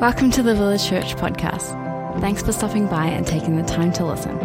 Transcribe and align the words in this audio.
Welcome 0.00 0.30
to 0.32 0.42
the 0.42 0.54
Village 0.54 0.88
Church 0.88 1.14
podcast. 1.14 2.20
Thanks 2.20 2.42
for 2.42 2.52
stopping 2.52 2.88
by 2.88 3.06
and 3.06 3.26
taking 3.26 3.56
the 3.56 3.62
time 3.62 3.92
to 3.94 4.04
listen. 4.04 4.36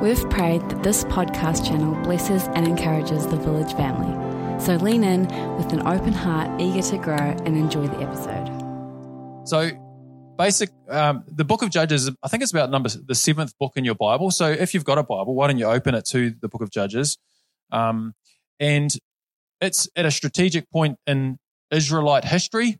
We've 0.00 0.30
prayed 0.30 0.60
that 0.68 0.82
this 0.82 1.04
podcast 1.04 1.66
channel 1.66 1.94
blesses 2.04 2.44
and 2.54 2.66
encourages 2.66 3.26
the 3.26 3.36
Village 3.36 3.72
family. 3.72 4.12
So 4.60 4.76
lean 4.76 5.04
in 5.04 5.22
with 5.56 5.72
an 5.72 5.86
open 5.86 6.12
heart, 6.12 6.60
eager 6.60 6.82
to 6.82 6.98
grow 6.98 7.16
and 7.16 7.56
enjoy 7.56 7.88
the 7.88 7.98
episode. 7.98 9.48
So, 9.48 9.70
basic, 10.38 10.70
um, 10.88 11.24
the 11.26 11.44
book 11.44 11.62
of 11.62 11.70
Judges, 11.70 12.10
I 12.22 12.28
think 12.28 12.42
it's 12.42 12.52
about 12.52 12.70
number 12.70 12.88
the 12.88 13.14
seventh 13.14 13.58
book 13.58 13.72
in 13.76 13.84
your 13.84 13.94
Bible. 13.94 14.30
So, 14.30 14.50
if 14.50 14.74
you've 14.74 14.84
got 14.84 14.98
a 14.98 15.02
Bible, 15.02 15.34
why 15.34 15.48
don't 15.48 15.58
you 15.58 15.66
open 15.66 15.94
it 15.94 16.04
to 16.06 16.34
the 16.40 16.48
book 16.48 16.62
of 16.62 16.70
Judges? 16.70 17.18
Um, 17.72 18.14
and 18.60 18.96
it's 19.60 19.88
at 19.96 20.06
a 20.06 20.10
strategic 20.10 20.70
point 20.70 20.98
in 21.06 21.38
Israelite 21.70 22.24
history. 22.24 22.78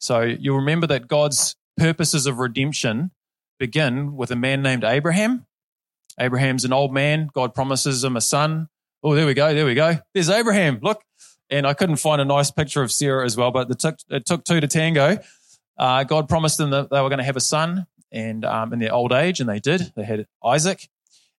So, 0.00 0.22
you'll 0.22 0.56
remember 0.56 0.88
that 0.88 1.06
God's 1.06 1.54
purposes 1.76 2.26
of 2.26 2.38
redemption 2.38 3.12
begin 3.58 4.16
with 4.16 4.32
a 4.32 4.36
man 4.36 4.62
named 4.62 4.82
Abraham. 4.82 5.46
Abraham's 6.18 6.64
an 6.64 6.72
old 6.72 6.92
man. 6.92 7.30
God 7.32 7.54
promises 7.54 8.02
him 8.02 8.16
a 8.16 8.20
son. 8.20 8.68
Oh, 9.02 9.14
there 9.14 9.26
we 9.26 9.34
go. 9.34 9.54
There 9.54 9.64
we 9.64 9.74
go. 9.74 9.98
There's 10.12 10.30
Abraham. 10.30 10.80
Look. 10.82 11.02
And 11.52 11.66
I 11.66 11.74
couldn't 11.74 11.96
find 11.96 12.20
a 12.20 12.24
nice 12.24 12.52
picture 12.52 12.80
of 12.80 12.92
Sarah 12.92 13.24
as 13.24 13.36
well, 13.36 13.50
but 13.50 13.68
it 13.68 14.24
took, 14.24 14.44
two 14.44 14.60
to 14.60 14.68
tango. 14.68 15.18
Uh, 15.76 16.04
God 16.04 16.28
promised 16.28 16.58
them 16.58 16.70
that 16.70 16.90
they 16.90 17.00
were 17.00 17.08
going 17.08 17.18
to 17.18 17.24
have 17.24 17.36
a 17.36 17.40
son 17.40 17.86
and 18.12 18.44
um, 18.44 18.72
in 18.72 18.78
their 18.78 18.94
old 18.94 19.12
age, 19.12 19.40
and 19.40 19.48
they 19.48 19.58
did. 19.58 19.92
They 19.96 20.04
had 20.04 20.26
Isaac. 20.44 20.88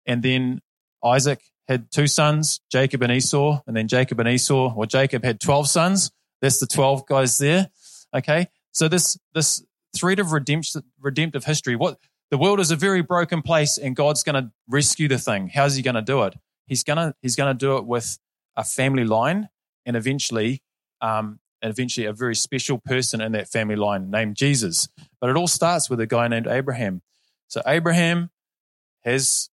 And 0.04 0.22
then 0.22 0.60
Isaac 1.02 1.40
had 1.66 1.90
two 1.90 2.06
sons, 2.06 2.60
Jacob 2.70 3.02
and 3.02 3.12
Esau. 3.12 3.60
And 3.66 3.74
then 3.74 3.88
Jacob 3.88 4.20
and 4.20 4.28
Esau, 4.28 4.74
or 4.74 4.84
Jacob 4.84 5.24
had 5.24 5.40
12 5.40 5.68
sons. 5.68 6.10
That's 6.42 6.58
the 6.58 6.66
12 6.66 7.06
guys 7.06 7.38
there. 7.38 7.70
Okay. 8.14 8.48
So 8.72 8.88
this, 8.88 9.18
this 9.34 9.64
thread 9.96 10.18
of 10.18 10.32
redemption, 10.32 10.82
redemptive 11.00 11.44
history, 11.44 11.76
what 11.76 11.98
the 12.30 12.38
world 12.38 12.60
is 12.60 12.70
a 12.70 12.76
very 12.76 13.02
broken 13.02 13.42
place 13.42 13.78
and 13.78 13.94
God's 13.94 14.22
going 14.22 14.42
to 14.42 14.50
rescue 14.68 15.08
the 15.08 15.18
thing. 15.18 15.48
How's 15.48 15.76
he 15.76 15.82
going 15.82 15.94
to 15.94 16.02
do 16.02 16.22
it? 16.22 16.34
He's 16.66 16.82
going 16.82 16.96
to, 16.96 17.14
he's 17.20 17.36
going 17.36 17.54
to 17.54 17.58
do 17.58 17.76
it 17.76 17.84
with 17.84 18.18
a 18.56 18.64
family 18.64 19.04
line 19.04 19.48
and 19.84 19.96
eventually, 19.96 20.62
um, 21.00 21.40
and 21.60 21.70
eventually 21.70 22.06
a 22.06 22.12
very 22.12 22.34
special 22.34 22.78
person 22.78 23.20
in 23.20 23.32
that 23.32 23.48
family 23.48 23.76
line 23.76 24.10
named 24.10 24.36
Jesus. 24.36 24.88
But 25.20 25.30
it 25.30 25.36
all 25.36 25.46
starts 25.46 25.90
with 25.90 26.00
a 26.00 26.06
guy 26.06 26.28
named 26.28 26.46
Abraham. 26.46 27.02
So 27.48 27.62
Abraham 27.66 28.30
has 29.04 29.50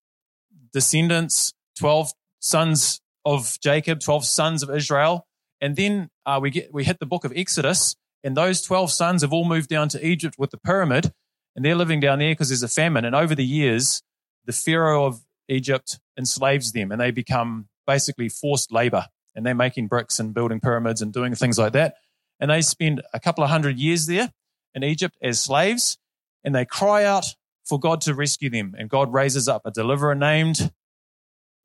descendants, 0.71 1.53
12 1.77 2.13
sons 2.39 3.01
of 3.25 3.57
Jacob, 3.61 3.99
12 3.99 4.25
sons 4.25 4.63
of 4.63 4.69
Israel. 4.69 5.27
And 5.59 5.75
then 5.75 6.09
uh, 6.25 6.39
we 6.41 6.49
get, 6.49 6.73
we 6.73 6.85
hit 6.85 6.99
the 6.99 7.05
book 7.05 7.25
of 7.25 7.33
Exodus 7.35 7.97
and 8.23 8.35
those 8.35 8.61
12 8.61 8.91
sons 8.91 9.21
have 9.21 9.33
all 9.33 9.45
moved 9.45 9.69
down 9.69 9.89
to 9.89 10.05
Egypt 10.05 10.35
with 10.37 10.51
the 10.51 10.57
pyramid 10.57 11.13
and 11.55 11.65
they're 11.65 11.75
living 11.75 11.99
down 11.99 12.19
there 12.19 12.31
because 12.31 12.49
there's 12.49 12.63
a 12.63 12.67
famine. 12.67 13.05
And 13.05 13.15
over 13.15 13.35
the 13.35 13.45
years, 13.45 14.01
the 14.45 14.51
Pharaoh 14.53 15.05
of 15.05 15.21
Egypt 15.47 15.99
enslaves 16.17 16.71
them 16.71 16.91
and 16.91 16.99
they 17.01 17.11
become 17.11 17.67
basically 17.87 18.29
forced 18.29 18.71
labor 18.71 19.07
and 19.35 19.45
they're 19.45 19.55
making 19.55 19.87
bricks 19.87 20.19
and 20.19 20.33
building 20.33 20.59
pyramids 20.59 21.01
and 21.01 21.13
doing 21.13 21.35
things 21.35 21.57
like 21.57 21.73
that. 21.73 21.95
And 22.39 22.51
they 22.51 22.61
spend 22.61 23.01
a 23.13 23.19
couple 23.19 23.43
of 23.43 23.49
hundred 23.49 23.79
years 23.79 24.05
there 24.05 24.31
in 24.73 24.83
Egypt 24.83 25.17
as 25.21 25.41
slaves 25.41 25.97
and 26.43 26.53
they 26.55 26.65
cry 26.65 27.03
out 27.03 27.35
for 27.65 27.79
God 27.79 28.01
to 28.01 28.13
rescue 28.13 28.49
them. 28.49 28.75
And 28.77 28.89
God 28.89 29.13
raises 29.13 29.47
up 29.47 29.61
a 29.65 29.71
deliverer 29.71 30.15
named 30.15 30.71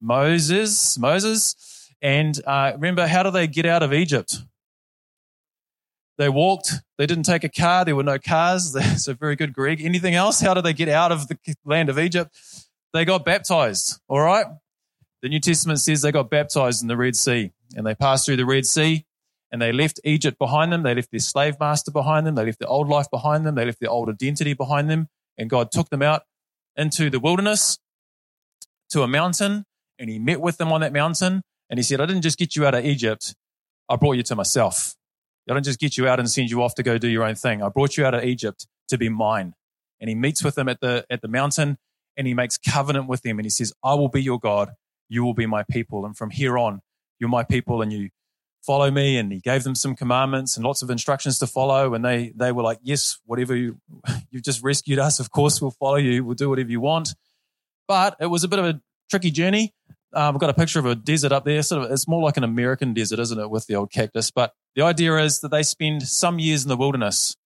Moses, 0.00 0.98
Moses. 0.98 1.90
And 2.02 2.38
uh, 2.46 2.72
remember, 2.74 3.06
how 3.06 3.22
do 3.22 3.30
they 3.30 3.46
get 3.46 3.66
out 3.66 3.82
of 3.82 3.92
Egypt? 3.92 4.42
They 6.16 6.28
walked. 6.28 6.72
They 6.96 7.06
didn't 7.06 7.24
take 7.24 7.44
a 7.44 7.48
car. 7.48 7.84
There 7.84 7.96
were 7.96 8.02
no 8.02 8.18
cars. 8.18 8.76
So 8.96 9.14
very 9.14 9.36
good, 9.36 9.52
Greg. 9.52 9.82
Anything 9.82 10.14
else? 10.14 10.40
How 10.40 10.54
did 10.54 10.64
they 10.64 10.72
get 10.72 10.88
out 10.88 11.12
of 11.12 11.28
the 11.28 11.36
land 11.64 11.88
of 11.88 11.98
Egypt? 11.98 12.34
They 12.92 13.04
got 13.04 13.24
baptized. 13.24 14.00
All 14.08 14.20
right. 14.20 14.46
The 15.22 15.28
New 15.28 15.40
Testament 15.40 15.80
says 15.80 16.02
they 16.02 16.12
got 16.12 16.30
baptized 16.30 16.82
in 16.82 16.88
the 16.88 16.96
Red 16.96 17.16
Sea 17.16 17.50
and 17.74 17.86
they 17.86 17.94
passed 17.94 18.26
through 18.26 18.36
the 18.36 18.46
Red 18.46 18.66
Sea 18.66 19.04
and 19.50 19.60
they 19.60 19.72
left 19.72 20.00
Egypt 20.04 20.38
behind 20.38 20.72
them. 20.72 20.82
They 20.82 20.94
left 20.94 21.10
their 21.10 21.20
slave 21.20 21.58
master 21.58 21.90
behind 21.90 22.26
them. 22.26 22.34
They 22.34 22.44
left 22.44 22.60
their 22.60 22.68
old 22.68 22.88
life 22.88 23.10
behind 23.10 23.44
them. 23.46 23.54
They 23.54 23.64
left 23.64 23.80
their 23.80 23.90
old 23.90 24.08
identity 24.08 24.52
behind 24.52 24.88
them. 24.88 25.08
And 25.36 25.50
God 25.50 25.72
took 25.72 25.90
them 25.90 26.02
out 26.02 26.22
into 26.76 27.10
the 27.10 27.18
wilderness 27.18 27.78
to 28.90 29.02
a 29.02 29.08
mountain 29.08 29.64
and 29.98 30.10
he 30.10 30.18
met 30.18 30.40
with 30.40 30.58
them 30.58 30.72
on 30.72 30.80
that 30.82 30.92
mountain. 30.92 31.42
And 31.70 31.78
he 31.78 31.82
said, 31.82 32.00
I 32.00 32.06
didn't 32.06 32.22
just 32.22 32.38
get 32.38 32.54
you 32.54 32.66
out 32.66 32.74
of 32.74 32.84
Egypt. 32.84 33.34
I 33.88 33.96
brought 33.96 34.12
you 34.14 34.22
to 34.24 34.36
myself. 34.36 34.94
I 35.48 35.52
don't 35.52 35.64
just 35.64 35.80
get 35.80 35.96
you 35.98 36.08
out 36.08 36.18
and 36.18 36.30
send 36.30 36.50
you 36.50 36.62
off 36.62 36.74
to 36.76 36.82
go 36.82 36.98
do 36.98 37.08
your 37.08 37.24
own 37.24 37.34
thing. 37.34 37.62
I 37.62 37.68
brought 37.68 37.96
you 37.96 38.06
out 38.06 38.14
of 38.14 38.24
Egypt 38.24 38.66
to 38.88 38.98
be 38.98 39.08
mine. 39.08 39.54
And 40.00 40.08
he 40.08 40.14
meets 40.14 40.42
with 40.42 40.54
them 40.54 40.68
at 40.68 40.80
the, 40.80 41.04
at 41.10 41.22
the 41.22 41.28
mountain 41.28 41.78
and 42.16 42.26
he 42.26 42.34
makes 42.34 42.58
covenant 42.58 43.08
with 43.08 43.22
them. 43.22 43.38
And 43.38 43.46
he 43.46 43.50
says, 43.50 43.72
I 43.82 43.94
will 43.94 44.08
be 44.08 44.22
your 44.22 44.38
God. 44.38 44.70
You 45.08 45.24
will 45.24 45.34
be 45.34 45.46
my 45.46 45.64
people. 45.70 46.06
And 46.06 46.16
from 46.16 46.30
here 46.30 46.58
on, 46.58 46.80
you're 47.18 47.30
my 47.30 47.44
people 47.44 47.82
and 47.82 47.92
you 47.92 48.10
follow 48.62 48.90
me. 48.90 49.18
And 49.18 49.32
he 49.32 49.40
gave 49.40 49.64
them 49.64 49.74
some 49.74 49.94
commandments 49.94 50.56
and 50.56 50.64
lots 50.64 50.82
of 50.82 50.90
instructions 50.90 51.38
to 51.40 51.46
follow. 51.46 51.94
And 51.94 52.04
they, 52.04 52.32
they 52.34 52.52
were 52.52 52.62
like, 52.62 52.78
yes, 52.82 53.18
whatever 53.26 53.54
you, 53.54 53.78
you've 54.30 54.42
just 54.42 54.62
rescued 54.62 54.98
us. 54.98 55.20
Of 55.20 55.30
course, 55.30 55.60
we'll 55.60 55.72
follow 55.72 55.96
you. 55.96 56.24
We'll 56.24 56.34
do 56.34 56.48
whatever 56.48 56.70
you 56.70 56.80
want. 56.80 57.14
But 57.86 58.16
it 58.20 58.26
was 58.26 58.44
a 58.44 58.48
bit 58.48 58.58
of 58.58 58.64
a 58.64 58.80
tricky 59.10 59.30
journey. 59.30 59.74
Um, 60.14 60.34
I've 60.34 60.40
got 60.40 60.50
a 60.50 60.54
picture 60.54 60.78
of 60.78 60.86
a 60.86 60.94
desert 60.94 61.32
up 61.32 61.44
there. 61.44 61.62
Sort 61.62 61.84
of, 61.84 61.90
it's 61.90 62.08
more 62.08 62.22
like 62.22 62.36
an 62.36 62.44
American 62.44 62.94
desert, 62.94 63.18
isn't 63.18 63.38
it, 63.38 63.50
with 63.50 63.66
the 63.66 63.74
old 63.74 63.92
cactus? 63.92 64.30
But 64.30 64.52
the 64.74 64.82
idea 64.82 65.16
is 65.16 65.40
that 65.40 65.50
they 65.50 65.62
spend 65.62 66.02
some 66.02 66.38
years 66.38 66.62
in 66.64 66.68
the 66.68 66.76
wilderness, 66.76 67.36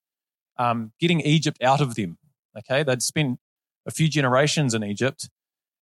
um, 0.56 0.92
getting 0.98 1.20
Egypt 1.20 1.62
out 1.62 1.80
of 1.80 1.94
them. 1.94 2.18
Okay, 2.56 2.82
they'd 2.82 3.02
spent 3.02 3.38
a 3.86 3.90
few 3.90 4.08
generations 4.08 4.74
in 4.74 4.82
Egypt, 4.82 5.28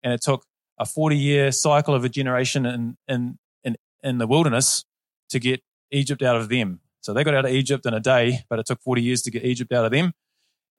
and 0.02 0.12
it 0.12 0.22
took 0.22 0.44
a 0.78 0.84
forty-year 0.84 1.52
cycle 1.52 1.94
of 1.94 2.04
a 2.04 2.08
generation 2.08 2.66
in 2.66 2.96
in 3.06 3.38
in, 3.62 3.76
in 4.02 4.18
the 4.18 4.26
wilderness 4.26 4.84
to 5.30 5.38
get 5.38 5.62
Egypt 5.90 6.22
out 6.22 6.36
of 6.36 6.48
them. 6.48 6.80
So 7.00 7.12
they 7.12 7.24
got 7.24 7.34
out 7.34 7.44
of 7.44 7.52
Egypt 7.52 7.86
in 7.86 7.94
a 7.94 8.00
day, 8.00 8.40
but 8.48 8.58
it 8.58 8.66
took 8.66 8.80
forty 8.80 9.02
years 9.02 9.22
to 9.22 9.30
get 9.30 9.44
Egypt 9.44 9.72
out 9.72 9.84
of 9.84 9.92
them. 9.92 10.12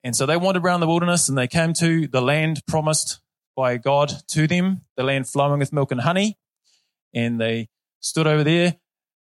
And 0.03 0.15
so 0.15 0.25
they 0.25 0.37
wandered 0.37 0.63
around 0.63 0.81
the 0.81 0.87
wilderness, 0.87 1.29
and 1.29 1.37
they 1.37 1.47
came 1.47 1.73
to 1.73 2.07
the 2.07 2.21
land 2.21 2.61
promised 2.67 3.21
by 3.55 3.77
God 3.77 4.11
to 4.29 4.47
them, 4.47 4.81
the 4.97 5.03
land 5.03 5.27
flowing 5.27 5.59
with 5.59 5.71
milk 5.71 5.91
and 5.91 6.01
honey. 6.01 6.37
And 7.13 7.39
they 7.39 7.69
stood 8.01 8.27
over 8.27 8.43
there. 8.43 8.75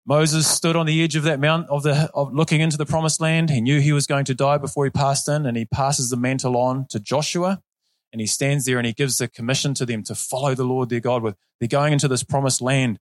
Moses 0.09 0.47
stood 0.47 0.75
on 0.75 0.87
the 0.87 1.03
edge 1.03 1.15
of 1.15 1.21
that 1.21 1.39
mount 1.39 1.69
of 1.69 1.83
the 1.83 2.09
of 2.15 2.33
looking 2.33 2.61
into 2.61 2.77
the 2.77 2.85
promised 2.87 3.21
land. 3.21 3.51
He 3.51 3.61
knew 3.61 3.79
he 3.79 3.91
was 3.91 4.07
going 4.07 4.25
to 4.25 4.33
die 4.33 4.57
before 4.57 4.83
he 4.85 4.89
passed 4.89 5.29
in, 5.29 5.45
and 5.45 5.55
he 5.55 5.65
passes 5.65 6.09
the 6.09 6.17
mantle 6.17 6.57
on 6.57 6.87
to 6.89 6.99
Joshua. 6.99 7.61
And 8.11 8.19
he 8.19 8.25
stands 8.25 8.65
there 8.65 8.79
and 8.79 8.87
he 8.87 8.93
gives 8.93 9.19
the 9.19 9.27
commission 9.27 9.75
to 9.75 9.85
them 9.85 10.01
to 10.05 10.15
follow 10.15 10.55
the 10.55 10.63
Lord 10.63 10.89
their 10.89 10.99
God 10.99 11.21
with. 11.21 11.35
They're 11.59 11.67
going 11.67 11.93
into 11.93 12.07
this 12.07 12.23
promised 12.23 12.59
land. 12.59 12.97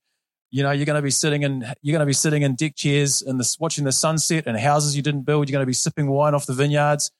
You 0.50 0.62
know, 0.62 0.70
you're 0.70 0.84
going 0.84 0.98
to 0.98 1.02
be 1.02 1.10
sitting 1.10 1.44
in 1.44 1.60
you're 1.80 1.94
going 1.94 2.00
to 2.00 2.06
be 2.06 2.12
sitting 2.12 2.42
in 2.42 2.56
deck 2.56 2.76
chairs 2.76 3.22
and 3.22 3.40
this 3.40 3.58
watching 3.58 3.84
the 3.84 3.92
sunset 3.92 4.44
and 4.46 4.58
houses 4.58 4.94
you 4.94 5.00
didn't 5.00 5.22
build. 5.22 5.48
You're 5.48 5.54
going 5.54 5.62
to 5.62 5.66
be 5.66 5.72
sipping 5.72 6.08
wine 6.08 6.34
off 6.34 6.44
the 6.44 6.52
vineyards. 6.52 7.10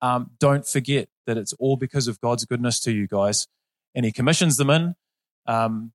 Um, 0.00 0.30
don't 0.38 0.64
forget 0.64 1.08
that 1.26 1.36
it's 1.36 1.52
all 1.54 1.76
because 1.76 2.06
of 2.06 2.20
God's 2.20 2.44
goodness 2.44 2.78
to 2.80 2.92
you 2.92 3.08
guys. 3.08 3.48
And 3.92 4.04
he 4.04 4.12
commissions 4.12 4.56
them 4.56 4.70
in, 4.70 4.94
um, 5.46 5.90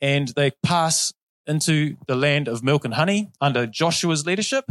and 0.00 0.28
they 0.28 0.52
pass 0.62 1.12
into 1.46 1.96
the 2.06 2.16
land 2.16 2.48
of 2.48 2.62
milk 2.62 2.84
and 2.84 2.94
honey 2.94 3.30
under 3.40 3.66
Joshua's 3.66 4.26
leadership. 4.26 4.64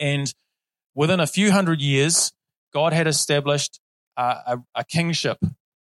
And 0.00 0.32
within 0.94 1.20
a 1.20 1.26
few 1.26 1.52
hundred 1.52 1.80
years, 1.80 2.32
God 2.72 2.92
had 2.92 3.06
established 3.06 3.80
uh, 4.16 4.34
a, 4.46 4.58
a, 4.74 4.84
kingship, 4.84 5.38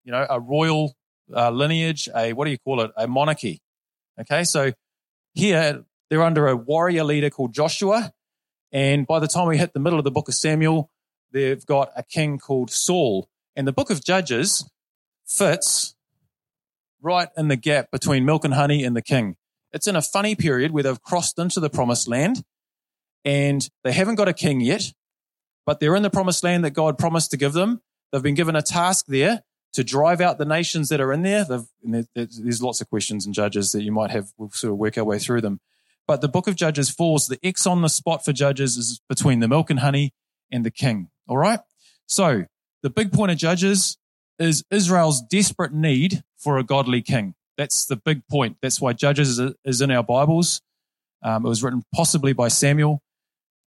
you 0.04 0.12
know, 0.12 0.26
a 0.28 0.40
royal 0.40 0.94
uh, 1.34 1.50
lineage, 1.50 2.08
a 2.14 2.32
what 2.32 2.44
do 2.44 2.50
you 2.50 2.58
call 2.58 2.80
it, 2.80 2.90
a 2.96 3.06
monarchy. 3.06 3.60
Okay, 4.20 4.44
so 4.44 4.72
here 5.34 5.84
they're 6.10 6.22
under 6.22 6.48
a 6.48 6.56
warrior 6.56 7.04
leader 7.04 7.30
called 7.30 7.54
Joshua. 7.54 8.12
And 8.70 9.06
by 9.06 9.18
the 9.18 9.28
time 9.28 9.48
we 9.48 9.58
hit 9.58 9.72
the 9.72 9.80
middle 9.80 9.98
of 9.98 10.04
the 10.04 10.10
book 10.10 10.28
of 10.28 10.34
Samuel, 10.34 10.90
they've 11.30 11.64
got 11.64 11.90
a 11.96 12.02
king 12.02 12.38
called 12.38 12.70
Saul. 12.70 13.28
And 13.56 13.66
the 13.66 13.72
book 13.72 13.90
of 13.90 14.04
Judges 14.04 14.68
fits 15.26 15.94
right 17.00 17.28
in 17.36 17.48
the 17.48 17.56
gap 17.56 17.90
between 17.90 18.24
milk 18.24 18.44
and 18.44 18.54
honey 18.54 18.84
and 18.84 18.96
the 18.96 19.02
king. 19.02 19.36
It's 19.72 19.86
in 19.86 19.96
a 19.96 20.02
funny 20.02 20.34
period 20.34 20.72
where 20.72 20.82
they've 20.82 21.02
crossed 21.02 21.38
into 21.38 21.60
the 21.60 21.70
promised 21.70 22.08
land 22.08 22.44
and 23.24 23.68
they 23.84 23.92
haven't 23.92 24.16
got 24.16 24.28
a 24.28 24.32
king 24.32 24.60
yet, 24.60 24.92
but 25.64 25.80
they're 25.80 25.96
in 25.96 26.02
the 26.02 26.10
promised 26.10 26.44
land 26.44 26.64
that 26.64 26.70
God 26.70 26.98
promised 26.98 27.30
to 27.30 27.36
give 27.36 27.52
them. 27.52 27.80
They've 28.10 28.22
been 28.22 28.34
given 28.34 28.56
a 28.56 28.62
task 28.62 29.06
there 29.08 29.42
to 29.72 29.82
drive 29.82 30.20
out 30.20 30.38
the 30.38 30.44
nations 30.44 30.90
that 30.90 31.00
are 31.00 31.12
in 31.12 31.22
there. 31.22 31.46
there's 32.14 32.62
lots 32.62 32.80
of 32.80 32.90
questions 32.90 33.24
and 33.24 33.34
judges 33.34 33.72
that 33.72 33.82
you 33.82 33.92
might 33.92 34.10
have. 34.10 34.32
We'll 34.36 34.50
sort 34.50 34.72
of 34.72 34.78
work 34.78 34.98
our 34.98 35.04
way 35.04 35.18
through 35.18 35.40
them. 35.40 35.60
But 36.06 36.20
the 36.20 36.28
book 36.28 36.46
of 36.46 36.56
Judges 36.56 36.90
falls. 36.90 37.26
The 37.26 37.38
X 37.42 37.66
on 37.66 37.80
the 37.80 37.88
spot 37.88 38.24
for 38.24 38.32
Judges 38.32 38.76
is 38.76 39.00
between 39.08 39.40
the 39.40 39.48
milk 39.48 39.70
and 39.70 39.80
honey 39.80 40.12
and 40.50 40.66
the 40.66 40.70
king. 40.70 41.08
All 41.26 41.38
right. 41.38 41.60
So 42.06 42.44
the 42.82 42.90
big 42.90 43.12
point 43.12 43.30
of 43.30 43.38
Judges 43.38 43.96
is 44.38 44.64
Israel's 44.70 45.22
desperate 45.22 45.72
need 45.72 46.22
for 46.36 46.58
a 46.58 46.64
godly 46.64 47.00
king. 47.00 47.34
That's 47.58 47.86
the 47.86 47.96
big 47.96 48.26
point. 48.28 48.56
That's 48.62 48.80
why 48.80 48.92
Judges 48.92 49.40
is 49.64 49.80
in 49.80 49.90
our 49.90 50.02
Bibles. 50.02 50.62
Um, 51.22 51.46
it 51.46 51.48
was 51.48 51.62
written 51.62 51.82
possibly 51.94 52.32
by 52.32 52.48
Samuel 52.48 53.02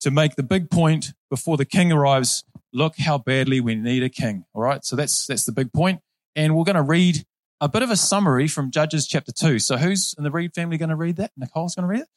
to 0.01 0.11
make 0.11 0.35
the 0.35 0.43
big 0.43 0.69
point 0.69 1.13
before 1.29 1.57
the 1.57 1.65
king 1.65 1.91
arrives 1.91 2.43
look 2.73 2.95
how 2.97 3.17
badly 3.17 3.59
we 3.59 3.75
need 3.75 4.03
a 4.03 4.09
king. 4.09 4.45
All 4.53 4.61
right. 4.61 4.83
So 4.85 4.95
that's, 4.95 5.27
that's 5.27 5.45
the 5.45 5.51
big 5.51 5.73
point. 5.73 5.99
And 6.35 6.55
we're 6.55 6.63
going 6.63 6.75
to 6.75 6.81
read 6.81 7.25
a 7.59 7.67
bit 7.67 7.83
of 7.83 7.91
a 7.91 7.97
summary 7.97 8.47
from 8.47 8.71
Judges 8.71 9.07
chapter 9.07 9.31
two. 9.31 9.59
So 9.59 9.77
who's 9.77 10.15
in 10.17 10.23
the 10.23 10.31
Reed 10.31 10.53
family 10.53 10.77
going 10.77 10.89
to 10.89 10.95
read 10.95 11.17
that? 11.17 11.31
Nicole's 11.35 11.75
going 11.75 11.83
to 11.83 11.89
read 11.89 12.01
it. 12.01 12.07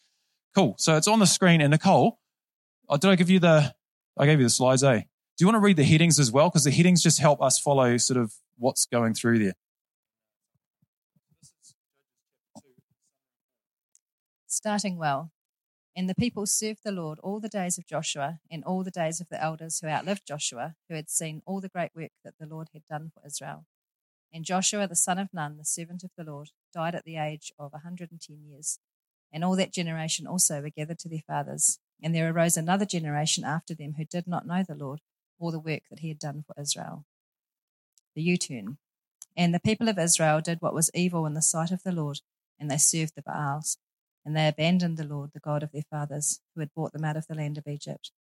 Cool. 0.55 0.77
So 0.79 0.97
it's 0.97 1.09
on 1.09 1.19
the 1.19 1.27
screen. 1.27 1.61
And 1.61 1.73
Nicole, 1.73 2.19
oh, 2.89 2.97
did 2.97 3.11
I 3.11 3.17
give 3.17 3.29
you 3.29 3.41
the, 3.41 3.75
I 4.17 4.27
gave 4.27 4.39
you 4.39 4.47
the 4.47 4.51
slides, 4.51 4.85
eh? 4.85 5.01
Do 5.01 5.05
you 5.41 5.47
want 5.47 5.57
to 5.57 5.61
read 5.61 5.77
the 5.77 5.85
headings 5.85 6.21
as 6.21 6.31
well? 6.31 6.49
Because 6.49 6.65
the 6.65 6.71
headings 6.71 7.03
just 7.03 7.19
help 7.19 7.43
us 7.43 7.59
follow 7.59 7.97
sort 7.97 8.21
of 8.21 8.33
what's 8.57 8.87
going 8.87 9.15
through 9.15 9.41
there. 9.41 9.55
Starting 14.55 14.97
well. 14.97 15.33
And 15.97 16.09
the 16.09 16.15
people 16.15 16.47
served 16.47 16.85
the 16.85 16.93
Lord 16.93 17.19
all 17.25 17.41
the 17.41 17.49
days 17.49 17.77
of 17.77 17.89
Joshua 17.89 18.39
and 18.49 18.63
all 18.63 18.85
the 18.85 18.93
days 18.93 19.21
of 19.21 19.29
the 19.29 19.43
elders 19.43 19.81
who 19.81 19.89
outlived 19.89 20.29
Joshua, 20.29 20.77
who 20.89 20.95
had 20.95 21.11
seen 21.11 21.43
all 21.45 21.61
the 21.61 21.69
great 21.69 21.91
work 21.93 22.13
that 22.23 22.35
the 22.39 22.47
Lord 22.47 22.69
had 22.73 22.87
done 22.89 23.11
for 23.13 23.27
Israel. 23.27 23.67
And 24.33 24.45
Joshua, 24.45 24.87
the 24.87 24.95
son 24.95 25.19
of 25.19 25.35
Nun, 25.35 25.57
the 25.57 25.65
servant 25.65 26.05
of 26.05 26.13
the 26.17 26.23
Lord, 26.23 26.51
died 26.73 26.95
at 26.95 27.03
the 27.03 27.17
age 27.17 27.53
of 27.59 27.73
a 27.73 27.83
110 27.83 28.45
years. 28.45 28.79
And 29.33 29.43
all 29.43 29.57
that 29.57 29.73
generation 29.73 30.25
also 30.25 30.63
were 30.63 30.71
gathered 30.71 31.01
to 31.01 31.09
their 31.09 31.25
fathers. 31.27 31.81
And 32.01 32.15
there 32.15 32.31
arose 32.31 32.57
another 32.57 32.87
generation 32.87 33.43
after 33.43 33.75
them 33.75 33.95
who 33.99 34.05
did 34.05 34.29
not 34.29 34.47
know 34.47 34.63
the 34.63 34.77
Lord 34.77 35.01
or 35.41 35.51
the 35.51 35.59
work 35.59 35.83
that 35.91 35.99
he 35.99 36.09
had 36.09 36.21
done 36.21 36.45
for 36.47 36.55
Israel. 36.63 37.07
The 38.15 38.23
U 38.23 38.37
turn. 38.37 38.79
And 39.37 39.53
the 39.53 39.59
people 39.59 39.89
of 39.89 39.99
Israel 39.99 40.41
did 40.41 40.63
what 40.63 40.75
was 40.75 40.93
evil 40.95 41.27
in 41.27 41.35
the 41.35 41.43
sight 41.43 41.73
of 41.73 41.83
the 41.83 41.91
Lord, 41.91 42.21
and 42.57 42.71
they 42.71 42.79
served 42.79 43.17
the 43.17 43.23
Baals 43.23 43.79
and 44.25 44.37
they 44.37 44.49
abandoned 44.49 44.97
the 44.97 45.05
Lord, 45.05 45.31
the 45.33 45.41
God 45.41 45.63
of 45.63 45.73
their 45.73 45.85
fathers, 45.91 46.41
who 46.55 46.61
had 46.61 46.73
brought 46.75 46.93
them 46.93 47.05
out 47.05 47.17
of 47.17 47.27
the 47.27 47.35
land 47.35 47.59
of 47.59 47.67
Egypt. 47.67 48.11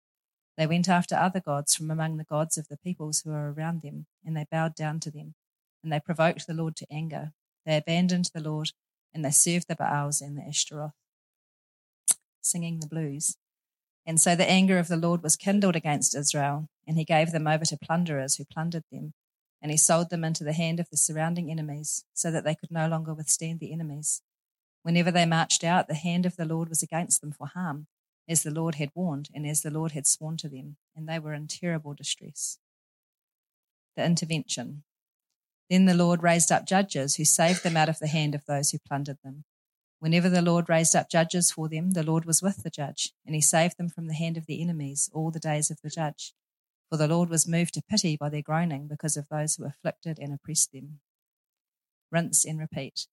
They 0.56 0.66
went 0.66 0.88
after 0.88 1.16
other 1.16 1.40
gods 1.40 1.74
from 1.74 1.90
among 1.90 2.16
the 2.16 2.24
gods 2.24 2.56
of 2.58 2.68
the 2.68 2.76
peoples 2.76 3.20
who 3.20 3.30
were 3.30 3.52
around 3.52 3.82
them, 3.82 4.06
and 4.24 4.36
they 4.36 4.46
bowed 4.50 4.74
down 4.74 5.00
to 5.00 5.10
them, 5.10 5.34
and 5.82 5.92
they 5.92 6.00
provoked 6.00 6.46
the 6.46 6.54
Lord 6.54 6.76
to 6.76 6.86
anger. 6.92 7.32
They 7.66 7.76
abandoned 7.76 8.30
the 8.32 8.42
Lord, 8.42 8.70
and 9.12 9.24
they 9.24 9.30
served 9.30 9.68
the 9.68 9.76
Baals 9.76 10.20
and 10.20 10.36
the 10.36 10.42
Ashtaroth, 10.42 10.92
singing 12.40 12.80
the 12.80 12.86
blues. 12.86 13.36
And 14.06 14.20
so 14.20 14.36
the 14.36 14.48
anger 14.48 14.78
of 14.78 14.88
the 14.88 14.96
Lord 14.96 15.22
was 15.22 15.36
kindled 15.36 15.76
against 15.76 16.14
Israel, 16.14 16.68
and 16.86 16.98
he 16.98 17.04
gave 17.04 17.32
them 17.32 17.46
over 17.46 17.64
to 17.64 17.78
plunderers 17.78 18.36
who 18.36 18.44
plundered 18.44 18.84
them, 18.92 19.14
and 19.62 19.70
he 19.70 19.78
sold 19.78 20.10
them 20.10 20.24
into 20.24 20.44
the 20.44 20.52
hand 20.52 20.78
of 20.78 20.90
the 20.90 20.96
surrounding 20.96 21.50
enemies, 21.50 22.04
so 22.12 22.30
that 22.30 22.44
they 22.44 22.54
could 22.54 22.70
no 22.70 22.86
longer 22.86 23.14
withstand 23.14 23.60
the 23.60 23.72
enemies. 23.72 24.20
Whenever 24.84 25.10
they 25.10 25.24
marched 25.24 25.64
out, 25.64 25.88
the 25.88 25.94
hand 25.94 26.26
of 26.26 26.36
the 26.36 26.44
Lord 26.44 26.68
was 26.68 26.82
against 26.82 27.22
them 27.22 27.32
for 27.32 27.46
harm, 27.46 27.86
as 28.28 28.42
the 28.42 28.50
Lord 28.50 28.74
had 28.74 28.90
warned 28.94 29.30
and 29.34 29.46
as 29.46 29.62
the 29.62 29.70
Lord 29.70 29.92
had 29.92 30.06
sworn 30.06 30.36
to 30.36 30.48
them, 30.48 30.76
and 30.94 31.08
they 31.08 31.18
were 31.18 31.32
in 31.32 31.46
terrible 31.46 31.94
distress. 31.94 32.58
The 33.96 34.04
intervention. 34.04 34.82
Then 35.70 35.86
the 35.86 35.94
Lord 35.94 36.22
raised 36.22 36.52
up 36.52 36.66
judges 36.66 37.16
who 37.16 37.24
saved 37.24 37.64
them 37.64 37.78
out 37.78 37.88
of 37.88 37.98
the 37.98 38.08
hand 38.08 38.34
of 38.34 38.44
those 38.44 38.70
who 38.70 38.78
plundered 38.78 39.16
them. 39.24 39.44
Whenever 40.00 40.28
the 40.28 40.42
Lord 40.42 40.68
raised 40.68 40.94
up 40.94 41.08
judges 41.08 41.50
for 41.50 41.66
them, 41.66 41.92
the 41.92 42.02
Lord 42.02 42.26
was 42.26 42.42
with 42.42 42.62
the 42.62 42.68
judge, 42.68 43.14
and 43.24 43.34
he 43.34 43.40
saved 43.40 43.78
them 43.78 43.88
from 43.88 44.06
the 44.06 44.12
hand 44.12 44.36
of 44.36 44.44
the 44.44 44.60
enemies 44.60 45.08
all 45.14 45.30
the 45.30 45.40
days 45.40 45.70
of 45.70 45.80
the 45.80 45.88
judge. 45.88 46.34
For 46.90 46.98
the 46.98 47.08
Lord 47.08 47.30
was 47.30 47.48
moved 47.48 47.72
to 47.74 47.82
pity 47.82 48.18
by 48.18 48.28
their 48.28 48.42
groaning 48.42 48.86
because 48.86 49.16
of 49.16 49.28
those 49.30 49.54
who 49.54 49.64
afflicted 49.64 50.18
and 50.18 50.34
oppressed 50.34 50.72
them. 50.72 51.00
Rinse 52.10 52.44
and 52.44 52.60
repeat. 52.60 53.06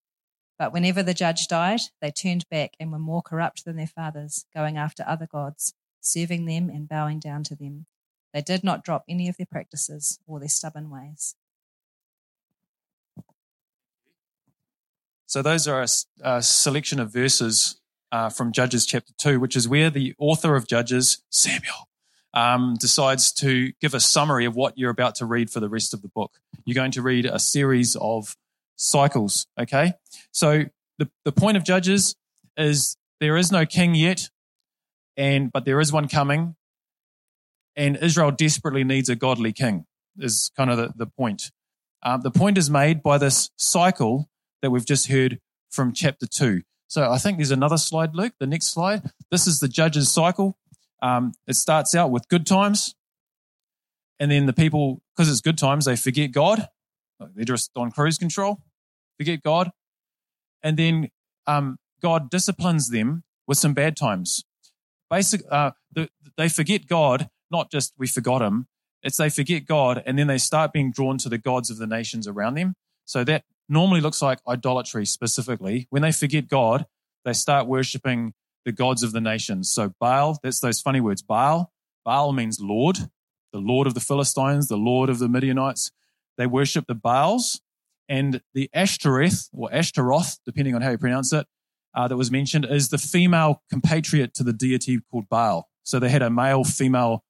But 0.62 0.74
whenever 0.74 1.02
the 1.02 1.16
judge 1.16 1.48
died, 1.48 1.80
they 2.02 2.12
turned 2.12 2.48
back 2.52 2.76
and 2.80 2.92
were 2.92 3.00
more 3.00 3.24
corrupt 3.24 3.66
than 3.66 3.78
their 3.78 3.88
fathers, 3.88 4.46
going 4.54 4.78
after 4.78 5.04
other 5.08 5.26
gods, 5.26 5.74
serving 6.02 6.46
them 6.46 6.70
and 6.70 6.88
bowing 6.88 7.18
down 7.18 7.42
to 7.46 7.56
them. 7.56 7.88
They 8.32 8.44
did 8.44 8.64
not 8.64 8.84
drop 8.84 9.04
any 9.10 9.28
of 9.28 9.38
their 9.38 9.48
practices 9.48 10.20
or 10.28 10.40
their 10.40 10.50
stubborn 10.50 10.92
ways. 10.92 11.34
So, 15.26 15.42
those 15.42 15.68
are 15.68 15.82
a, 15.82 15.88
a 16.24 16.44
selection 16.44 17.00
of 17.00 17.12
verses 17.12 17.82
uh, 18.12 18.30
from 18.30 18.52
Judges 18.52 18.86
chapter 18.86 19.14
2, 19.18 19.40
which 19.40 19.56
is 19.56 19.68
where 19.68 19.90
the 19.90 20.14
author 20.20 20.56
of 20.56 20.68
Judges, 20.68 21.24
Samuel, 21.32 21.90
um, 22.36 22.76
decides 22.80 23.32
to 23.32 23.72
give 23.82 23.96
a 23.96 24.00
summary 24.00 24.46
of 24.46 24.56
what 24.56 24.78
you're 24.78 24.92
about 24.92 25.16
to 25.16 25.26
read 25.26 25.50
for 25.50 25.60
the 25.60 25.70
rest 25.70 25.92
of 25.92 26.04
the 26.04 26.08
book. 26.08 26.34
You're 26.66 26.76
going 26.76 26.92
to 26.92 27.02
read 27.02 27.26
a 27.26 27.40
series 27.40 27.96
of 27.96 28.38
cycles. 28.76 29.48
Okay. 29.60 29.94
So 30.32 30.66
the, 30.98 31.10
the 31.26 31.32
point 31.32 31.58
of 31.58 31.64
Judges 31.64 32.16
is 32.58 32.98
there 33.20 33.38
is 33.38 33.52
no 33.52 33.66
king 33.66 33.96
yet, 33.96 34.30
and 35.18 35.52
but 35.52 35.66
there 35.66 35.80
is 35.80 35.92
one 35.92 36.08
coming, 36.08 36.56
and 37.76 37.98
Israel 37.98 38.32
desperately 38.32 38.84
needs 38.84 39.10
a 39.10 39.16
godly 39.16 39.54
king. 39.54 39.86
Is 40.20 40.52
kind 40.58 40.70
of 40.70 40.78
the, 40.78 40.94
the 40.96 41.06
point. 41.06 41.52
Um, 42.04 42.22
the 42.22 42.32
point 42.32 42.58
is 42.58 42.70
made 42.70 43.02
by 43.02 43.18
this 43.18 43.50
cycle 43.56 44.30
that 44.62 44.72
we've 44.72 44.86
just 44.86 45.08
heard 45.08 45.40
from 45.70 45.94
chapter 45.94 46.26
two. 46.28 46.64
So 46.88 47.10
I 47.10 47.18
think 47.18 47.38
there's 47.38 47.52
another 47.52 47.78
slide, 47.78 48.14
Luke. 48.14 48.34
The 48.40 48.48
next 48.48 48.68
slide. 48.74 49.10
This 49.32 49.48
is 49.48 49.60
the 49.60 49.70
judges 49.70 50.12
cycle. 50.12 50.58
Um, 51.02 51.34
it 51.48 51.56
starts 51.56 51.96
out 51.96 52.12
with 52.12 52.28
good 52.28 52.46
times, 52.46 52.96
and 54.20 54.30
then 54.30 54.46
the 54.46 54.54
people, 54.54 55.02
because 55.16 55.32
it's 55.32 55.42
good 55.42 55.58
times, 55.58 55.86
they 55.86 55.96
forget 55.96 56.32
God. 56.32 56.68
They're 57.36 57.46
just 57.46 57.72
on 57.76 57.92
cruise 57.92 58.18
control 58.18 58.60
forget 59.22 59.44
God, 59.44 59.70
and 60.64 60.78
then 60.78 61.10
um, 61.46 61.78
God 62.02 62.32
disciplines 62.32 62.90
them 62.90 63.24
with 63.48 63.60
some 63.60 63.76
bad 63.76 63.96
times. 63.96 64.44
Basic, 65.12 65.42
uh, 65.52 65.72
the, 65.92 66.10
they 66.38 66.50
forget 66.50 66.88
God, 66.88 67.30
not 67.52 67.70
just 67.70 67.94
we 68.00 68.08
forgot 68.08 68.42
Him. 68.42 68.68
It's 69.04 69.18
they 69.18 69.30
forget 69.30 69.66
God, 69.66 70.02
and 70.08 70.18
then 70.18 70.26
they 70.26 70.40
start 70.40 70.74
being 70.74 70.92
drawn 70.92 71.20
to 71.20 71.30
the 71.30 71.38
gods 71.38 71.70
of 71.70 71.78
the 71.78 71.86
nations 71.86 72.28
around 72.28 72.56
them. 72.56 72.74
So 73.06 73.24
that 73.26 73.44
normally 73.70 74.02
looks 74.02 74.24
like 74.24 74.40
idolatry 74.48 75.06
specifically. 75.06 75.86
When 75.92 76.02
they 76.02 76.12
forget 76.12 76.48
God, 76.48 76.88
they 77.24 77.34
start 77.34 77.68
worshiping 77.68 78.34
the 78.66 78.72
gods 78.72 79.04
of 79.04 79.12
the 79.12 79.22
nations. 79.22 79.72
So 79.72 79.94
Baal, 80.00 80.40
that's 80.42 80.60
those 80.60 80.82
funny 80.82 81.02
words. 81.02 81.22
Baal, 81.22 81.72
Baal 82.04 82.32
means 82.32 82.60
Lord, 82.60 82.98
the 83.54 83.60
Lord 83.60 83.86
of 83.86 83.94
the 83.94 84.00
Philistines, 84.00 84.68
the 84.68 84.78
Lord 84.78 85.10
of 85.10 85.20
the 85.20 85.30
Midianites. 85.30 85.92
They 86.38 86.48
worship 86.48 86.86
the 86.88 86.96
Baals, 86.96 87.62
and 88.10 88.42
the 88.54 88.70
Ashtoreth, 88.74 89.50
or 89.54 89.74
Ashtaroth, 89.74 90.40
depending 90.46 90.76
on 90.76 90.82
how 90.82 90.92
you 90.92 90.98
pronounce 90.98 91.32
it, 91.32 91.48
uh, 91.96 92.08
that 92.08 92.18
was 92.18 92.32
mentioned, 92.32 92.66
is 92.70 92.90
the 92.90 92.98
female 92.98 93.64
compatriot 93.70 94.34
to 94.36 94.44
the 94.44 94.54
deity 94.54 95.00
called 95.10 95.30
Baal. 95.30 95.70
So 95.84 96.00
they 96.00 96.10
had 96.10 96.22
a 96.22 96.30
male 96.30 96.64
female 96.64 97.24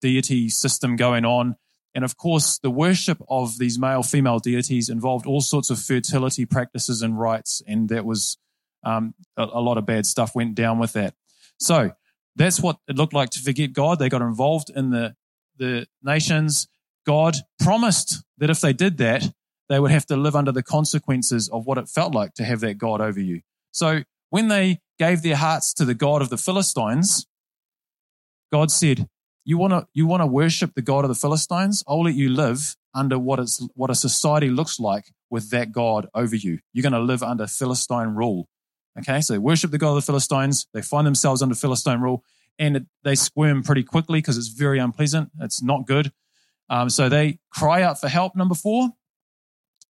deity 0.00 0.48
system 0.48 0.96
going 0.96 1.24
on. 1.24 1.56
And 1.94 2.04
of 2.04 2.16
course, 2.16 2.58
the 2.58 2.70
worship 2.70 3.22
of 3.28 3.58
these 3.58 3.78
male 3.78 4.02
female 4.02 4.40
deities 4.40 4.88
involved 4.88 5.26
all 5.26 5.40
sorts 5.40 5.70
of 5.70 5.78
fertility 5.78 6.44
practices 6.44 7.02
and 7.02 7.18
rites. 7.18 7.62
And 7.66 7.88
that 7.90 8.04
was 8.04 8.36
um, 8.82 9.14
a, 9.36 9.44
a 9.44 9.60
lot 9.60 9.78
of 9.78 9.86
bad 9.86 10.04
stuff 10.04 10.34
went 10.34 10.56
down 10.56 10.78
with 10.78 10.92
that. 10.94 11.14
So 11.58 11.92
that's 12.36 12.60
what 12.60 12.78
it 12.88 12.96
looked 12.96 13.14
like 13.14 13.30
to 13.30 13.40
forget 13.40 13.72
God. 13.72 14.00
They 14.00 14.08
got 14.08 14.22
involved 14.22 14.70
in 14.74 14.90
the, 14.90 15.14
the 15.56 15.86
nations. 16.02 16.68
God 17.06 17.36
promised 17.60 18.24
that 18.38 18.50
if 18.50 18.60
they 18.60 18.72
did 18.72 18.98
that, 18.98 19.32
they 19.68 19.80
would 19.80 19.90
have 19.90 20.06
to 20.06 20.16
live 20.16 20.36
under 20.36 20.52
the 20.52 20.62
consequences 20.62 21.48
of 21.48 21.66
what 21.66 21.78
it 21.78 21.88
felt 21.88 22.14
like 22.14 22.34
to 22.34 22.44
have 22.44 22.60
that 22.60 22.78
God 22.78 23.00
over 23.00 23.20
you. 23.20 23.40
So 23.72 24.02
when 24.30 24.48
they 24.48 24.80
gave 24.98 25.22
their 25.22 25.36
hearts 25.36 25.72
to 25.74 25.84
the 25.84 25.94
God 25.94 26.22
of 26.22 26.28
the 26.28 26.36
Philistines, 26.36 27.26
God 28.52 28.70
said, 28.70 29.08
you 29.44 29.58
want 29.58 29.72
to 29.72 29.86
you 29.92 30.06
want 30.06 30.22
to 30.22 30.26
worship 30.26 30.74
the 30.74 30.82
God 30.82 31.04
of 31.04 31.08
the 31.08 31.14
Philistines? 31.14 31.84
I'll 31.86 32.04
let 32.04 32.14
you 32.14 32.30
live 32.30 32.76
under 32.94 33.18
what 33.18 33.38
is 33.40 33.66
what 33.74 33.90
a 33.90 33.94
society 33.94 34.48
looks 34.48 34.80
like 34.80 35.12
with 35.30 35.50
that 35.50 35.72
God 35.72 36.08
over 36.14 36.36
you. 36.36 36.60
You're 36.72 36.82
going 36.82 36.92
to 36.92 37.00
live 37.00 37.22
under 37.22 37.46
Philistine 37.46 38.14
rule. 38.14 38.48
Okay, 38.98 39.20
so 39.20 39.32
they 39.32 39.38
worship 39.38 39.70
the 39.70 39.78
God 39.78 39.90
of 39.90 39.96
the 39.96 40.02
Philistines. 40.02 40.66
They 40.72 40.80
find 40.80 41.06
themselves 41.06 41.42
under 41.42 41.54
Philistine 41.54 42.00
rule, 42.00 42.22
and 42.58 42.76
it, 42.76 42.86
they 43.02 43.16
squirm 43.16 43.62
pretty 43.62 43.82
quickly 43.82 44.18
because 44.18 44.38
it's 44.38 44.48
very 44.48 44.78
unpleasant. 44.78 45.30
It's 45.40 45.62
not 45.62 45.86
good. 45.86 46.12
Um, 46.68 46.90
so 46.90 47.08
they 47.08 47.38
cry 47.50 47.82
out 47.82 48.00
for 48.00 48.08
help. 48.08 48.34
Number 48.34 48.54
four, 48.54 48.90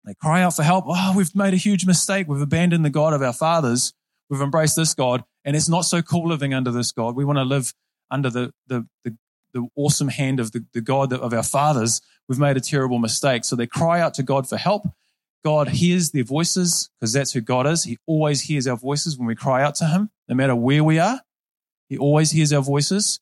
they 0.06 0.14
cry 0.16 0.42
out 0.44 0.56
for 0.56 0.64
help. 0.64 0.86
Oh, 0.88 1.14
we've 1.16 1.36
made 1.36 1.54
a 1.54 1.58
huge 1.58 1.86
mistake. 1.86 2.28
We've 2.28 2.42
abandoned 2.42 2.84
the 2.84 2.90
God 2.90 3.14
of 3.14 3.22
our 3.22 3.34
fathers. 3.34 3.94
We've 4.30 4.42
embraced 4.42 4.76
this 4.76 4.94
God, 4.94 5.24
and 5.46 5.56
it's 5.56 5.70
not 5.70 5.82
so 5.82 6.02
cool 6.02 6.28
living 6.28 6.54
under 6.54 6.72
this 6.72 6.92
God. 6.92 7.16
We 7.16 7.26
want 7.26 7.38
to 7.38 7.44
live 7.44 7.74
under 8.10 8.30
the, 8.30 8.54
the, 8.68 8.88
the, 9.04 9.16
the 9.54 9.68
awesome 9.76 10.08
hand 10.10 10.40
of 10.40 10.52
the, 10.52 10.66
the 10.74 10.82
God 10.82 11.14
of 11.14 11.34
our 11.34 11.44
fathers. 11.44 12.02
We've 12.28 12.40
made 12.40 12.58
a 12.58 12.62
terrible 12.62 13.00
mistake. 13.00 13.46
So 13.46 13.56
they 13.56 13.68
cry 13.68 14.00
out 14.00 14.14
to 14.16 14.24
God 14.24 14.48
for 14.48 14.58
help. 14.58 14.88
God 15.44 15.70
hears 15.70 16.12
their 16.12 16.24
voices 16.24 16.90
because 17.00 17.14
that's 17.14 17.34
who 17.34 17.42
God 17.42 17.68
is. 17.68 17.84
He 17.84 17.98
always 18.08 18.42
hears 18.42 18.66
our 18.66 18.78
voices 18.78 19.18
when 19.18 19.28
we 19.28 19.36
cry 19.36 19.62
out 19.62 19.76
to 19.76 19.86
Him, 19.86 20.10
no 20.30 20.36
matter 20.36 20.56
where 20.56 20.84
we 20.84 21.00
are. 21.00 21.22
He 21.90 21.98
always 21.98 22.32
hears 22.32 22.54
our 22.54 22.62
voices 22.62 23.20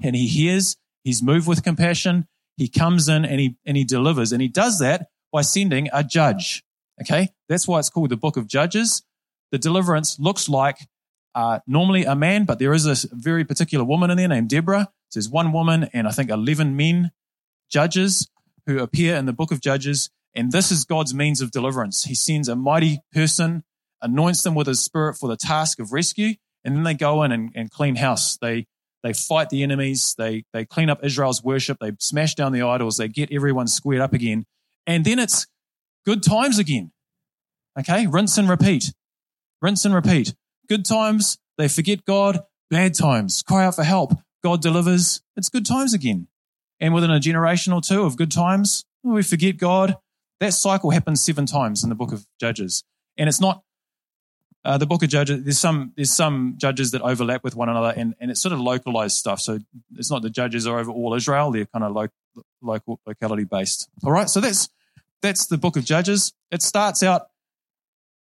and 0.00 0.14
He 0.14 0.28
hears. 0.28 0.76
He's 1.02 1.22
moved 1.22 1.48
with 1.48 1.62
compassion. 1.62 2.28
He 2.56 2.68
comes 2.68 3.08
in 3.08 3.24
and 3.24 3.40
He, 3.40 3.56
and 3.66 3.76
He 3.76 3.84
delivers. 3.84 4.32
And 4.32 4.40
He 4.40 4.48
does 4.48 4.78
that 4.78 5.08
by 5.32 5.42
sending 5.42 5.88
a 5.92 6.04
judge. 6.04 6.62
Okay. 7.00 7.30
That's 7.48 7.66
why 7.66 7.78
it's 7.80 7.90
called 7.90 8.10
the 8.10 8.16
book 8.16 8.36
of 8.36 8.46
Judges. 8.46 9.02
The 9.50 9.58
deliverance 9.58 10.18
looks 10.18 10.48
like 10.48 10.78
uh, 11.34 11.60
normally 11.66 12.04
a 12.04 12.14
man, 12.14 12.44
but 12.44 12.58
there 12.58 12.72
is 12.72 12.86
a 12.86 13.08
very 13.12 13.44
particular 13.44 13.84
woman 13.84 14.10
in 14.10 14.16
there 14.16 14.28
named 14.28 14.48
Deborah. 14.48 14.88
So 15.10 15.18
there's 15.18 15.28
one 15.28 15.52
woman 15.52 15.88
and 15.92 16.06
I 16.06 16.10
think 16.10 16.30
11 16.30 16.76
men 16.76 17.10
judges 17.70 18.28
who 18.66 18.78
appear 18.78 19.16
in 19.16 19.26
the 19.26 19.32
book 19.32 19.50
of 19.50 19.60
Judges, 19.60 20.10
and 20.34 20.52
this 20.52 20.70
is 20.70 20.84
God's 20.84 21.14
means 21.14 21.40
of 21.40 21.50
deliverance. 21.50 22.04
He 22.04 22.14
sends 22.14 22.48
a 22.48 22.56
mighty 22.56 23.00
person, 23.12 23.64
anoints 24.00 24.42
them 24.42 24.54
with 24.54 24.66
his 24.66 24.82
spirit 24.82 25.14
for 25.14 25.28
the 25.28 25.36
task 25.36 25.78
of 25.78 25.92
rescue, 25.92 26.34
and 26.64 26.76
then 26.76 26.82
they 26.84 26.94
go 26.94 27.22
in 27.22 27.32
and, 27.32 27.52
and 27.54 27.70
clean 27.70 27.96
house. 27.96 28.36
They 28.38 28.66
they 29.04 29.12
fight 29.12 29.50
the 29.50 29.62
enemies, 29.62 30.16
they 30.18 30.44
they 30.52 30.64
clean 30.64 30.90
up 30.90 31.04
Israel's 31.04 31.44
worship, 31.44 31.78
they 31.80 31.92
smash 32.00 32.34
down 32.34 32.52
the 32.52 32.62
idols, 32.62 32.96
they 32.96 33.06
get 33.06 33.30
everyone 33.30 33.68
squared 33.68 34.00
up 34.00 34.12
again, 34.12 34.46
and 34.86 35.04
then 35.04 35.20
it's 35.20 35.46
good 36.04 36.22
times 36.22 36.58
again. 36.58 36.90
Okay, 37.78 38.06
rinse 38.06 38.38
and 38.38 38.48
repeat. 38.48 38.92
Rinse 39.60 39.84
and 39.84 39.94
repeat. 39.94 40.34
Good 40.68 40.84
times, 40.84 41.38
they 41.58 41.68
forget 41.68 42.04
God. 42.04 42.40
Bad 42.70 42.94
times, 42.94 43.42
cry 43.42 43.66
out 43.66 43.76
for 43.76 43.84
help. 43.84 44.14
God 44.42 44.62
delivers. 44.62 45.22
It's 45.36 45.50
good 45.50 45.66
times 45.66 45.94
again. 45.94 46.28
And 46.80 46.92
within 46.94 47.10
a 47.10 47.20
generation 47.20 47.72
or 47.72 47.80
two 47.80 48.02
of 48.02 48.16
good 48.16 48.32
times, 48.32 48.84
we 49.02 49.22
forget 49.22 49.58
God. 49.58 49.96
That 50.40 50.54
cycle 50.54 50.90
happens 50.90 51.22
seven 51.22 51.46
times 51.46 51.82
in 51.84 51.90
the 51.90 51.94
book 51.94 52.12
of 52.12 52.26
Judges. 52.40 52.82
And 53.16 53.28
it's 53.28 53.40
not 53.40 53.62
uh, 54.64 54.78
the 54.78 54.86
book 54.86 55.02
of 55.02 55.08
Judges. 55.08 55.44
There's 55.44 55.58
some 55.58 55.92
there's 55.96 56.10
some 56.10 56.54
judges 56.56 56.92
that 56.92 57.02
overlap 57.02 57.44
with 57.44 57.54
one 57.54 57.68
another, 57.68 57.92
and, 57.96 58.14
and 58.18 58.30
it's 58.30 58.40
sort 58.40 58.52
of 58.52 58.60
localized 58.60 59.16
stuff. 59.16 59.40
So 59.40 59.58
it's 59.96 60.10
not 60.10 60.22
the 60.22 60.30
judges 60.30 60.66
are 60.66 60.78
over 60.78 60.90
all 60.90 61.14
Israel; 61.14 61.50
they're 61.50 61.66
kind 61.66 61.84
of 61.84 61.92
lo- 61.92 62.42
local 62.62 63.00
locality 63.06 63.44
based. 63.44 63.88
All 64.02 64.12
right, 64.12 64.28
so 64.28 64.40
that's 64.40 64.68
that's 65.22 65.46
the 65.46 65.58
book 65.58 65.76
of 65.76 65.84
Judges. 65.84 66.32
It 66.50 66.62
starts 66.62 67.02
out 67.02 67.28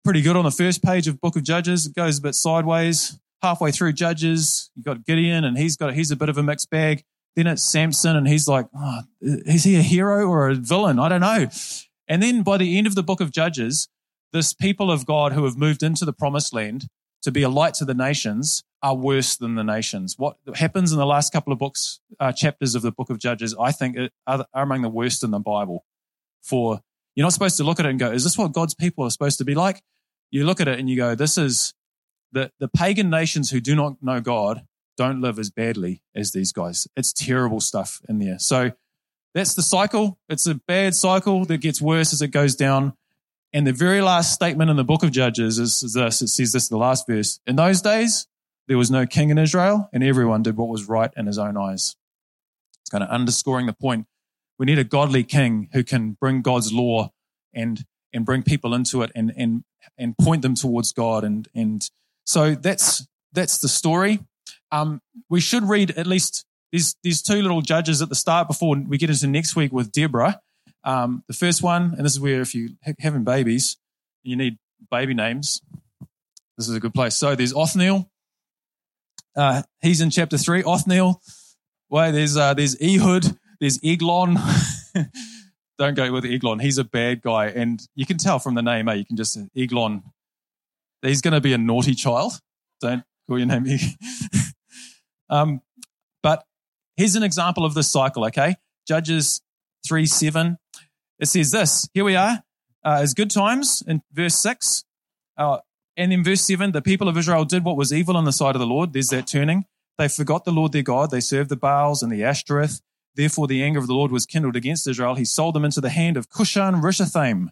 pretty 0.05 0.23
good 0.23 0.37
on 0.37 0.45
the 0.45 0.51
first 0.51 0.83
page 0.83 1.09
of 1.09 1.21
book 1.21 1.37
of 1.37 1.43
Judges. 1.43 1.87
It 1.87 1.95
goes 1.95 2.19
a 2.19 2.23
bit 2.23 2.35
sideways. 2.35 3.19
Halfway 3.43 3.73
through 3.73 3.95
Judges, 3.95 4.71
you've 4.77 4.85
got 4.85 5.05
Gideon, 5.07 5.45
and 5.45 5.59
he's 5.59 5.77
got 5.77 5.95
he's 5.95 6.11
a 6.11 6.17
bit 6.17 6.29
of 6.29 6.39
a 6.39 6.43
mixed 6.43 6.71
bag. 6.71 7.05
Then 7.37 7.47
it's 7.47 7.65
Samson, 7.65 8.17
and 8.17 8.29
he's 8.29 8.47
like, 8.47 8.67
oh, 8.77 9.01
is 9.21 9.65
he 9.65 9.77
a 9.77 9.83
hero 9.83 10.27
or 10.27 10.49
a 10.49 10.55
villain? 10.55 10.99
I 10.99 11.09
don't 11.09 11.21
know. 11.21 11.49
And 12.07 12.23
then 12.23 12.43
by 12.43 12.57
the 12.57 12.77
end 12.77 12.87
of 12.87 12.97
the 12.97 13.05
book 13.05 13.21
of 13.21 13.31
Judges, 13.31 13.89
this 14.33 14.53
people 14.53 14.91
of 14.91 15.07
God 15.07 15.33
who 15.33 15.45
have 15.45 15.57
moved 15.57 15.83
into 15.83 16.05
the 16.05 16.13
promised 16.13 16.53
land 16.53 16.87
to 17.23 17.31
be 17.31 17.43
a 17.43 17.49
light 17.49 17.75
to 17.75 17.85
the 17.85 17.95
nations 17.95 18.63
are 18.83 18.95
worse 18.95 19.37
than 19.37 19.55
the 19.55 19.65
nations. 19.65 20.15
What 20.17 20.37
happens 20.55 20.93
in 20.93 20.99
the 20.99 21.07
last 21.07 21.33
couple 21.33 21.53
of 21.53 21.59
books, 21.59 22.01
uh, 22.19 22.33
chapters 22.33 22.75
of 22.75 22.83
the 22.83 22.93
book 22.93 23.11
of 23.11 23.19
Judges, 23.19 23.55
I 23.61 23.73
think 23.73 23.97
are, 24.27 24.47
are 24.55 24.63
among 24.63 24.83
the 24.83 24.89
worst 24.89 25.23
in 25.23 25.31
the 25.31 25.39
Bible. 25.39 25.85
For 26.43 26.81
you're 27.15 27.25
not 27.25 27.35
supposed 27.35 27.59
to 27.59 27.65
look 27.65 27.79
at 27.79 27.87
it 27.87 27.91
and 27.91 27.99
go, 27.99 28.11
is 28.11 28.25
this 28.25 28.39
what 28.39 28.53
God's 28.53 28.75
people 28.75 29.05
are 29.05 29.11
supposed 29.11 29.39
to 29.39 29.45
be 29.45 29.55
like? 29.55 29.83
You 30.31 30.45
look 30.45 30.61
at 30.61 30.69
it 30.69 30.79
and 30.79 30.89
you 30.89 30.97
go, 30.97 31.15
this 31.15 31.37
is 31.37 31.75
the, 32.33 32.51
the 32.59 32.69
pagan 32.69 33.11
nations 33.11 33.51
who 33.51 33.61
do 33.61 33.75
not 33.75 34.03
know 34.03 34.21
God 34.21 34.63
don't 34.97 35.21
live 35.21 35.39
as 35.39 35.51
badly 35.51 36.03
as 36.15 36.33
these 36.33 36.53
guys. 36.53 36.87
It's 36.97 37.13
terrible 37.13 37.61
stuff 37.61 38.01
in 38.09 38.19
there. 38.19 38.39
So 38.39 38.73
that's 39.35 39.55
the 39.55 39.63
cycle. 39.63 40.19
It's 40.29 40.47
a 40.47 40.55
bad 40.55 40.95
cycle 40.95 41.45
that 41.47 41.59
gets 41.59 41.83
worse 41.83 42.13
as 42.13 42.23
it 42.23 42.29
goes 42.29 42.55
down. 42.55 42.95
And 43.53 43.67
the 43.67 43.73
very 43.73 44.01
last 44.01 44.33
statement 44.33 44.71
in 44.71 44.77
the 44.77 44.85
book 44.85 45.03
of 45.03 45.11
Judges 45.11 45.59
is, 45.59 45.81
this. 45.81 46.23
It 46.23 46.29
says 46.29 46.53
this 46.53 46.71
in 46.71 46.75
the 46.75 46.81
last 46.81 47.07
verse. 47.07 47.41
In 47.47 47.57
those 47.57 47.83
days, 47.83 48.29
there 48.69 48.79
was 48.79 48.91
no 48.91 49.07
king 49.07 49.31
in 49.31 49.39
Israel, 49.39 49.89
and 49.93 50.05
everyone 50.05 50.43
did 50.43 50.57
what 50.57 50.69
was 50.69 50.89
right 50.89 51.11
in 51.17 51.27
his 51.27 51.39
own 51.39 51.57
eyes. 51.57 51.97
It's 52.83 52.91
kind 52.91 53.03
of 53.03 53.11
underscoring 53.11 53.67
the 53.67 53.73
point. 53.73 54.07
We 54.59 54.67
need 54.67 54.79
a 54.79 54.85
godly 54.85 55.25
king 55.25 55.69
who 55.73 55.83
can 55.83 56.13
bring 56.21 56.43
God's 56.43 56.73
law 56.73 57.11
and 57.53 57.85
and 58.13 58.25
bring 58.25 58.43
people 58.43 58.75
into 58.75 59.03
it 59.03 59.11
and 59.15 59.33
and 59.37 59.65
and 59.99 60.17
point 60.19 60.43
them 60.43 60.55
towards 60.55 60.93
God. 60.93 61.25
And 61.25 61.49
and 61.55 61.89
so 62.25 62.55
that's 62.55 63.07
that's 63.33 63.59
the 63.59 63.69
story. 63.69 64.21
Um, 64.71 65.01
we 65.29 65.41
should 65.41 65.65
read 65.65 65.91
at 65.93 66.07
least 66.07 66.45
these 66.71 66.95
these 67.03 67.23
two 67.23 67.43
little 67.43 67.63
judges 67.63 68.03
at 68.03 68.09
the 68.09 68.15
start 68.15 68.47
before 68.47 68.77
we 68.77 68.99
get 68.99 69.11
into 69.11 69.27
next 69.27 69.57
week 69.57 69.73
with 69.73 69.91
Deborah. 69.91 70.41
Um, 70.85 71.25
the 71.29 71.35
first 71.35 71.63
one, 71.63 71.95
and 71.97 72.05
this 72.05 72.13
is 72.13 72.21
where 72.21 72.41
if 72.41 72.55
you 72.55 72.71
ha- 72.85 72.95
having 72.99 73.25
babies, 73.25 73.77
you 74.23 74.37
need 74.37 74.59
baby 74.91 75.15
names. 75.15 75.63
This 76.57 76.69
is 76.69 76.75
a 76.75 76.81
good 76.81 76.95
place. 76.95 77.17
So 77.17 77.35
there's 77.35 77.55
Othniel. 77.55 78.11
Uh, 79.37 79.63
he's 79.81 80.01
in 80.01 80.11
chapter 80.11 80.37
three. 80.37 80.63
Othniel. 80.63 81.21
Well, 81.89 82.13
there's 82.13 82.37
uh, 82.37 82.55
there's 82.55 82.81
Ehud. 82.81 83.39
There's 83.61 83.79
Eglon. 83.85 84.37
Don't 85.79 85.95
go 85.95 86.13
with 86.13 86.25
Eglon. 86.25 86.59
He's 86.59 86.79
a 86.79 86.85
bad 86.85 87.23
guy, 87.23 87.47
and 87.47 87.81
you 87.95 88.07
can 88.07 88.19
tell 88.19 88.39
from 88.39 88.55
the 88.55 88.63
name. 88.63 88.89
Eh? 88.89 88.95
You 88.95 89.05
can 89.05 89.17
just 89.17 89.39
Eglon. 89.57 90.03
He's 91.03 91.23
going 91.23 91.33
to 91.33 91.41
be 91.41 91.53
a 91.55 91.59
naughty 91.59 91.95
child. 91.95 92.41
Don't 92.81 93.03
call 93.27 93.39
your 93.39 93.47
name. 93.47 93.67
um, 95.31 95.63
but 96.23 96.45
here's 96.97 97.17
an 97.17 97.23
example 97.23 97.65
of 97.65 97.75
this 97.75 97.91
cycle. 97.91 98.25
Okay, 98.27 98.57
Judges 98.87 99.41
three 99.87 100.07
seven. 100.07 100.59
It 101.21 101.27
says 101.27 101.51
this. 101.51 101.87
Here 101.93 102.05
we 102.05 102.17
are. 102.17 102.43
Uh, 102.83 103.01
as 103.03 103.13
good 103.13 103.31
times 103.31 103.83
in 103.87 104.03
verse 104.11 104.35
six. 104.35 104.85
Uh, 105.37 105.59
and 105.97 106.15
in 106.15 106.25
verse 106.25 106.41
7, 106.41 106.73
the 106.73 106.81
people 106.81 107.09
of 107.09 107.19
Israel 107.19 107.45
did 107.45 107.63
what 107.63 107.77
was 107.77 107.93
evil 107.93 108.17
in 108.17 108.25
the 108.25 108.33
sight 108.33 108.57
of 108.57 108.61
the 108.61 108.67
Lord. 108.67 108.95
There's 108.95 109.09
that 109.09 109.27
turning. 109.27 109.67
They 109.99 110.09
forgot 110.09 110.47
the 110.47 110.53
Lord 110.53 110.73
their 110.73 110.83
God. 110.83 111.11
They 111.11 111.21
served 111.21 111.51
the 111.51 111.57
Baals 111.57 112.03
and 112.03 112.11
the 112.11 112.25
Ashtoreth. 112.25 112.81
Therefore, 113.17 113.47
the 113.47 113.63
anger 113.63 113.81
of 113.81 113.87
the 113.87 113.93
Lord 113.93 114.11
was 114.11 114.25
kindled 114.25 114.57
against 114.57 114.89
Israel. 114.89 115.15
He 115.15 115.27
sold 115.27 115.55
them 115.55 115.65
into 115.65 115.83
the 115.83 115.91
hand 115.91 116.17
of 116.17 116.31
Cushan 116.31 116.81
Rishathaim, 116.81 117.49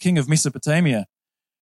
king 0.00 0.18
of 0.18 0.28
Mesopotamia. 0.28 1.06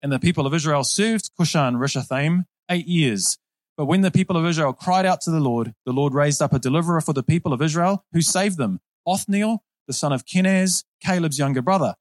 And 0.01 0.12
the 0.12 0.20
people 0.20 0.46
of 0.46 0.54
Israel 0.54 0.84
served 0.84 1.32
Cushan 1.39 1.75
Rishathaim 1.75 2.44
eight 2.70 2.88
years. 2.88 3.38
But 3.77 3.86
when 3.86 4.01
the 4.01 4.12
people 4.12 4.36
of 4.36 4.46
Israel 4.46 4.74
cried 4.74 5.06
out 5.06 5.22
to 5.22 5.32
the 5.32 5.39
Lord, 5.39 5.75
the 5.86 5.94
Lord 5.94 6.13
raised 6.13 6.42
up 6.42 6.51
a 6.51 6.60
deliverer 6.60 7.00
for 7.00 7.13
the 7.13 7.24
people 7.24 7.54
of 7.54 7.62
Israel 7.62 8.04
who 8.12 8.22
saved 8.22 8.58
them, 8.58 8.82
Othniel, 9.06 9.63
the 9.88 9.94
son 9.94 10.13
of 10.13 10.25
Kenaz, 10.25 10.84
Caleb's 11.01 11.39
younger 11.39 11.62
brother. 11.62 11.96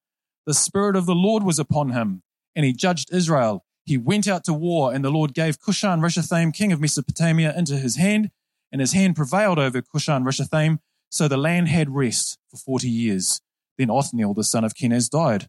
The 0.44 0.54
Spirit 0.54 0.96
of 0.96 1.06
the 1.06 1.14
Lord 1.14 1.42
was 1.42 1.58
upon 1.58 1.90
him, 1.90 2.22
and 2.54 2.64
he 2.64 2.72
judged 2.72 3.12
Israel. 3.12 3.64
He 3.84 3.96
went 3.96 4.28
out 4.28 4.44
to 4.44 4.52
war, 4.52 4.92
and 4.92 5.04
the 5.04 5.10
Lord 5.10 5.32
gave 5.32 5.60
Cushan 5.60 6.00
Rishathaim, 6.00 6.52
king 6.52 6.72
of 6.72 6.80
Mesopotamia, 6.80 7.54
into 7.56 7.76
his 7.76 7.96
hand, 7.96 8.30
and 8.72 8.80
his 8.80 8.92
hand 8.92 9.16
prevailed 9.16 9.58
over 9.58 9.80
Cushan 9.80 10.24
Rishathaim, 10.24 10.78
so 11.08 11.28
the 11.28 11.36
land 11.36 11.68
had 11.68 11.94
rest 11.94 12.38
for 12.50 12.56
40 12.56 12.88
years. 12.88 13.40
Then 13.78 13.90
Othniel, 13.90 14.34
the 14.34 14.44
son 14.44 14.64
of 14.64 14.74
Kenaz, 14.74 15.08
died. 15.08 15.48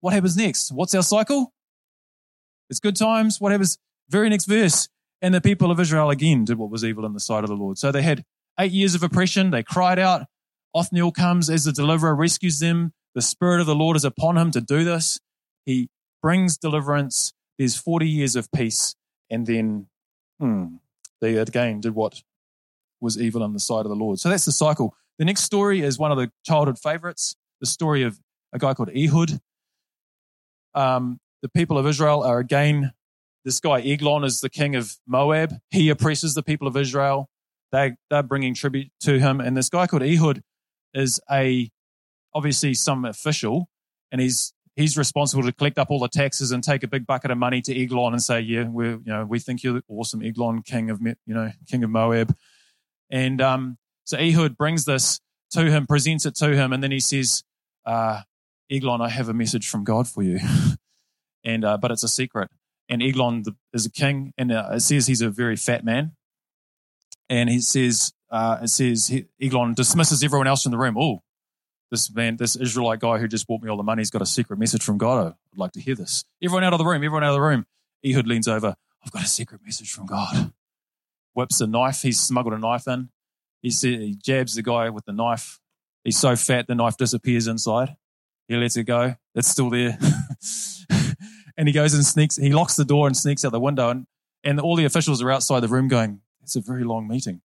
What 0.00 0.14
happens 0.14 0.36
next? 0.36 0.72
What's 0.72 0.94
our 0.94 1.02
cycle? 1.02 1.52
It's 2.70 2.80
good 2.80 2.96
times. 2.96 3.40
What 3.40 3.52
happens? 3.52 3.78
Very 4.08 4.28
next 4.28 4.46
verse. 4.46 4.88
And 5.20 5.34
the 5.34 5.40
people 5.40 5.70
of 5.70 5.80
Israel 5.80 6.10
again 6.10 6.44
did 6.44 6.58
what 6.58 6.70
was 6.70 6.84
evil 6.84 7.04
in 7.04 7.12
the 7.12 7.20
sight 7.20 7.44
of 7.44 7.48
the 7.48 7.56
Lord. 7.56 7.78
So 7.78 7.90
they 7.90 8.02
had 8.02 8.24
eight 8.58 8.72
years 8.72 8.94
of 8.94 9.02
oppression. 9.02 9.50
They 9.50 9.62
cried 9.62 9.98
out. 9.98 10.26
Othniel 10.74 11.12
comes 11.12 11.50
as 11.50 11.64
the 11.64 11.72
deliverer, 11.72 12.14
rescues 12.14 12.58
them. 12.58 12.92
The 13.14 13.22
Spirit 13.22 13.60
of 13.60 13.66
the 13.66 13.74
Lord 13.74 13.96
is 13.96 14.04
upon 14.04 14.36
him 14.36 14.50
to 14.52 14.60
do 14.60 14.84
this. 14.84 15.18
He 15.64 15.88
brings 16.22 16.56
deliverance. 16.56 17.32
There's 17.58 17.76
40 17.76 18.08
years 18.08 18.36
of 18.36 18.50
peace. 18.52 18.94
And 19.30 19.46
then 19.46 19.86
hmm, 20.38 20.76
they 21.20 21.36
again 21.36 21.80
did 21.80 21.94
what 21.94 22.22
was 23.00 23.20
evil 23.20 23.42
on 23.42 23.52
the 23.52 23.60
side 23.60 23.84
of 23.84 23.88
the 23.88 23.96
Lord. 23.96 24.18
So 24.18 24.28
that's 24.28 24.44
the 24.44 24.52
cycle. 24.52 24.94
The 25.18 25.24
next 25.24 25.42
story 25.42 25.80
is 25.80 25.98
one 25.98 26.12
of 26.12 26.18
the 26.18 26.30
childhood 26.44 26.78
favorites 26.78 27.34
the 27.60 27.66
story 27.66 28.02
of 28.02 28.18
a 28.52 28.58
guy 28.58 28.74
called 28.74 28.90
Ehud. 28.90 29.40
Um, 30.74 31.18
the 31.42 31.48
people 31.48 31.78
of 31.78 31.86
Israel 31.86 32.22
are 32.22 32.38
again, 32.38 32.92
this 33.44 33.60
guy 33.60 33.80
Eglon 33.80 34.24
is 34.24 34.40
the 34.40 34.50
king 34.50 34.76
of 34.76 34.96
Moab. 35.06 35.54
He 35.70 35.88
oppresses 35.88 36.34
the 36.34 36.42
people 36.42 36.68
of 36.68 36.76
Israel. 36.76 37.28
They, 37.72 37.96
they're 38.10 38.22
bringing 38.22 38.54
tribute 38.54 38.90
to 39.00 39.18
him. 39.18 39.40
And 39.40 39.56
this 39.56 39.68
guy 39.68 39.86
called 39.86 40.02
Ehud 40.02 40.42
is 40.98 41.20
a 41.30 41.70
obviously 42.34 42.74
some 42.74 43.04
official, 43.04 43.68
and 44.12 44.20
he's 44.20 44.52
he's 44.76 44.96
responsible 44.96 45.42
to 45.42 45.52
collect 45.52 45.78
up 45.78 45.90
all 45.90 46.00
the 46.00 46.08
taxes 46.08 46.52
and 46.52 46.62
take 46.62 46.82
a 46.82 46.88
big 46.88 47.06
bucket 47.06 47.30
of 47.30 47.38
money 47.38 47.60
to 47.62 47.74
Eglon 47.74 48.12
and 48.12 48.22
say, 48.22 48.40
"Yeah, 48.40 48.64
we 48.64 48.88
you 48.88 49.02
know 49.06 49.24
we 49.24 49.38
think 49.38 49.62
you're 49.62 49.80
awesome, 49.88 50.22
Eglon, 50.22 50.62
king 50.62 50.90
of 50.90 51.00
you 51.00 51.16
know 51.26 51.50
king 51.68 51.84
of 51.84 51.90
Moab." 51.90 52.34
And 53.10 53.40
um, 53.40 53.78
so 54.04 54.18
Ehud 54.18 54.56
brings 54.56 54.84
this 54.84 55.20
to 55.52 55.70
him, 55.70 55.86
presents 55.86 56.26
it 56.26 56.34
to 56.36 56.54
him, 56.54 56.72
and 56.72 56.82
then 56.82 56.90
he 56.90 57.00
says, 57.00 57.42
uh, 57.86 58.22
"Eglon, 58.70 59.00
I 59.00 59.08
have 59.08 59.28
a 59.28 59.34
message 59.34 59.68
from 59.68 59.84
God 59.84 60.08
for 60.08 60.22
you, 60.22 60.40
and 61.44 61.64
uh, 61.64 61.78
but 61.78 61.90
it's 61.90 62.04
a 62.04 62.08
secret." 62.08 62.50
And 62.90 63.02
Eglon 63.02 63.44
is 63.74 63.84
a 63.84 63.90
king, 63.90 64.32
and 64.38 64.50
uh, 64.50 64.70
it 64.72 64.80
says 64.80 65.06
he's 65.06 65.20
a 65.20 65.28
very 65.28 65.56
fat 65.56 65.84
man, 65.84 66.12
and 67.28 67.50
he 67.50 67.60
says 67.60 68.12
uh, 68.30 68.58
it 68.62 68.68
says 68.68 69.10
Eglon 69.40 69.74
dismisses 69.74 70.22
everyone 70.22 70.46
else 70.46 70.66
in 70.66 70.72
the 70.72 70.78
room. 70.78 70.96
Oh, 70.98 71.22
this 71.90 72.12
man, 72.12 72.36
this 72.36 72.56
Israelite 72.56 73.00
guy 73.00 73.18
who 73.18 73.28
just 73.28 73.46
bought 73.46 73.62
me 73.62 73.70
all 73.70 73.76
the 73.76 73.82
money, 73.82 74.00
he's 74.00 74.10
got 74.10 74.22
a 74.22 74.26
secret 74.26 74.58
message 74.58 74.82
from 74.82 74.98
God. 74.98 75.34
I'd 75.52 75.58
like 75.58 75.72
to 75.72 75.80
hear 75.80 75.94
this. 75.94 76.24
Everyone 76.42 76.64
out 76.64 76.74
of 76.74 76.78
the 76.78 76.84
room, 76.84 76.96
everyone 76.96 77.24
out 77.24 77.30
of 77.30 77.36
the 77.36 77.40
room. 77.40 77.66
Ehud 78.04 78.26
leans 78.26 78.46
over. 78.46 78.76
I've 79.04 79.12
got 79.12 79.22
a 79.22 79.28
secret 79.28 79.62
message 79.64 79.90
from 79.92 80.06
God. 80.06 80.52
Whips 81.34 81.60
a 81.60 81.66
knife. 81.66 82.02
He's 82.02 82.20
smuggled 82.20 82.54
a 82.54 82.58
knife 82.58 82.86
in. 82.86 83.08
He, 83.62 83.70
he 83.70 84.14
jabs 84.14 84.54
the 84.54 84.62
guy 84.62 84.90
with 84.90 85.04
the 85.06 85.12
knife. 85.12 85.60
He's 86.04 86.18
so 86.18 86.36
fat, 86.36 86.66
the 86.68 86.74
knife 86.74 86.96
disappears 86.96 87.46
inside. 87.46 87.96
He 88.46 88.56
lets 88.56 88.76
it 88.76 88.84
go. 88.84 89.16
It's 89.34 89.48
still 89.48 89.68
there. 89.68 89.98
and 91.56 91.68
he 91.68 91.72
goes 91.72 91.92
and 91.94 92.04
sneaks, 92.04 92.36
he 92.36 92.52
locks 92.52 92.76
the 92.76 92.84
door 92.84 93.06
and 93.06 93.16
sneaks 93.16 93.44
out 93.44 93.52
the 93.52 93.60
window. 93.60 93.90
And, 93.90 94.06
and 94.44 94.60
all 94.60 94.76
the 94.76 94.84
officials 94.84 95.22
are 95.22 95.30
outside 95.30 95.60
the 95.60 95.68
room 95.68 95.88
going, 95.88 96.20
it's 96.42 96.56
a 96.56 96.60
very 96.60 96.84
long 96.84 97.08
meeting 97.08 97.42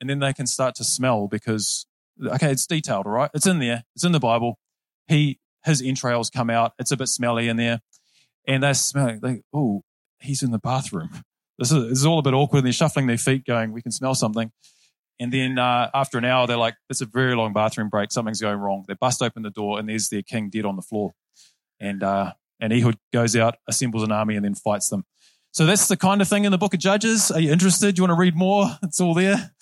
and 0.00 0.08
then 0.08 0.18
they 0.18 0.32
can 0.32 0.46
start 0.46 0.74
to 0.76 0.84
smell 0.84 1.28
because 1.28 1.86
Okay, 2.26 2.50
it's 2.50 2.66
detailed, 2.66 3.06
all 3.06 3.12
right? 3.12 3.30
It's 3.34 3.46
in 3.46 3.58
there. 3.58 3.84
It's 3.94 4.04
in 4.04 4.12
the 4.12 4.20
Bible. 4.20 4.58
He 5.06 5.38
his 5.64 5.82
entrails 5.82 6.30
come 6.30 6.50
out. 6.50 6.72
It's 6.78 6.90
a 6.90 6.96
bit 6.96 7.08
smelly 7.08 7.48
in 7.48 7.56
there, 7.56 7.80
and 8.46 8.62
they're 8.62 8.74
smelling. 8.74 9.42
Oh, 9.52 9.82
he's 10.20 10.42
in 10.42 10.50
the 10.50 10.58
bathroom. 10.58 11.10
This 11.58 11.72
is, 11.72 11.88
this 11.88 11.98
is 11.98 12.06
all 12.06 12.18
a 12.18 12.22
bit 12.22 12.34
awkward. 12.34 12.58
And 12.58 12.66
they're 12.66 12.72
shuffling 12.72 13.06
their 13.06 13.18
feet, 13.18 13.44
going, 13.44 13.72
"We 13.72 13.82
can 13.82 13.92
smell 13.92 14.14
something." 14.14 14.50
And 15.20 15.32
then 15.32 15.58
uh, 15.58 15.90
after 15.94 16.18
an 16.18 16.24
hour, 16.24 16.46
they're 16.46 16.56
like, 16.56 16.74
"It's 16.90 17.00
a 17.00 17.06
very 17.06 17.34
long 17.34 17.52
bathroom 17.52 17.88
break. 17.88 18.10
Something's 18.12 18.40
going 18.40 18.58
wrong." 18.58 18.84
They 18.88 18.94
bust 18.94 19.22
open 19.22 19.42
the 19.42 19.50
door, 19.50 19.78
and 19.78 19.88
there's 19.88 20.08
their 20.08 20.22
king 20.22 20.50
dead 20.50 20.64
on 20.64 20.76
the 20.76 20.82
floor. 20.82 21.12
And 21.80 22.02
uh, 22.02 22.32
and 22.60 22.72
Ehud 22.72 22.98
goes 23.12 23.36
out, 23.36 23.56
assembles 23.68 24.02
an 24.02 24.12
army, 24.12 24.34
and 24.34 24.44
then 24.44 24.54
fights 24.54 24.88
them. 24.88 25.04
So 25.52 25.66
that's 25.66 25.88
the 25.88 25.96
kind 25.96 26.20
of 26.20 26.28
thing 26.28 26.44
in 26.44 26.52
the 26.52 26.58
Book 26.58 26.74
of 26.74 26.80
Judges. 26.80 27.30
Are 27.30 27.40
you 27.40 27.50
interested? 27.50 27.94
Do 27.94 28.00
you 28.00 28.02
want 28.04 28.16
to 28.16 28.20
read 28.20 28.36
more? 28.36 28.66
It's 28.82 29.00
all 29.00 29.14
there. 29.14 29.52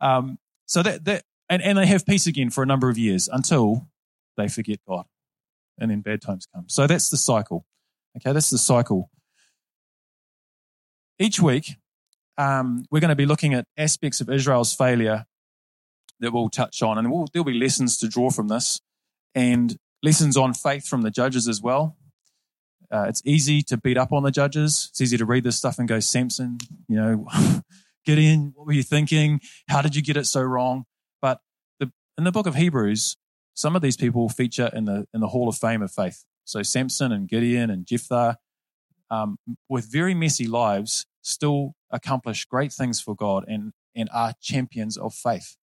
Um, 0.00 0.38
so 0.66 0.82
that 0.82 1.04
that 1.04 1.24
and, 1.48 1.62
and 1.62 1.78
they 1.78 1.86
have 1.86 2.06
peace 2.06 2.26
again 2.26 2.50
for 2.50 2.62
a 2.62 2.66
number 2.66 2.88
of 2.88 2.98
years 2.98 3.28
until 3.30 3.88
they 4.36 4.48
forget 4.48 4.78
God, 4.86 5.06
and 5.78 5.90
then 5.90 6.00
bad 6.00 6.22
times 6.22 6.46
come. 6.54 6.64
So 6.68 6.86
that's 6.86 7.08
the 7.08 7.16
cycle. 7.16 7.64
Okay, 8.16 8.32
that's 8.32 8.50
the 8.50 8.58
cycle. 8.58 9.10
Each 11.18 11.40
week, 11.40 11.76
um, 12.36 12.84
we're 12.90 13.00
going 13.00 13.10
to 13.10 13.16
be 13.16 13.26
looking 13.26 13.54
at 13.54 13.66
aspects 13.76 14.20
of 14.20 14.28
Israel's 14.28 14.74
failure 14.74 15.26
that 16.20 16.32
we'll 16.32 16.48
touch 16.48 16.82
on, 16.82 16.98
and 16.98 17.10
we'll, 17.10 17.26
there'll 17.32 17.44
be 17.44 17.54
lessons 17.54 17.98
to 17.98 18.08
draw 18.08 18.30
from 18.30 18.48
this, 18.48 18.80
and 19.34 19.76
lessons 20.02 20.36
on 20.36 20.54
faith 20.54 20.86
from 20.86 21.02
the 21.02 21.10
judges 21.10 21.48
as 21.48 21.60
well. 21.60 21.96
Uh, 22.90 23.06
it's 23.08 23.22
easy 23.24 23.62
to 23.62 23.76
beat 23.76 23.96
up 23.96 24.12
on 24.12 24.22
the 24.22 24.30
judges. 24.30 24.88
It's 24.90 25.00
easy 25.00 25.16
to 25.16 25.24
read 25.24 25.44
this 25.44 25.56
stuff 25.56 25.78
and 25.78 25.88
go, 25.88 26.00
Samson, 26.00 26.58
you 26.88 26.96
know, 26.96 27.26
Gideon, 28.04 28.52
what 28.54 28.66
were 28.66 28.72
you 28.72 28.82
thinking? 28.82 29.40
How 29.68 29.82
did 29.82 29.96
you 29.96 30.02
get 30.02 30.16
it 30.16 30.26
so 30.26 30.42
wrong? 30.42 30.84
But 31.20 31.40
the, 31.80 31.90
in 32.16 32.24
the 32.24 32.32
book 32.32 32.46
of 32.46 32.54
Hebrews, 32.54 33.16
some 33.54 33.74
of 33.74 33.82
these 33.82 33.96
people 33.96 34.28
feature 34.28 34.70
in 34.72 34.84
the 34.84 35.06
in 35.12 35.20
the 35.20 35.28
Hall 35.28 35.48
of 35.48 35.56
Fame 35.56 35.82
of 35.82 35.90
faith. 35.90 36.24
So 36.44 36.62
Samson 36.62 37.10
and 37.10 37.28
Gideon 37.28 37.70
and 37.70 37.86
Jephthah, 37.86 38.38
um, 39.10 39.38
with 39.68 39.90
very 39.90 40.14
messy 40.14 40.46
lives, 40.46 41.06
still 41.22 41.74
accomplish 41.90 42.44
great 42.44 42.72
things 42.72 43.00
for 43.00 43.16
God 43.16 43.44
and 43.48 43.72
and 43.94 44.08
are 44.12 44.34
champions 44.40 44.96
of 44.96 45.14
faith. 45.14 45.56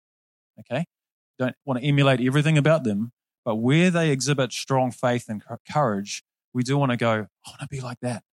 Okay, 0.60 0.86
don't 1.38 1.56
want 1.66 1.80
to 1.80 1.86
emulate 1.86 2.22
everything 2.22 2.58
about 2.58 2.84
them, 2.84 3.12
but 3.46 3.56
where 3.56 3.92
they 3.92 4.10
exhibit 4.10 4.54
strong 4.54 4.92
faith 4.92 5.25
and 5.28 5.44
courage, 5.72 6.24
we 6.53 6.63
do 6.63 6.77
want 6.77 6.91
to 6.91 6.98
go. 6.98 7.12
I 7.12 7.50
want 7.50 7.62
to 7.62 7.67
be 7.70 7.81
like 7.81 8.00
that. 8.01 8.24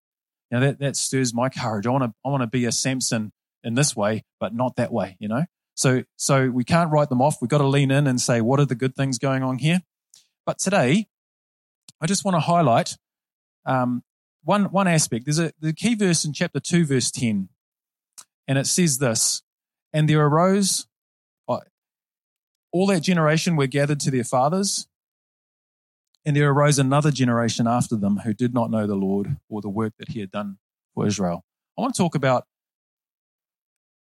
You 0.50 0.58
know, 0.58 0.66
that 0.66 0.78
that 0.80 0.96
stirs 0.96 1.34
my 1.34 1.48
courage. 1.48 1.86
I 1.86 1.90
want 1.90 2.04
to 2.04 2.12
I 2.24 2.28
want 2.28 2.42
to 2.42 2.46
be 2.46 2.64
a 2.64 2.72
Samson 2.72 3.32
in 3.62 3.74
this 3.74 3.94
way, 3.94 4.24
but 4.40 4.54
not 4.54 4.76
that 4.76 4.92
way. 4.92 5.16
You 5.18 5.28
know, 5.28 5.44
so, 5.78 6.02
so 6.16 6.50
we 6.50 6.64
can't 6.64 6.90
write 6.90 7.08
them 7.08 7.22
off. 7.22 7.40
We've 7.40 7.48
got 7.48 7.58
to 7.58 7.66
lean 7.68 7.92
in 7.92 8.08
and 8.08 8.20
say, 8.20 8.40
what 8.40 8.58
are 8.58 8.64
the 8.64 8.74
good 8.74 8.96
things 8.96 9.16
going 9.16 9.44
on 9.44 9.58
here? 9.58 9.82
But 10.44 10.58
today, 10.58 11.06
I 12.00 12.06
just 12.06 12.24
want 12.24 12.34
to 12.34 12.40
highlight 12.40 12.96
um, 13.64 14.02
one, 14.42 14.72
one 14.72 14.88
aspect. 14.88 15.26
There's 15.26 15.38
a 15.38 15.52
the 15.60 15.72
key 15.72 15.94
verse 15.94 16.24
in 16.24 16.32
chapter 16.32 16.58
2, 16.58 16.84
verse 16.84 17.12
10, 17.12 17.48
and 18.48 18.58
it 18.58 18.66
says 18.66 18.98
this 18.98 19.44
And 19.92 20.08
there 20.08 20.26
arose 20.26 20.88
uh, 21.48 21.60
all 22.72 22.88
that 22.88 23.04
generation 23.04 23.54
were 23.54 23.68
gathered 23.68 24.00
to 24.00 24.10
their 24.10 24.24
fathers, 24.24 24.88
and 26.24 26.36
there 26.36 26.50
arose 26.50 26.78
another 26.78 27.10
generation 27.10 27.66
after 27.66 27.96
them 27.96 28.18
who 28.18 28.34
did 28.34 28.52
not 28.52 28.70
know 28.70 28.86
the 28.86 28.94
Lord 28.94 29.36
or 29.48 29.60
the 29.60 29.68
work 29.68 29.94
that 29.98 30.10
he 30.10 30.20
had 30.20 30.30
done 30.30 30.58
for 30.94 31.06
Israel. 31.06 31.44
I 31.76 31.80
want 31.80 31.94
to 31.94 31.98
talk 31.98 32.14
about 32.14 32.44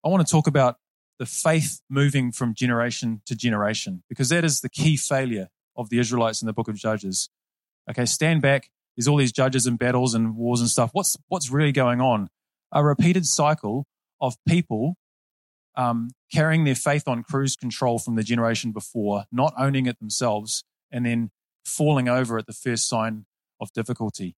I 0.04 0.10
want 0.10 0.26
to 0.26 0.32
talk 0.32 0.48
about 0.48 0.78
the 1.20 1.28
faith 1.28 1.82
moving 1.88 2.32
from 2.32 2.56
generation 2.56 3.22
to 3.28 3.36
generation, 3.36 4.02
because 4.10 4.30
that 4.30 4.44
is 4.44 4.62
the 4.62 4.70
key 4.70 4.98
failure 4.98 5.50
of 5.78 5.90
the 5.90 6.00
Israelites 6.00 6.42
in 6.42 6.48
the 6.48 6.54
book 6.54 6.68
of 6.68 6.76
Judges. 6.76 7.30
Okay, 7.88 8.06
stand 8.06 8.42
back. 8.42 8.72
There's 8.98 9.08
all 9.08 9.18
these 9.18 9.32
judges 9.32 9.68
and 9.68 9.78
battles 9.78 10.16
and 10.16 10.36
wars 10.36 10.60
and 10.60 10.70
stuff. 10.70 10.90
What's, 10.94 11.16
what's 11.28 11.52
really 11.52 11.72
going 11.72 12.02
on? 12.02 12.30
A 12.72 12.84
repeated 12.84 13.28
cycle 13.28 13.86
of 14.20 14.36
people 14.48 14.96
um, 15.76 16.10
carrying 16.34 16.64
their 16.64 16.76
faith 16.76 17.08
on 17.08 17.22
cruise 17.24 17.56
control 17.56 18.00
from 18.00 18.16
the 18.16 18.24
generation 18.24 18.72
before, 18.72 19.26
not 19.32 19.54
owning 19.58 19.86
it 19.86 20.00
themselves, 20.00 20.64
and 20.92 21.06
then 21.06 21.30
falling 21.66 22.08
over 22.08 22.38
at 22.38 22.48
the 22.48 22.54
first 22.54 22.88
sign 22.88 23.26
of 23.60 23.72
difficulty. 23.74 24.36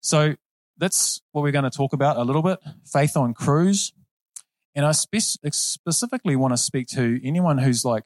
So 0.00 0.34
that's 0.78 1.20
what 1.32 1.42
we're 1.42 1.52
going 1.52 1.64
to 1.64 1.70
talk 1.70 1.92
about 1.92 2.16
a 2.16 2.22
little 2.22 2.42
bit 2.42 2.58
faith 2.84 3.16
on 3.16 3.34
cruise. 3.34 3.92
And 4.74 4.84
I 4.84 4.92
spe- 4.92 5.16
specifically 5.52 6.36
want 6.36 6.52
to 6.52 6.58
speak 6.58 6.86
to 6.88 7.20
anyone 7.26 7.58
who's 7.58 7.84
like 7.84 8.04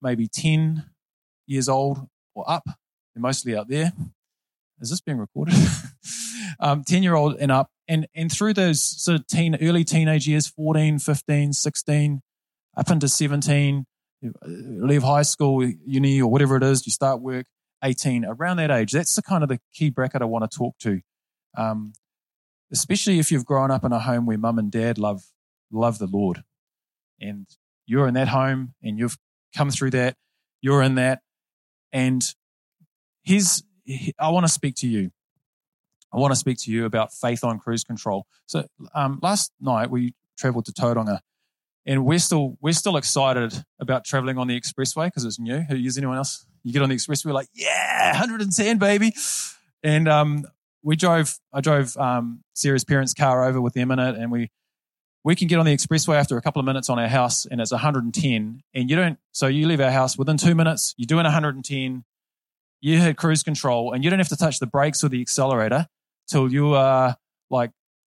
maybe 0.00 0.28
10 0.28 0.84
years 1.46 1.68
old 1.68 2.06
or 2.34 2.48
up. 2.48 2.64
They're 2.64 3.20
mostly 3.22 3.56
out 3.56 3.68
there. 3.68 3.92
Is 4.80 4.90
this 4.90 5.00
being 5.00 5.18
recorded? 5.18 5.54
um, 6.60 6.84
10 6.84 7.02
year 7.02 7.14
old 7.14 7.36
and 7.38 7.50
up. 7.50 7.70
And, 7.88 8.06
and 8.14 8.30
through 8.30 8.54
those 8.54 8.80
sort 8.82 9.18
of 9.18 9.26
teen, 9.26 9.56
early 9.60 9.84
teenage 9.84 10.28
years, 10.28 10.46
14, 10.46 10.98
15, 10.98 11.52
16, 11.52 12.22
up 12.76 12.90
into 12.90 13.08
17, 13.08 13.86
leave 14.44 15.02
high 15.02 15.22
school, 15.22 15.64
uni, 15.64 16.20
or 16.20 16.30
whatever 16.30 16.56
it 16.56 16.62
is, 16.62 16.86
you 16.86 16.92
start 16.92 17.20
work, 17.20 17.46
18, 17.82 18.24
around 18.24 18.58
that 18.58 18.70
age. 18.70 18.92
That's 18.92 19.14
the 19.14 19.22
kind 19.22 19.42
of 19.42 19.48
the 19.48 19.60
key 19.74 19.90
bracket 19.90 20.22
I 20.22 20.26
want 20.26 20.50
to 20.50 20.56
talk 20.56 20.78
to. 20.78 21.00
Um, 21.56 21.92
especially 22.72 23.18
if 23.18 23.30
you've 23.30 23.44
grown 23.44 23.70
up 23.70 23.84
in 23.84 23.92
a 23.92 23.98
home 23.98 24.26
where 24.26 24.38
mum 24.38 24.58
and 24.58 24.70
dad 24.70 24.98
love 24.98 25.22
love 25.70 25.98
the 25.98 26.06
Lord. 26.06 26.42
And 27.20 27.46
you're 27.86 28.08
in 28.08 28.14
that 28.14 28.28
home 28.28 28.74
and 28.82 28.98
you've 28.98 29.16
come 29.56 29.70
through 29.70 29.90
that. 29.90 30.16
You're 30.60 30.82
in 30.82 30.96
that. 30.96 31.20
And 31.92 32.22
here's, 33.22 33.62
I 34.18 34.30
want 34.30 34.46
to 34.46 34.52
speak 34.52 34.74
to 34.76 34.88
you. 34.88 35.10
I 36.12 36.18
want 36.18 36.32
to 36.32 36.36
speak 36.36 36.58
to 36.60 36.70
you 36.70 36.84
about 36.84 37.12
faith 37.12 37.44
on 37.44 37.58
cruise 37.58 37.84
control. 37.84 38.26
So 38.46 38.66
um, 38.94 39.18
last 39.22 39.52
night 39.60 39.90
we 39.90 40.14
traveled 40.38 40.66
to 40.66 40.72
Tauranga 40.72 41.20
and 41.86 42.04
we're 42.04 42.18
still 42.18 42.56
we're 42.60 42.72
still 42.72 42.96
excited 42.96 43.64
about 43.80 44.04
traveling 44.04 44.38
on 44.38 44.48
the 44.48 44.60
expressway 44.60 45.06
because 45.06 45.24
it's 45.24 45.38
new. 45.38 45.64
Is 45.70 45.96
anyone 45.96 46.16
else? 46.16 46.46
You 46.66 46.72
get 46.72 46.82
on 46.82 46.88
the 46.88 46.96
expressway 46.96 47.32
like, 47.32 47.46
yeah, 47.54 48.10
110, 48.10 48.78
baby. 48.78 49.14
And 49.84 50.08
um, 50.08 50.44
we 50.82 50.96
drove. 50.96 51.38
I 51.52 51.60
drove 51.60 51.96
um, 51.96 52.42
Sarah's 52.54 52.82
parents' 52.82 53.14
car 53.14 53.44
over 53.44 53.60
with 53.60 53.74
them 53.74 53.92
in 53.92 54.00
it, 54.00 54.16
and 54.16 54.32
we 54.32 54.50
we 55.22 55.36
can 55.36 55.46
get 55.46 55.60
on 55.60 55.66
the 55.66 55.72
expressway 55.72 56.16
after 56.16 56.36
a 56.36 56.42
couple 56.42 56.58
of 56.58 56.66
minutes 56.66 56.90
on 56.90 56.98
our 56.98 57.06
house 57.06 57.46
and 57.46 57.60
it's 57.60 57.72
110 57.72 58.62
and 58.74 58.90
you 58.90 58.94
don't 58.94 59.18
so 59.32 59.48
you 59.48 59.66
leave 59.66 59.80
our 59.80 59.90
house 59.90 60.16
within 60.16 60.36
two 60.36 60.54
minutes 60.54 60.94
you're 60.96 61.06
doing 61.06 61.24
110 61.24 62.04
you 62.80 63.00
hit 63.00 63.16
cruise 63.16 63.42
control 63.42 63.92
and 63.92 64.04
you 64.04 64.10
don't 64.10 64.20
have 64.20 64.28
to 64.28 64.36
touch 64.36 64.60
the 64.60 64.66
brakes 64.66 65.02
or 65.02 65.08
the 65.08 65.20
accelerator 65.20 65.88
till 66.28 66.52
you 66.52 66.74
are 66.74 67.16
like 67.50 67.72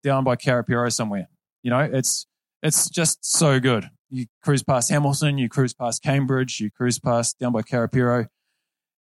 down 0.04 0.26
by 0.26 0.36
Karapiro 0.36 0.92
somewhere 0.92 1.30
you 1.64 1.70
know 1.70 1.80
it's 1.80 2.28
it's 2.62 2.90
just 2.90 3.24
so 3.24 3.58
good 3.58 3.90
you 4.10 4.26
cruise 4.44 4.64
past 4.64 4.90
Hamilton 4.90 5.38
you 5.38 5.48
cruise 5.48 5.74
past 5.74 6.04
Cambridge 6.04 6.60
you 6.60 6.70
cruise 6.70 7.00
past 7.00 7.40
down 7.40 7.54
by 7.54 7.62
Karapiro 7.62 8.28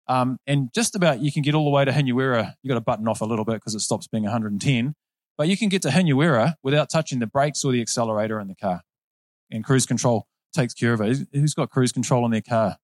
um, 0.07 0.37
and 0.47 0.69
just 0.73 0.95
about 0.95 1.21
you 1.21 1.31
can 1.31 1.41
get 1.41 1.53
all 1.55 1.65
the 1.65 1.71
way 1.71 1.85
to 1.85 1.91
Hinuera 1.91 2.53
You've 2.61 2.69
got 2.69 2.75
to 2.75 2.81
button 2.81 3.07
off 3.07 3.21
a 3.21 3.25
little 3.25 3.45
bit 3.45 3.55
because 3.55 3.75
it 3.75 3.81
stops 3.81 4.07
being 4.07 4.23
110 4.23 4.95
but 5.37 5.47
you 5.47 5.55
can 5.55 5.69
get 5.69 5.83
to 5.83 5.89
Hinuera 5.89 6.55
without 6.63 6.89
touching 6.89 7.19
the 7.19 7.27
brakes 7.27 7.63
or 7.63 7.71
the 7.71 7.81
accelerator 7.81 8.39
in 8.39 8.47
the 8.47 8.55
car. 8.55 8.81
And 9.51 9.63
cruise 9.63 9.85
control 9.85 10.27
takes 10.53 10.73
care 10.73 10.93
of 10.93 11.01
it. 11.01 11.27
Who's 11.31 11.53
got 11.53 11.69
cruise 11.69 11.91
control 11.91 12.25
in 12.25 12.31
their 12.31 12.41
car? 12.41 12.77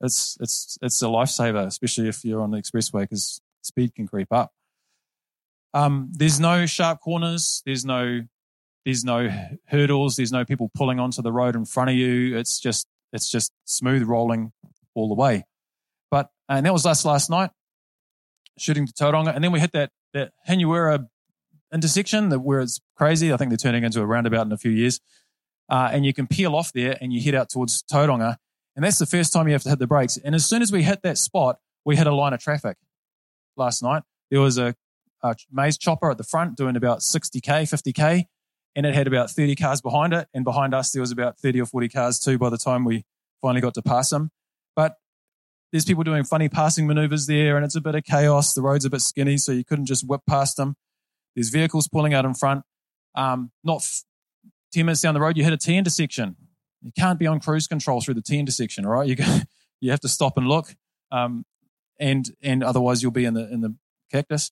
It's, 0.00 0.36
it's, 0.40 0.78
it's 0.80 1.02
a 1.02 1.06
lifesaver, 1.06 1.66
especially 1.66 2.08
if 2.08 2.24
you're 2.24 2.40
on 2.40 2.52
the 2.52 2.58
expressway 2.58 3.02
because 3.02 3.40
speed 3.62 3.94
can 3.94 4.06
creep 4.06 4.28
up. 4.32 4.52
Um, 5.74 6.10
there's 6.12 6.38
no 6.38 6.66
sharp 6.66 7.00
corners. 7.00 7.62
There's 7.66 7.84
no, 7.84 8.22
there's 8.84 9.04
no 9.04 9.28
hurdles. 9.66 10.16
There's 10.16 10.32
no 10.32 10.44
people 10.44 10.70
pulling 10.74 11.00
onto 11.00 11.22
the 11.22 11.32
road 11.32 11.56
in 11.56 11.64
front 11.64 11.90
of 11.90 11.96
you. 11.96 12.36
It's 12.36 12.60
just, 12.60 12.86
it's 13.12 13.30
just 13.30 13.52
smooth 13.64 14.04
rolling 14.04 14.52
all 14.94 15.08
the 15.08 15.14
way. 15.14 15.44
But, 16.12 16.28
and 16.46 16.66
that 16.66 16.74
was 16.74 16.84
us 16.84 17.06
last 17.06 17.30
night, 17.30 17.50
shooting 18.58 18.86
to 18.86 18.92
Tauranga. 18.92 19.34
And 19.34 19.42
then 19.42 19.50
we 19.50 19.60
hit 19.60 19.72
that, 19.72 19.90
that 20.12 20.32
Hinuera 20.46 21.08
intersection 21.72 22.28
that 22.28 22.40
where 22.40 22.60
it's 22.60 22.80
crazy. 22.96 23.32
I 23.32 23.38
think 23.38 23.48
they're 23.48 23.56
turning 23.56 23.82
into 23.82 24.02
a 24.02 24.06
roundabout 24.06 24.44
in 24.44 24.52
a 24.52 24.58
few 24.58 24.70
years. 24.70 25.00
Uh, 25.70 25.88
and 25.90 26.04
you 26.04 26.12
can 26.12 26.26
peel 26.26 26.54
off 26.54 26.70
there 26.74 26.98
and 27.00 27.14
you 27.14 27.22
head 27.22 27.34
out 27.34 27.48
towards 27.48 27.82
Tauranga. 27.84 28.36
And 28.76 28.84
that's 28.84 28.98
the 28.98 29.06
first 29.06 29.32
time 29.32 29.48
you 29.48 29.54
have 29.54 29.62
to 29.62 29.70
hit 29.70 29.78
the 29.78 29.86
brakes. 29.86 30.18
And 30.18 30.34
as 30.34 30.44
soon 30.44 30.60
as 30.60 30.70
we 30.70 30.82
hit 30.82 31.00
that 31.02 31.16
spot, 31.16 31.60
we 31.82 31.96
hit 31.96 32.06
a 32.06 32.14
line 32.14 32.34
of 32.34 32.40
traffic 32.40 32.76
last 33.56 33.82
night. 33.82 34.02
There 34.30 34.40
was 34.42 34.58
a, 34.58 34.74
a 35.22 35.34
maize 35.50 35.78
chopper 35.78 36.10
at 36.10 36.18
the 36.18 36.24
front 36.24 36.58
doing 36.58 36.76
about 36.76 36.98
60K, 36.98 37.62
50K, 37.62 38.24
and 38.76 38.84
it 38.84 38.94
had 38.94 39.06
about 39.06 39.30
30 39.30 39.56
cars 39.56 39.80
behind 39.80 40.12
it. 40.12 40.28
And 40.34 40.44
behind 40.44 40.74
us, 40.74 40.92
there 40.92 41.00
was 41.00 41.10
about 41.10 41.38
30 41.38 41.62
or 41.62 41.66
40 41.66 41.88
cars 41.88 42.18
too 42.18 42.36
by 42.36 42.50
the 42.50 42.58
time 42.58 42.84
we 42.84 43.06
finally 43.40 43.62
got 43.62 43.72
to 43.74 43.82
pass 43.82 44.10
them. 44.10 44.30
But 44.76 44.96
there's 45.72 45.86
people 45.86 46.04
doing 46.04 46.22
funny 46.22 46.50
passing 46.50 46.86
maneuvers 46.86 47.26
there, 47.26 47.56
and 47.56 47.64
it's 47.64 47.74
a 47.74 47.80
bit 47.80 47.94
of 47.94 48.04
chaos. 48.04 48.52
The 48.52 48.60
road's 48.60 48.84
a 48.84 48.90
bit 48.90 49.00
skinny, 49.00 49.38
so 49.38 49.52
you 49.52 49.64
couldn't 49.64 49.86
just 49.86 50.06
whip 50.06 50.20
past 50.28 50.58
them. 50.58 50.76
There's 51.34 51.48
vehicles 51.48 51.88
pulling 51.88 52.12
out 52.12 52.26
in 52.26 52.34
front. 52.34 52.64
Um, 53.14 53.50
not 53.64 53.78
f- 53.78 54.04
10 54.74 54.86
minutes 54.86 55.00
down 55.00 55.14
the 55.14 55.20
road, 55.20 55.36
you 55.36 55.44
hit 55.44 55.52
a 55.52 55.56
T 55.56 55.76
intersection. 55.76 56.36
You 56.82 56.92
can't 56.96 57.18
be 57.18 57.26
on 57.26 57.40
cruise 57.40 57.66
control 57.66 58.02
through 58.02 58.14
the 58.14 58.22
T 58.22 58.38
intersection, 58.38 58.84
all 58.84 58.92
right? 58.92 59.08
You, 59.08 59.16
you 59.80 59.90
have 59.90 60.00
to 60.00 60.08
stop 60.08 60.36
and 60.36 60.46
look, 60.46 60.74
um, 61.10 61.44
and 61.98 62.30
and 62.42 62.62
otherwise 62.62 63.02
you'll 63.02 63.12
be 63.12 63.24
in 63.24 63.34
the 63.34 63.50
in 63.50 63.62
the 63.62 63.74
cactus. 64.10 64.50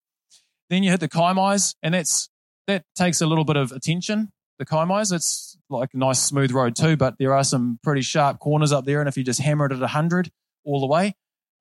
Then 0.70 0.82
you 0.82 0.90
hit 0.90 1.00
the 1.00 1.08
Kaimais, 1.08 1.74
and 1.82 1.92
that's 1.92 2.30
that 2.66 2.84
takes 2.96 3.20
a 3.20 3.26
little 3.26 3.44
bit 3.44 3.56
of 3.56 3.72
attention. 3.72 4.32
The 4.58 4.64
Kaimais, 4.64 5.12
it's 5.12 5.58
like 5.68 5.90
a 5.92 5.98
nice 5.98 6.22
smooth 6.22 6.52
road 6.52 6.76
too, 6.76 6.96
but 6.96 7.16
there 7.18 7.34
are 7.34 7.44
some 7.44 7.78
pretty 7.82 8.02
sharp 8.02 8.38
corners 8.38 8.72
up 8.72 8.86
there, 8.86 9.00
and 9.00 9.08
if 9.08 9.16
you 9.18 9.24
just 9.24 9.40
hammer 9.40 9.66
it 9.66 9.72
at 9.72 9.82
hundred 9.90 10.30
all 10.64 10.80
the 10.80 10.86
way, 10.86 11.14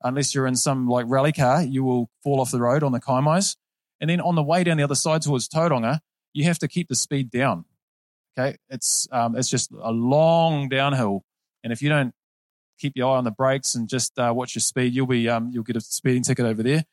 unless 0.03 0.33
you're 0.33 0.47
in 0.47 0.55
some 0.55 0.87
like 0.87 1.05
rally 1.07 1.31
car, 1.31 1.63
you 1.63 1.83
will 1.83 2.09
fall 2.23 2.39
off 2.39 2.51
the 2.51 2.59
road 2.59 2.83
on 2.83 2.91
the 2.91 2.99
Kaimais. 2.99 3.55
And 4.01 4.09
then 4.09 4.21
on 4.21 4.35
the 4.35 4.43
way 4.43 4.63
down 4.63 4.77
the 4.77 4.83
other 4.83 4.95
side 4.95 5.21
towards 5.21 5.49
Tauranga, 5.49 5.99
you 6.33 6.45
have 6.45 6.59
to 6.59 6.67
keep 6.67 6.87
the 6.87 6.95
speed 6.95 7.29
down. 7.29 7.65
Okay, 8.37 8.57
it's 8.69 9.07
um, 9.11 9.35
it's 9.35 9.49
just 9.49 9.71
a 9.71 9.91
long 9.91 10.69
downhill, 10.69 11.23
and 11.63 11.73
if 11.73 11.81
you 11.81 11.89
don't 11.89 12.13
keep 12.79 12.93
your 12.95 13.13
eye 13.13 13.17
on 13.17 13.25
the 13.25 13.31
brakes 13.31 13.75
and 13.75 13.89
just 13.89 14.17
uh, 14.17 14.31
watch 14.33 14.55
your 14.55 14.61
speed, 14.61 14.93
you'll 14.93 15.07
be 15.07 15.27
um, 15.27 15.49
you'll 15.51 15.63
get 15.63 15.75
a 15.75 15.81
speeding 15.81 16.23
ticket 16.23 16.45
over 16.45 16.63
there. 16.63 16.85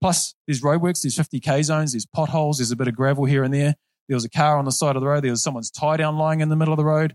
Plus, 0.00 0.34
there's 0.46 0.62
roadworks, 0.62 1.02
there's 1.02 1.16
50k 1.16 1.62
zones, 1.64 1.92
there's 1.92 2.06
potholes, 2.06 2.58
there's 2.58 2.70
a 2.70 2.76
bit 2.76 2.88
of 2.88 2.94
gravel 2.94 3.24
here 3.24 3.44
and 3.44 3.52
there. 3.52 3.74
There 4.08 4.16
was 4.16 4.24
a 4.24 4.30
car 4.30 4.58
on 4.58 4.64
the 4.64 4.72
side 4.72 4.96
of 4.96 5.02
the 5.02 5.08
road. 5.08 5.22
There 5.22 5.30
was 5.30 5.42
someone's 5.42 5.70
tie 5.70 5.96
down 5.96 6.16
lying 6.16 6.40
in 6.40 6.48
the 6.48 6.56
middle 6.56 6.72
of 6.72 6.78
the 6.78 6.84
road. 6.84 7.14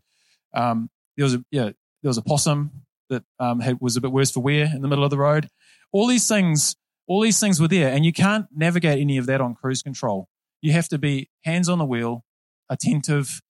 Um, 0.53 0.89
there 1.17 1.25
was 1.25 1.35
a 1.35 1.43
yeah, 1.51 1.63
there 1.63 2.09
was 2.09 2.17
a 2.17 2.21
possum 2.21 2.84
that 3.09 3.23
um, 3.39 3.59
had, 3.59 3.79
was 3.79 3.95
a 3.95 4.01
bit 4.01 4.11
worse 4.11 4.31
for 4.31 4.41
wear 4.41 4.65
in 4.65 4.81
the 4.81 4.87
middle 4.87 5.03
of 5.03 5.11
the 5.11 5.17
road. 5.17 5.49
All 5.91 6.07
these 6.07 6.27
things, 6.27 6.75
all 7.07 7.21
these 7.21 7.39
things 7.39 7.59
were 7.59 7.67
there, 7.67 7.89
and 7.89 8.05
you 8.05 8.13
can't 8.13 8.47
navigate 8.55 8.99
any 8.99 9.17
of 9.17 9.25
that 9.27 9.41
on 9.41 9.55
cruise 9.55 9.81
control. 9.81 10.27
You 10.61 10.71
have 10.73 10.89
to 10.89 10.97
be 10.97 11.29
hands 11.43 11.69
on 11.69 11.77
the 11.77 11.85
wheel, 11.85 12.25
attentive, 12.69 13.41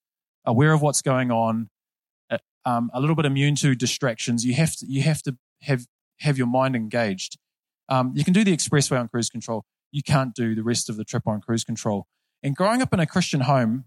aware 0.45 0.73
of 0.73 0.81
what's 0.81 1.01
going 1.01 1.31
on, 1.31 1.69
uh, 2.29 2.37
um, 2.65 2.91
a 2.93 2.99
little 2.99 3.15
bit 3.15 3.25
immune 3.25 3.55
to 3.55 3.75
distractions. 3.75 4.45
You 4.45 4.53
have 4.55 4.75
to 4.77 4.85
you 4.87 5.01
have 5.01 5.21
to 5.23 5.37
have 5.61 5.85
have 6.19 6.37
your 6.37 6.47
mind 6.47 6.75
engaged. 6.75 7.37
Um, 7.89 8.13
you 8.15 8.23
can 8.23 8.33
do 8.33 8.43
the 8.43 8.55
expressway 8.55 8.99
on 8.99 9.07
cruise 9.07 9.29
control. 9.29 9.65
You 9.91 10.03
can't 10.03 10.33
do 10.33 10.55
the 10.55 10.63
rest 10.63 10.89
of 10.89 10.97
the 10.97 11.05
trip 11.05 11.23
on 11.27 11.41
cruise 11.41 11.63
control. 11.63 12.07
And 12.43 12.55
growing 12.55 12.81
up 12.81 12.93
in 12.93 12.99
a 12.99 13.05
Christian 13.05 13.41
home 13.41 13.85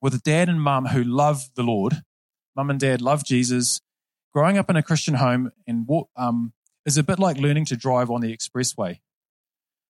with 0.00 0.14
a 0.14 0.18
dad 0.18 0.48
and 0.48 0.60
mum 0.60 0.86
who 0.86 1.02
love 1.02 1.50
the 1.54 1.62
Lord, 1.62 2.02
mum 2.54 2.70
and 2.70 2.78
dad 2.78 3.00
love 3.00 3.24
Jesus. 3.24 3.80
Growing 4.36 4.58
up 4.58 4.68
in 4.68 4.76
a 4.76 4.82
Christian 4.82 5.14
home 5.14 5.50
and 5.66 5.88
um, 6.14 6.52
is 6.84 6.98
a 6.98 7.02
bit 7.02 7.18
like 7.18 7.38
learning 7.38 7.64
to 7.64 7.74
drive 7.74 8.10
on 8.10 8.20
the 8.20 8.36
expressway. 8.36 9.00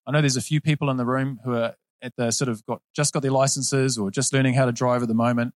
I 0.06 0.12
know 0.12 0.20
there's 0.20 0.37
a 0.37 0.40
few 0.40 0.61
people 0.61 0.88
in 0.88 0.98
the 0.98 1.04
room 1.04 1.40
who 1.42 1.54
are 1.54 1.74
at 2.00 2.12
the 2.16 2.30
sort 2.30 2.48
of 2.48 2.64
got 2.64 2.80
just 2.94 3.12
got 3.12 3.24
their 3.24 3.32
licenses 3.32 3.98
or 3.98 4.09
just 4.09 4.32
learning 4.32 4.54
how 4.54 4.64
to 4.64 4.70
drive 4.70 5.02
at 5.02 5.09
the 5.09 5.14
moment. 5.14 5.52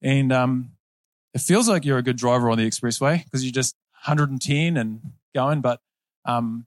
And 0.00 0.32
um, 0.32 0.70
it 1.34 1.42
feels 1.42 1.68
like 1.68 1.84
you're 1.84 1.98
a 1.98 2.02
good 2.02 2.16
driver 2.16 2.48
on 2.48 2.56
the 2.56 2.66
expressway 2.66 3.22
because 3.24 3.44
you're 3.44 3.52
just 3.52 3.76
110 4.06 4.78
and 4.78 5.12
going, 5.34 5.60
but 5.60 5.78
um, 6.24 6.64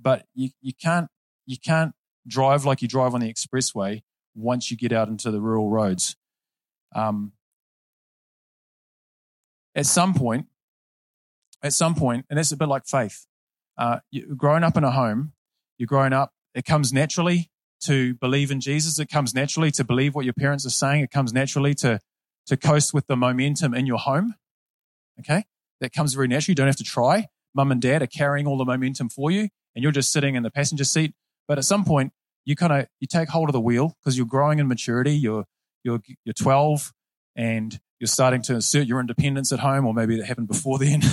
but 0.00 0.24
you, 0.34 0.48
you 0.62 0.72
can't 0.72 1.10
you 1.44 1.58
can't 1.58 1.92
drive 2.26 2.64
like 2.64 2.80
you 2.80 2.88
drive 2.88 3.12
on 3.12 3.20
the 3.20 3.30
expressway 3.30 4.00
once 4.34 4.70
you 4.70 4.78
get 4.78 4.90
out 4.90 5.08
into 5.08 5.30
the 5.30 5.40
rural 5.42 5.68
roads. 5.68 6.16
Um, 6.94 7.32
at 9.76 9.86
some 9.86 10.14
point, 10.14 10.46
at 11.62 11.72
some 11.72 11.94
point, 11.94 12.26
and 12.28 12.38
it's 12.38 12.50
a 12.50 12.56
bit 12.56 12.68
like 12.68 12.86
faith. 12.86 13.26
Uh, 13.78 14.00
you, 14.10 14.34
growing 14.34 14.64
up 14.64 14.76
in 14.76 14.82
a 14.82 14.90
home, 14.90 15.32
you're 15.78 15.86
growing 15.86 16.12
up. 16.12 16.32
It 16.54 16.64
comes 16.64 16.92
naturally 16.92 17.50
to 17.82 18.14
believe 18.14 18.50
in 18.50 18.60
Jesus. 18.60 18.98
It 18.98 19.08
comes 19.08 19.34
naturally 19.34 19.70
to 19.72 19.84
believe 19.84 20.14
what 20.14 20.24
your 20.24 20.34
parents 20.34 20.66
are 20.66 20.70
saying. 20.70 21.02
It 21.02 21.10
comes 21.10 21.32
naturally 21.32 21.74
to 21.76 22.00
to 22.46 22.56
coast 22.56 22.94
with 22.94 23.06
the 23.06 23.16
momentum 23.16 23.74
in 23.74 23.86
your 23.86 23.98
home. 23.98 24.34
Okay. 25.20 25.44
That 25.80 25.92
comes 25.92 26.14
very 26.14 26.28
naturally. 26.28 26.52
You 26.52 26.56
don't 26.56 26.68
have 26.68 26.76
to 26.76 26.84
try. 26.84 27.26
Mum 27.54 27.72
and 27.72 27.82
dad 27.82 28.02
are 28.02 28.06
carrying 28.06 28.46
all 28.46 28.56
the 28.56 28.64
momentum 28.64 29.08
for 29.08 29.30
you 29.30 29.48
and 29.74 29.82
you're 29.82 29.92
just 29.92 30.12
sitting 30.12 30.36
in 30.36 30.42
the 30.42 30.50
passenger 30.50 30.84
seat. 30.84 31.14
But 31.48 31.58
at 31.58 31.64
some 31.64 31.84
point, 31.84 32.12
you 32.44 32.54
kind 32.54 32.72
of, 32.72 32.86
you 33.00 33.08
take 33.08 33.28
hold 33.28 33.48
of 33.48 33.52
the 33.52 33.60
wheel 33.60 33.94
because 34.00 34.16
you're 34.16 34.26
growing 34.26 34.58
in 34.58 34.68
maturity. 34.68 35.12
You're, 35.12 35.44
you're, 35.82 36.00
you're 36.24 36.32
12 36.34 36.92
and 37.36 37.78
you're 38.00 38.08
starting 38.08 38.42
to 38.42 38.56
assert 38.56 38.86
your 38.86 38.98
independence 38.98 39.52
at 39.52 39.60
home, 39.60 39.86
or 39.86 39.94
maybe 39.94 40.16
that 40.16 40.26
happened 40.26 40.48
before 40.48 40.78
then. 40.78 41.02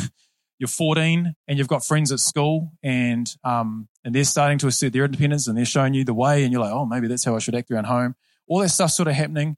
you're 0.59 0.67
14 0.67 1.33
and 1.47 1.57
you've 1.57 1.67
got 1.67 1.83
friends 1.83 2.11
at 2.11 2.19
school 2.19 2.71
and, 2.81 3.35
um, 3.43 3.89
and 4.05 4.15
they're 4.15 4.23
starting 4.23 4.57
to 4.59 4.67
assert 4.67 4.93
their 4.93 5.03
independence 5.03 5.47
and 5.47 5.57
they're 5.57 5.65
showing 5.65 5.93
you 5.93 6.05
the 6.05 6.13
way 6.13 6.43
and 6.43 6.53
you're 6.53 6.61
like, 6.61 6.71
oh, 6.71 6.85
maybe 6.85 7.07
that's 7.07 7.25
how 7.25 7.35
I 7.35 7.39
should 7.39 7.55
act 7.55 7.69
around 7.69 7.85
home. 7.85 8.15
All 8.47 8.59
that 8.59 8.69
stuff 8.69 8.91
sort 8.91 9.09
of 9.09 9.15
happening. 9.15 9.57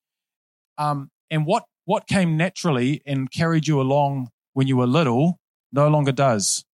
Um, 0.78 1.12
and 1.30 1.46
what 1.46 1.66
what 1.86 2.08
came 2.08 2.38
naturally 2.38 3.04
and 3.06 3.32
carried 3.32 3.68
you 3.68 3.80
along 3.80 4.30
when 4.54 4.68
you 4.68 4.78
were 4.78 4.88
little 4.88 5.40
no 5.72 5.88
longer 5.88 6.12
does. 6.12 6.66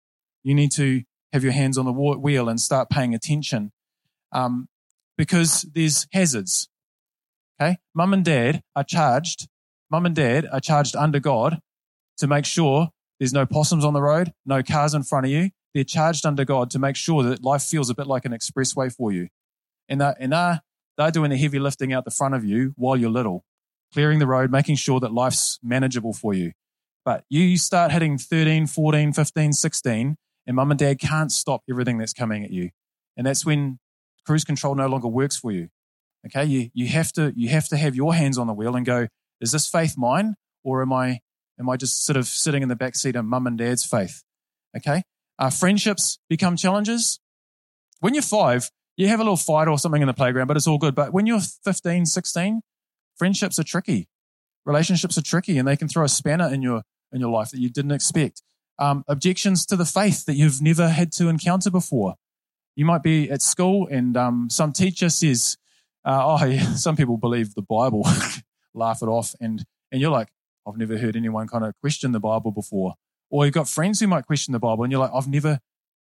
You 0.44 0.54
need 0.54 0.70
to 0.72 1.02
have 1.32 1.42
your 1.42 1.52
hands 1.52 1.76
on 1.76 1.84
the 1.84 1.92
wheel 1.92 2.48
and 2.48 2.60
start 2.60 2.88
paying 2.88 3.14
attention 3.14 3.72
um, 4.32 4.68
because 5.18 5.66
there's 5.74 6.06
hazards. 6.12 6.68
Okay, 7.60 7.78
mum 7.94 8.12
and 8.12 8.24
dad 8.24 8.62
are 8.76 8.84
charged. 8.84 9.48
Mum 9.90 10.06
and 10.06 10.14
dad 10.14 10.46
are 10.52 10.60
charged 10.60 10.94
under 10.96 11.20
God 11.20 11.60
to 12.18 12.26
make 12.26 12.44
sure 12.44 12.90
there's 13.18 13.32
no 13.32 13.46
possums 13.46 13.84
on 13.84 13.92
the 13.92 14.02
road, 14.02 14.32
no 14.46 14.62
cars 14.62 14.94
in 14.94 15.02
front 15.02 15.26
of 15.26 15.32
you. 15.32 15.50
They're 15.74 15.84
charged 15.84 16.26
under 16.26 16.44
God 16.44 16.70
to 16.70 16.78
make 16.78 16.96
sure 16.96 17.22
that 17.22 17.42
life 17.42 17.62
feels 17.62 17.90
a 17.90 17.94
bit 17.94 18.06
like 18.06 18.24
an 18.24 18.32
expressway 18.32 18.92
for 18.94 19.12
you, 19.12 19.28
and 19.88 20.00
they're, 20.00 20.16
and 20.18 20.32
they're, 20.32 20.62
they're 20.96 21.10
doing 21.10 21.30
the 21.30 21.36
heavy 21.36 21.58
lifting 21.58 21.92
out 21.92 22.04
the 22.04 22.10
front 22.10 22.34
of 22.34 22.44
you 22.44 22.72
while 22.76 22.96
you're 22.96 23.10
little 23.10 23.44
clearing 23.92 24.18
the 24.18 24.26
road, 24.26 24.50
making 24.50 24.76
sure 24.76 25.00
that 25.00 25.12
life's 25.12 25.58
manageable 25.62 26.12
for 26.12 26.32
you. 26.32 26.52
But 27.04 27.24
you 27.28 27.56
start 27.58 27.92
hitting 27.92 28.18
13, 28.18 28.66
14, 28.66 29.12
15, 29.12 29.52
16, 29.52 30.16
and 30.46 30.56
mum 30.56 30.70
and 30.70 30.78
dad 30.78 30.98
can't 30.98 31.32
stop 31.32 31.62
everything 31.68 31.98
that's 31.98 32.12
coming 32.12 32.44
at 32.44 32.50
you. 32.50 32.70
And 33.16 33.26
that's 33.26 33.44
when 33.44 33.78
cruise 34.26 34.44
control 34.44 34.74
no 34.74 34.86
longer 34.86 35.08
works 35.08 35.36
for 35.36 35.50
you. 35.50 35.68
Okay, 36.26 36.44
you, 36.44 36.70
you 36.74 36.86
have 36.88 37.12
to 37.14 37.32
you 37.34 37.48
have 37.48 37.68
to 37.68 37.76
have 37.78 37.96
your 37.96 38.14
hands 38.14 38.36
on 38.36 38.46
the 38.46 38.52
wheel 38.52 38.76
and 38.76 38.84
go, 38.84 39.08
is 39.40 39.52
this 39.52 39.68
faith 39.68 39.96
mine? 39.96 40.34
Or 40.62 40.82
am 40.82 40.92
I 40.92 41.20
am 41.58 41.68
I 41.68 41.76
just 41.76 42.04
sort 42.04 42.16
of 42.16 42.26
sitting 42.26 42.62
in 42.62 42.68
the 42.68 42.76
back 42.76 42.94
seat 42.94 43.16
of 43.16 43.24
mum 43.24 43.46
and 43.46 43.58
dad's 43.58 43.84
faith? 43.84 44.22
Okay. 44.76 45.02
Uh, 45.38 45.50
friendships 45.50 46.18
become 46.28 46.56
challenges. 46.56 47.18
When 48.00 48.14
you're 48.14 48.22
five, 48.22 48.70
you 48.96 49.08
have 49.08 49.20
a 49.20 49.22
little 49.22 49.36
fight 49.36 49.68
or 49.68 49.78
something 49.78 50.02
in 50.02 50.08
the 50.08 50.14
playground, 50.14 50.46
but 50.46 50.56
it's 50.56 50.66
all 50.66 50.78
good. 50.78 50.94
But 50.94 51.12
when 51.12 51.26
you're 51.26 51.40
15, 51.40 52.06
16, 52.06 52.60
friendships 53.16 53.58
are 53.58 53.64
tricky, 53.64 54.08
relationships 54.66 55.16
are 55.16 55.22
tricky, 55.22 55.56
and 55.58 55.66
they 55.66 55.76
can 55.76 55.88
throw 55.88 56.04
a 56.04 56.08
spanner 56.08 56.52
in 56.52 56.60
your 56.62 56.82
in 57.12 57.20
your 57.20 57.30
life 57.30 57.50
that 57.50 57.60
you 57.60 57.70
didn't 57.70 57.92
expect. 57.92 58.42
Um, 58.78 59.04
objections 59.08 59.66
to 59.66 59.76
the 59.76 59.84
faith 59.84 60.24
that 60.26 60.34
you've 60.34 60.62
never 60.62 60.88
had 60.88 61.12
to 61.12 61.28
encounter 61.28 61.70
before. 61.70 62.14
You 62.76 62.84
might 62.84 63.02
be 63.02 63.30
at 63.30 63.42
school 63.42 63.88
and 63.90 64.16
um, 64.16 64.48
some 64.48 64.72
teacher 64.72 65.08
says, 65.08 65.56
uh, 66.04 66.20
"Oh, 66.22 66.44
yeah, 66.44 66.74
some 66.74 66.96
people 66.96 67.16
believe 67.16 67.54
the 67.54 67.62
Bible," 67.62 68.06
laugh 68.74 69.02
it 69.02 69.06
off, 69.06 69.34
and 69.40 69.64
and 69.92 70.00
you're 70.00 70.10
like, 70.10 70.28
"I've 70.66 70.76
never 70.76 70.98
heard 70.98 71.16
anyone 71.16 71.48
kind 71.48 71.64
of 71.64 71.74
question 71.80 72.12
the 72.12 72.20
Bible 72.20 72.52
before." 72.52 72.94
Or 73.30 73.44
you've 73.44 73.54
got 73.54 73.68
friends 73.68 74.00
who 74.00 74.06
might 74.06 74.26
question 74.26 74.52
the 74.52 74.58
Bible, 74.58 74.84
and 74.84 74.90
you're 74.90 75.00
like, 75.00 75.12
"I've 75.14 75.28
never 75.28 75.60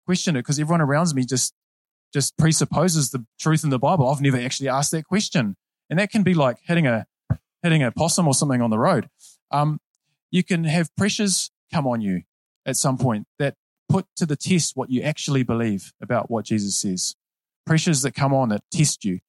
questioned 0.06 0.38
it 0.38 0.41
because 0.41 0.60
everyone 0.60 0.82
around 0.82 1.13
me 1.13 1.25
just 1.25 1.54
just 2.13 2.38
presupposes 2.38 3.12
the 3.12 3.25
truth 3.39 3.63
in 3.63 3.71
the 3.71 3.80
Bible. 3.80 4.08
I've 4.10 4.21
never 4.21 4.38
actually 4.38 4.69
asked 4.69 4.91
that 4.91 5.06
question." 5.06 5.56
and 5.89 5.99
that 5.99 6.12
can 6.12 6.23
be 6.23 6.34
like 6.34 6.58
hitting 6.63 6.88
a 6.88 7.06
hitting 7.63 7.84
a 7.84 7.91
possum 7.91 8.28
or 8.28 8.34
something 8.34 8.62
on 8.62 8.69
the 8.69 8.78
road. 8.78 9.10
Um, 9.51 9.80
you 10.32 10.43
can 10.43 10.63
have 10.65 10.95
pressures 10.95 11.51
come 11.73 11.88
on 11.88 12.01
you 12.01 12.23
at 12.65 12.75
some 12.75 12.97
point 12.97 13.28
that 13.39 13.56
put 13.89 14.06
to 14.17 14.25
the 14.25 14.36
test 14.36 14.75
what 14.75 14.89
you 14.89 15.01
actually 15.01 15.43
believe 15.43 15.93
about 16.01 16.30
what 16.30 16.45
Jesus 16.45 16.75
says. 16.78 17.15
Pressures 17.65 18.01
that 18.04 18.13
come 18.13 18.34
on 18.34 18.49
that 18.49 18.62
test 18.71 19.04
you. 19.04 19.19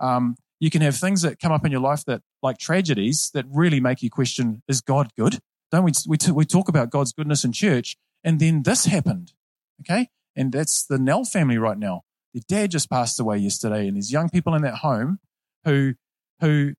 Um, 0.00 0.36
you 0.58 0.70
can 0.70 0.82
have 0.82 0.96
things 0.96 1.22
that 1.22 1.38
come 1.38 1.52
up 1.52 1.64
in 1.64 1.70
your 1.70 1.80
life 1.80 2.04
that, 2.06 2.22
like 2.44 2.58
tragedies, 2.58 3.30
that 3.34 3.44
really 3.50 3.80
make 3.80 4.02
you 4.02 4.10
question: 4.10 4.62
Is 4.68 4.80
God 4.80 5.10
good? 5.18 5.40
Don't 5.72 5.82
we? 5.84 5.92
We, 6.06 6.16
t- 6.16 6.30
we 6.30 6.44
talk 6.44 6.68
about 6.68 6.90
God's 6.90 7.12
goodness 7.12 7.44
in 7.44 7.50
church, 7.50 7.96
and 8.22 8.38
then 8.38 8.62
this 8.62 8.84
happened. 8.84 9.32
Okay, 9.80 10.10
and 10.36 10.52
that's 10.52 10.84
the 10.84 10.98
Nell 10.98 11.24
family 11.24 11.58
right 11.58 11.78
now. 11.78 12.02
Their 12.32 12.42
dad 12.46 12.70
just 12.70 12.88
passed 12.88 13.18
away 13.18 13.38
yesterday, 13.38 13.88
and 13.88 13.96
there's 13.96 14.12
young 14.12 14.28
people 14.28 14.54
in 14.54 14.62
that 14.62 14.76
home 14.76 15.18
who 15.64 15.94
who 16.40 16.74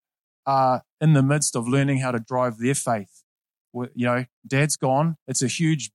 are 0.45 0.83
in 1.01 1.13
the 1.13 1.23
midst 1.23 1.55
of 1.55 1.67
learning 1.67 1.99
how 1.99 2.11
to 2.11 2.19
drive 2.19 2.57
their 2.57 2.75
faith. 2.75 3.23
You 3.73 4.05
know, 4.05 4.25
dad's 4.47 4.77
gone. 4.77 5.17
It's 5.27 5.41
a 5.41 5.47
huge 5.47 5.91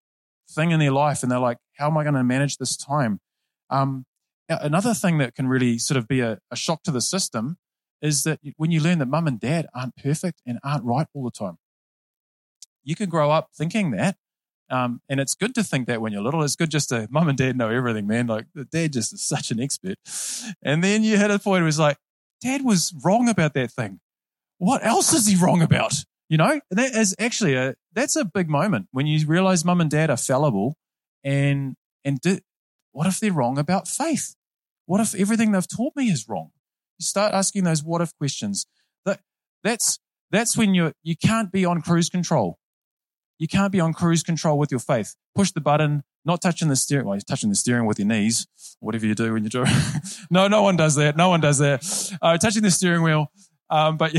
thing 0.50 0.70
in 0.70 0.80
their 0.80 0.92
life. 0.92 1.22
And 1.22 1.30
they're 1.30 1.38
like, 1.38 1.58
how 1.76 1.86
am 1.86 1.96
I 1.96 2.02
going 2.02 2.14
to 2.14 2.24
manage 2.24 2.58
this 2.58 2.76
time? 2.76 3.20
Um, 3.70 4.04
another 4.48 4.94
thing 4.94 5.18
that 5.18 5.34
can 5.34 5.48
really 5.48 5.78
sort 5.78 5.96
of 5.96 6.08
be 6.08 6.20
a, 6.20 6.38
a 6.50 6.56
shock 6.56 6.82
to 6.84 6.90
the 6.90 7.00
system 7.00 7.56
is 8.02 8.22
that 8.24 8.40
when 8.56 8.70
you 8.70 8.80
learn 8.80 8.98
that 8.98 9.06
mum 9.06 9.26
and 9.26 9.40
dad 9.40 9.66
aren't 9.74 9.96
perfect 9.96 10.40
and 10.46 10.58
aren't 10.64 10.84
right 10.84 11.06
all 11.14 11.24
the 11.24 11.30
time, 11.30 11.58
you 12.82 12.94
can 12.94 13.08
grow 13.08 13.30
up 13.30 13.50
thinking 13.54 13.90
that. 13.92 14.16
Um, 14.70 15.00
and 15.08 15.18
it's 15.18 15.34
good 15.34 15.54
to 15.56 15.64
think 15.64 15.88
that 15.88 16.00
when 16.00 16.12
you're 16.12 16.22
little. 16.22 16.42
It's 16.44 16.56
good 16.56 16.70
just 16.70 16.90
to 16.90 17.08
mum 17.10 17.28
and 17.28 17.36
dad 17.36 17.56
know 17.56 17.70
everything, 17.70 18.06
man. 18.06 18.26
Like 18.26 18.46
dad 18.70 18.92
just 18.92 19.12
is 19.12 19.24
such 19.24 19.50
an 19.50 19.60
expert. 19.60 19.98
And 20.62 20.82
then 20.82 21.02
you 21.02 21.16
hit 21.16 21.30
a 21.30 21.38
point 21.38 21.62
where 21.62 21.68
it's 21.68 21.78
like, 21.78 21.98
Dad 22.40 22.64
was 22.64 22.92
wrong 23.04 23.28
about 23.28 23.54
that 23.54 23.70
thing. 23.70 24.00
What 24.58 24.84
else 24.84 25.12
is 25.12 25.26
he 25.26 25.36
wrong 25.36 25.62
about? 25.62 25.94
You 26.28 26.36
know, 26.36 26.60
and 26.70 26.78
that 26.78 26.94
is 26.94 27.14
actually 27.18 27.54
a, 27.54 27.74
that's 27.92 28.16
a 28.16 28.24
big 28.24 28.48
moment 28.48 28.86
when 28.92 29.06
you 29.06 29.26
realize 29.26 29.64
mum 29.64 29.80
and 29.80 29.90
dad 29.90 30.10
are 30.10 30.16
fallible 30.16 30.76
and 31.24 31.76
and 32.04 32.18
what 32.92 33.06
if 33.06 33.20
they're 33.20 33.32
wrong 33.32 33.58
about 33.58 33.88
faith? 33.88 34.36
What 34.86 35.00
if 35.00 35.14
everything 35.14 35.52
they've 35.52 35.68
taught 35.68 35.94
me 35.96 36.08
is 36.08 36.28
wrong? 36.28 36.50
You 37.00 37.04
start 37.04 37.32
asking 37.32 37.64
those 37.64 37.82
what 37.82 38.02
if 38.02 38.14
questions. 38.18 38.66
That 39.06 39.20
that's 39.64 39.98
that's 40.30 40.54
when 40.54 40.74
you 40.74 40.92
you 41.02 41.16
can't 41.16 41.50
be 41.50 41.64
on 41.64 41.80
cruise 41.80 42.10
control. 42.10 42.58
You 43.38 43.48
can't 43.48 43.72
be 43.72 43.80
on 43.80 43.94
cruise 43.94 44.22
control 44.22 44.58
with 44.58 44.70
your 44.70 44.80
faith. 44.80 45.16
Push 45.34 45.52
the 45.52 45.62
button, 45.62 46.02
not 46.26 46.42
touching 46.42 46.68
the 46.68 46.76
steering. 46.76 47.06
Well, 47.06 47.16
you're 47.16 47.22
touching 47.22 47.48
the 47.48 47.56
steering 47.56 47.86
with 47.86 47.98
your 47.98 48.06
knees, 48.06 48.46
whatever 48.80 49.06
you 49.06 49.14
do 49.14 49.32
when 49.32 49.44
you 49.44 49.48
do. 49.48 49.64
no, 50.30 50.46
no 50.46 50.60
one 50.60 50.76
does 50.76 50.96
that. 50.96 51.16
No 51.16 51.30
one 51.30 51.40
does 51.40 51.56
that. 51.56 52.18
Uh, 52.20 52.36
touching 52.36 52.62
the 52.62 52.70
steering 52.70 53.02
wheel, 53.02 53.32
um, 53.70 53.96
but 53.96 54.14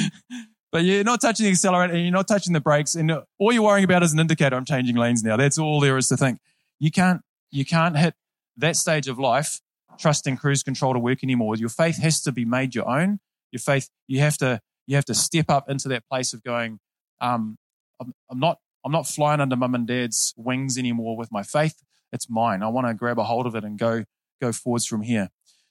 but 0.72 0.84
you're 0.84 1.04
not 1.04 1.20
touching 1.20 1.44
the 1.44 1.50
accelerator 1.50 1.92
and 1.92 2.02
you're 2.02 2.12
not 2.12 2.26
touching 2.26 2.54
the 2.54 2.60
brakes, 2.60 2.94
and 2.94 3.12
all 3.38 3.52
you're 3.52 3.62
worrying 3.62 3.84
about 3.84 4.02
is 4.02 4.14
an 4.14 4.20
indicator. 4.20 4.56
I'm 4.56 4.64
changing 4.64 4.96
lanes 4.96 5.22
now. 5.22 5.36
That's 5.36 5.58
all 5.58 5.80
there 5.80 5.98
is 5.98 6.08
to 6.08 6.16
think. 6.16 6.38
You 6.78 6.90
can't 6.90 7.20
you 7.50 7.66
can't 7.66 7.98
hit 7.98 8.14
that 8.56 8.76
stage 8.76 9.06
of 9.06 9.18
life 9.18 9.60
trusting 9.98 10.36
cruise 10.36 10.62
control 10.62 10.92
to 10.92 10.98
work 10.98 11.22
anymore. 11.22 11.56
Your 11.56 11.68
faith 11.68 12.00
has 12.02 12.20
to 12.22 12.32
be 12.32 12.44
made 12.44 12.74
your 12.74 12.88
own. 12.88 13.20
Your 13.52 13.60
faith, 13.60 13.88
you 14.06 14.20
have 14.20 14.36
to 14.38 14.60
you 14.86 14.96
have 14.96 15.04
to 15.06 15.14
step 15.14 15.46
up 15.48 15.68
into 15.68 15.88
that 15.88 16.04
place 16.08 16.32
of 16.32 16.42
going. 16.42 16.78
Um, 17.20 17.58
I'm, 18.00 18.12
I'm 18.30 18.38
not 18.38 18.58
I'm 18.84 18.92
not 18.92 19.06
flying 19.06 19.40
under 19.40 19.56
mum 19.56 19.74
and 19.74 19.86
dad's 19.86 20.32
wings 20.36 20.78
anymore 20.78 21.16
with 21.16 21.32
my 21.32 21.42
faith. 21.42 21.82
It's 22.12 22.30
mine. 22.30 22.62
I 22.62 22.68
want 22.68 22.86
to 22.86 22.94
grab 22.94 23.18
a 23.18 23.24
hold 23.24 23.46
of 23.46 23.54
it 23.54 23.64
and 23.64 23.78
go 23.78 24.04
go 24.40 24.52
forwards 24.52 24.86
from 24.86 25.02
here. 25.02 25.30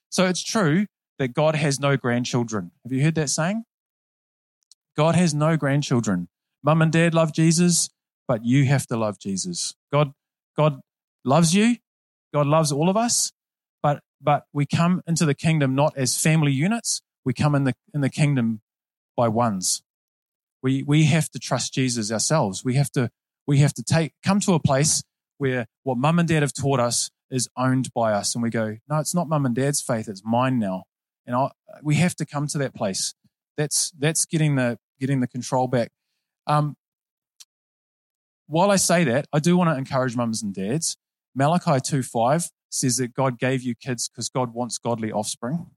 So 0.09 0.25
it's 0.25 0.43
true 0.43 0.87
that 1.17 1.33
God 1.33 1.55
has 1.55 1.79
no 1.79 1.95
grandchildren. 1.97 2.71
Have 2.83 2.91
you 2.91 3.03
heard 3.03 3.15
that 3.15 3.29
saying? 3.29 3.63
God 4.97 5.15
has 5.15 5.33
no 5.33 5.57
grandchildren. 5.57 6.27
Mum 6.63 6.81
and 6.81 6.91
dad 6.91 7.13
love 7.13 7.33
Jesus, 7.33 7.89
but 8.27 8.43
you 8.45 8.65
have 8.65 8.87
to 8.87 8.97
love 8.97 9.19
Jesus. 9.19 9.75
God 9.91 10.11
God 10.57 10.79
loves 11.23 11.53
you. 11.53 11.77
God 12.33 12.47
loves 12.47 12.71
all 12.71 12.89
of 12.89 12.97
us, 12.97 13.31
but 14.25 14.45
we 14.51 14.65
come 14.65 15.01
into 15.07 15.25
the 15.25 15.35
kingdom 15.35 15.75
not 15.75 15.93
as 15.95 16.19
family 16.19 16.51
units. 16.51 17.01
We 17.23 17.33
come 17.33 17.55
in 17.55 17.63
the 17.63 17.73
in 17.93 18.01
the 18.01 18.09
kingdom 18.09 18.61
by 19.15 19.27
ones. 19.27 19.81
We, 20.61 20.83
we 20.83 21.05
have 21.05 21.29
to 21.29 21.39
trust 21.39 21.73
Jesus 21.73 22.11
ourselves. 22.11 22.63
We 22.65 22.73
have 22.75 22.91
to, 22.93 23.11
we 23.45 23.59
have 23.59 23.73
to 23.75 23.83
take, 23.83 24.13
come 24.23 24.39
to 24.41 24.53
a 24.53 24.59
place 24.59 25.03
where 25.37 25.67
what 25.83 25.97
mum 25.97 26.19
and 26.19 26.27
dad 26.27 26.41
have 26.41 26.53
taught 26.53 26.79
us 26.79 27.11
is 27.29 27.47
owned 27.55 27.93
by 27.93 28.13
us. 28.13 28.35
And 28.35 28.41
we 28.41 28.49
go, 28.49 28.77
no, 28.89 28.97
it's 28.97 29.13
not 29.13 29.27
mum 29.27 29.45
and 29.45 29.53
dad's 29.53 29.81
faith. 29.81 30.07
It's 30.07 30.23
mine 30.25 30.59
now. 30.59 30.85
And 31.27 31.35
I, 31.35 31.51
we 31.83 31.95
have 31.95 32.15
to 32.15 32.25
come 32.25 32.47
to 32.47 32.57
that 32.57 32.73
place. 32.73 33.13
That's, 33.57 33.91
that's 33.97 34.25
getting 34.25 34.55
the, 34.55 34.79
getting 34.99 35.19
the 35.19 35.27
control 35.27 35.67
back. 35.67 35.91
Um, 36.47 36.75
while 38.47 38.71
I 38.71 38.75
say 38.75 39.03
that, 39.03 39.27
I 39.31 39.39
do 39.39 39.57
want 39.57 39.69
to 39.69 39.77
encourage 39.77 40.15
mums 40.15 40.41
and 40.43 40.53
dads. 40.53 40.97
Malachi 41.35 41.71
2.5 41.71 42.49
says 42.75 42.97
that 42.97 43.13
God 43.13 43.39
gave 43.39 43.61
you 43.63 43.75
kids 43.75 44.09
because 44.09 44.29
God 44.29 44.53
wants 44.53 44.77
godly 44.77 45.11
offspring. 45.11 45.67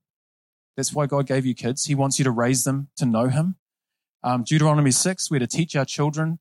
That's 0.76 0.92
why 0.92 1.06
God 1.06 1.26
gave 1.26 1.44
you 1.44 1.54
kids. 1.54 1.86
He 1.86 1.94
wants 1.94 2.18
you 2.18 2.24
to 2.24 2.30
raise 2.30 2.64
them 2.64 2.88
to 2.96 3.06
know 3.06 3.28
Him. 3.28 3.56
Um, 4.22 4.44
Deuteronomy 4.44 4.90
6, 4.90 5.30
we're 5.30 5.40
to 5.40 5.46
teach 5.46 5.74
our 5.76 5.84
children. 5.84 6.38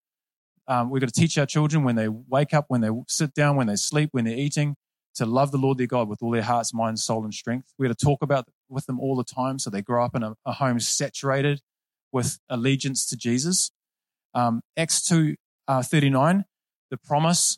Um, 0.67 0.89
we're 0.89 0.99
going 0.99 1.09
to 1.09 1.19
teach 1.19 1.37
our 1.37 1.45
children 1.45 1.83
when 1.83 1.95
they 1.95 2.07
wake 2.07 2.53
up, 2.53 2.65
when 2.67 2.81
they 2.81 2.89
sit 3.07 3.33
down, 3.33 3.55
when 3.55 3.67
they 3.67 3.75
sleep, 3.75 4.09
when 4.11 4.25
they're 4.25 4.37
eating, 4.37 4.75
to 5.15 5.25
love 5.25 5.51
the 5.51 5.57
Lord 5.57 5.77
their 5.77 5.87
God 5.87 6.09
with 6.09 6.21
all 6.21 6.31
their 6.31 6.43
hearts, 6.43 6.73
mind, 6.73 6.99
soul, 6.99 7.23
and 7.23 7.33
strength. 7.33 7.73
We're 7.77 7.87
to 7.87 7.95
talk 7.95 8.21
about 8.21 8.47
with 8.69 8.85
them 8.85 8.99
all 8.99 9.15
the 9.15 9.23
time 9.23 9.59
so 9.59 9.69
they 9.69 9.81
grow 9.81 10.03
up 10.03 10.15
in 10.15 10.23
a, 10.23 10.35
a 10.45 10.53
home 10.53 10.79
saturated 10.79 11.61
with 12.11 12.39
allegiance 12.49 13.05
to 13.07 13.17
Jesus. 13.17 13.71
Um, 14.33 14.61
Acts 14.75 15.01
2 15.07 15.35
uh, 15.67 15.81
39, 15.81 16.45
the 16.91 16.97
promise 16.97 17.57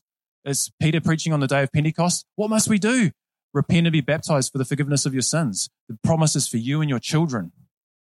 is 0.50 0.72
Peter 0.82 1.00
preaching 1.00 1.34
on 1.34 1.40
the 1.40 1.48
day 1.48 1.64
of 1.64 1.72
Pentecost. 1.72 2.26
What 2.36 2.50
must 2.50 2.68
we 2.68 2.80
do? 2.80 3.12
Repent 3.54 3.88
and 3.88 3.94
be 3.94 4.02
baptized 4.02 4.52
for 4.52 4.58
the 4.58 4.66
forgiveness 4.66 5.06
of 5.06 5.14
your 5.14 5.22
sins. 5.22 5.70
The 5.88 5.98
promise 6.04 6.36
is 6.36 6.48
for 6.48 6.58
you 6.58 6.82
and 6.82 6.90
your 6.90 7.00
children. 7.00 7.52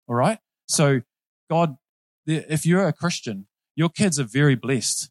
All 0.08 0.16
right? 0.16 0.40
So 0.68 1.02
God 1.50 1.78
if 2.28 2.66
you're 2.66 2.88
a 2.88 2.94
Christian, 2.94 3.48
your 3.76 3.90
kids 3.90 4.20
are 4.20 4.24
very 4.24 4.56
blessed 4.56 5.10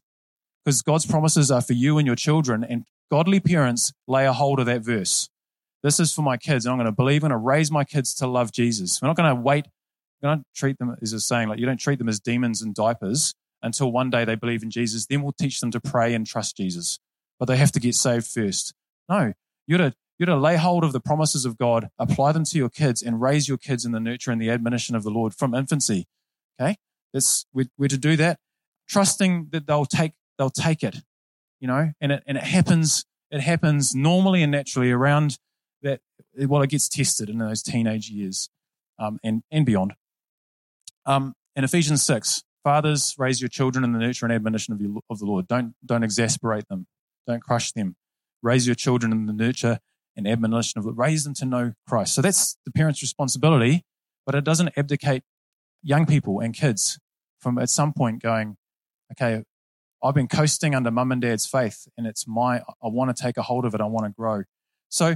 because 0.63 0.81
God's 0.81 1.05
promises 1.05 1.51
are 1.51 1.61
for 1.61 1.73
you 1.73 1.97
and 1.97 2.07
your 2.07 2.15
children, 2.15 2.63
and 2.63 2.85
godly 3.11 3.39
parents 3.39 3.93
lay 4.07 4.25
a 4.25 4.33
hold 4.33 4.59
of 4.59 4.65
that 4.65 4.81
verse. 4.81 5.29
This 5.83 5.99
is 5.99 6.13
for 6.13 6.23
my 6.23 6.37
kids, 6.37 6.65
and 6.65 6.71
I'm 6.71 6.77
going 6.77 6.87
to 6.87 6.91
believe, 6.91 7.23
I'm 7.23 7.29
going 7.29 7.39
to 7.39 7.45
raise 7.45 7.71
my 7.71 7.83
kids 7.83 8.13
to 8.15 8.27
love 8.27 8.51
Jesus. 8.51 9.01
We're 9.01 9.07
not 9.07 9.17
going 9.17 9.35
to 9.35 9.39
wait. 9.39 9.67
We 10.21 10.27
don't 10.27 10.37
going 10.37 10.39
to 10.39 10.59
treat 10.59 10.79
them 10.79 10.95
as 11.01 11.13
a 11.13 11.19
saying, 11.19 11.49
like 11.49 11.59
you 11.59 11.65
don't 11.65 11.79
treat 11.79 11.99
them 11.99 12.09
as 12.09 12.19
demons 12.19 12.61
and 12.61 12.73
diapers 12.73 13.35
until 13.61 13.91
one 13.91 14.09
day 14.09 14.25
they 14.25 14.35
believe 14.35 14.63
in 14.63 14.71
Jesus. 14.71 15.05
Then 15.05 15.21
we'll 15.21 15.33
teach 15.33 15.59
them 15.59 15.71
to 15.71 15.79
pray 15.79 16.13
and 16.13 16.25
trust 16.25 16.57
Jesus. 16.57 16.97
But 17.39 17.47
they 17.47 17.57
have 17.57 17.71
to 17.73 17.79
get 17.79 17.95
saved 17.95 18.27
first. 18.27 18.73
No, 19.09 19.33
you're 19.67 19.77
to, 19.77 19.93
you're 20.17 20.27
to 20.27 20.37
lay 20.37 20.55
hold 20.55 20.83
of 20.83 20.93
the 20.93 21.01
promises 21.01 21.45
of 21.45 21.57
God, 21.57 21.89
apply 21.99 22.31
them 22.31 22.45
to 22.45 22.57
your 22.57 22.69
kids, 22.69 23.01
and 23.01 23.21
raise 23.21 23.47
your 23.47 23.57
kids 23.57 23.85
in 23.85 23.91
the 23.91 23.99
nurture 23.99 24.31
and 24.31 24.41
the 24.41 24.49
admonition 24.49 24.95
of 24.95 25.03
the 25.03 25.09
Lord 25.09 25.33
from 25.33 25.53
infancy. 25.53 26.07
Okay? 26.59 26.77
That's 27.13 27.45
we're, 27.53 27.67
we're 27.77 27.87
to 27.87 27.97
do 27.97 28.15
that, 28.17 28.39
trusting 28.89 29.47
that 29.51 29.67
they'll 29.67 29.85
take 29.85 30.11
they'll 30.37 30.49
take 30.49 30.83
it, 30.83 30.97
you 31.61 31.67
know, 31.67 31.91
and 32.01 32.11
it 32.11 32.23
and 32.27 32.37
it 32.37 32.43
happens 32.43 33.05
it 33.31 33.39
happens 33.39 33.95
normally 33.95 34.43
and 34.43 34.51
naturally 34.51 34.91
around 34.91 35.37
that 35.81 36.01
while 36.35 36.61
it 36.61 36.69
gets 36.69 36.89
tested 36.89 37.29
in 37.29 37.37
those 37.37 37.63
teenage 37.63 38.09
years 38.09 38.49
um, 38.99 39.17
and 39.23 39.43
and 39.49 39.65
beyond. 39.65 39.93
Um, 41.05 41.35
in 41.55 41.63
Ephesians 41.63 42.05
six, 42.05 42.43
fathers 42.65 43.15
raise 43.17 43.39
your 43.39 43.47
children 43.47 43.85
in 43.85 43.93
the 43.93 43.99
nurture 43.99 44.25
and 44.25 44.33
admonition 44.33 44.73
of, 44.73 44.81
you, 44.81 44.99
of 45.09 45.19
the 45.19 45.25
Lord. 45.25 45.47
Don't 45.47 45.73
don't 45.85 46.03
exasperate 46.03 46.67
them, 46.67 46.85
don't 47.27 47.41
crush 47.41 47.71
them. 47.71 47.95
Raise 48.41 48.65
your 48.65 48.75
children 48.75 49.11
in 49.11 49.25
the 49.25 49.33
nurture 49.33 49.79
and 50.15 50.27
admonition 50.27 50.79
of 50.79 50.85
it. 50.85 50.93
raise 50.95 51.23
them 51.23 51.33
to 51.35 51.45
know 51.45 51.73
Christ. 51.87 52.15
So 52.15 52.21
that's 52.21 52.57
the 52.65 52.71
parent's 52.71 53.01
responsibility, 53.01 53.83
but 54.25 54.35
it 54.35 54.43
doesn't 54.43 54.77
abdicate 54.77 55.23
young 55.83 56.05
people 56.05 56.39
and 56.39 56.53
kids 56.53 56.99
from 57.39 57.57
at 57.57 57.69
some 57.69 57.93
point 57.93 58.21
going, 58.21 58.57
okay, 59.11 59.43
I've 60.03 60.13
been 60.13 60.27
coasting 60.27 60.75
under 60.75 60.91
mum 60.91 61.11
and 61.11 61.21
dad's 61.21 61.45
faith 61.45 61.87
and 61.97 62.07
it's 62.07 62.27
my, 62.27 62.59
I 62.59 62.87
want 62.87 63.15
to 63.15 63.21
take 63.21 63.37
a 63.37 63.41
hold 63.41 63.65
of 63.65 63.73
it. 63.73 63.81
I 63.81 63.85
want 63.85 64.05
to 64.05 64.11
grow. 64.11 64.43
So 64.89 65.15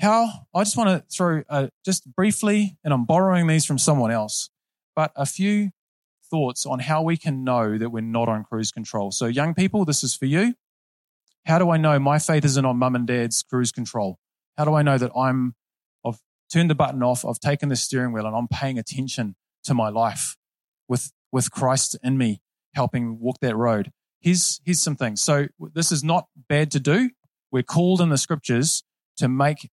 how, 0.00 0.46
I 0.54 0.64
just 0.64 0.76
want 0.76 0.90
to 0.90 1.04
throw 1.14 1.42
uh, 1.48 1.68
just 1.84 2.12
briefly, 2.14 2.76
and 2.84 2.94
I'm 2.94 3.04
borrowing 3.04 3.46
these 3.48 3.64
from 3.64 3.78
someone 3.78 4.12
else, 4.12 4.48
but 4.94 5.10
a 5.16 5.26
few 5.26 5.70
thoughts 6.30 6.66
on 6.66 6.78
how 6.78 7.02
we 7.02 7.16
can 7.16 7.42
know 7.42 7.76
that 7.78 7.90
we're 7.90 8.00
not 8.00 8.28
on 8.28 8.44
cruise 8.44 8.70
control. 8.70 9.10
So 9.10 9.26
young 9.26 9.54
people, 9.54 9.84
this 9.84 10.04
is 10.04 10.14
for 10.14 10.26
you. 10.26 10.54
How 11.48 11.58
do 11.58 11.70
I 11.70 11.78
know 11.78 11.98
my 11.98 12.18
faith 12.18 12.44
isn't 12.44 12.64
on 12.64 12.76
mum 12.76 12.94
and 12.94 13.06
dad's 13.06 13.42
cruise 13.42 13.72
control? 13.72 14.18
How 14.58 14.66
do 14.66 14.74
I 14.74 14.82
know 14.82 14.98
that 14.98 15.10
I'm, 15.16 15.54
I've 16.06 16.20
turned 16.52 16.68
the 16.68 16.74
button 16.74 17.02
off, 17.02 17.24
I've 17.24 17.40
taken 17.40 17.70
the 17.70 17.76
steering 17.76 18.12
wheel 18.12 18.26
and 18.26 18.36
I'm 18.36 18.48
paying 18.48 18.78
attention 18.78 19.34
to 19.64 19.74
my 19.74 19.88
life 19.88 20.36
with 20.88 21.10
with 21.32 21.50
Christ 21.50 21.96
in 22.02 22.18
me, 22.18 22.40
helping 22.74 23.18
walk 23.20 23.38
that 23.40 23.56
road. 23.56 23.92
Here's, 24.20 24.60
here's 24.64 24.80
some 24.80 24.96
things. 24.96 25.22
So 25.22 25.48
this 25.74 25.92
is 25.92 26.02
not 26.02 26.26
bad 26.48 26.70
to 26.72 26.80
do. 26.80 27.10
We're 27.50 27.62
called 27.62 28.00
in 28.00 28.08
the 28.08 28.18
scriptures 28.18 28.82
to 29.18 29.28
make, 29.28 29.70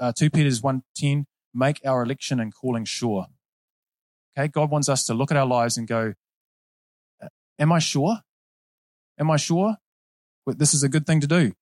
uh, 0.00 0.12
2 0.16 0.30
Peter's 0.30 0.60
1.10, 0.60 1.24
make 1.54 1.80
our 1.84 2.02
election 2.02 2.40
and 2.40 2.54
calling 2.54 2.84
sure. 2.84 3.26
Okay. 4.38 4.48
God 4.48 4.70
wants 4.70 4.88
us 4.88 5.04
to 5.06 5.14
look 5.14 5.30
at 5.30 5.36
our 5.36 5.46
lives 5.46 5.76
and 5.76 5.86
go, 5.86 6.14
am 7.58 7.72
I 7.72 7.78
sure? 7.78 8.18
Am 9.18 9.30
I 9.30 9.36
sure? 9.36 9.76
This 10.46 10.74
is 10.74 10.82
a 10.82 10.88
good 10.88 11.06
thing 11.06 11.20
to 11.20 11.26
do. 11.26 11.52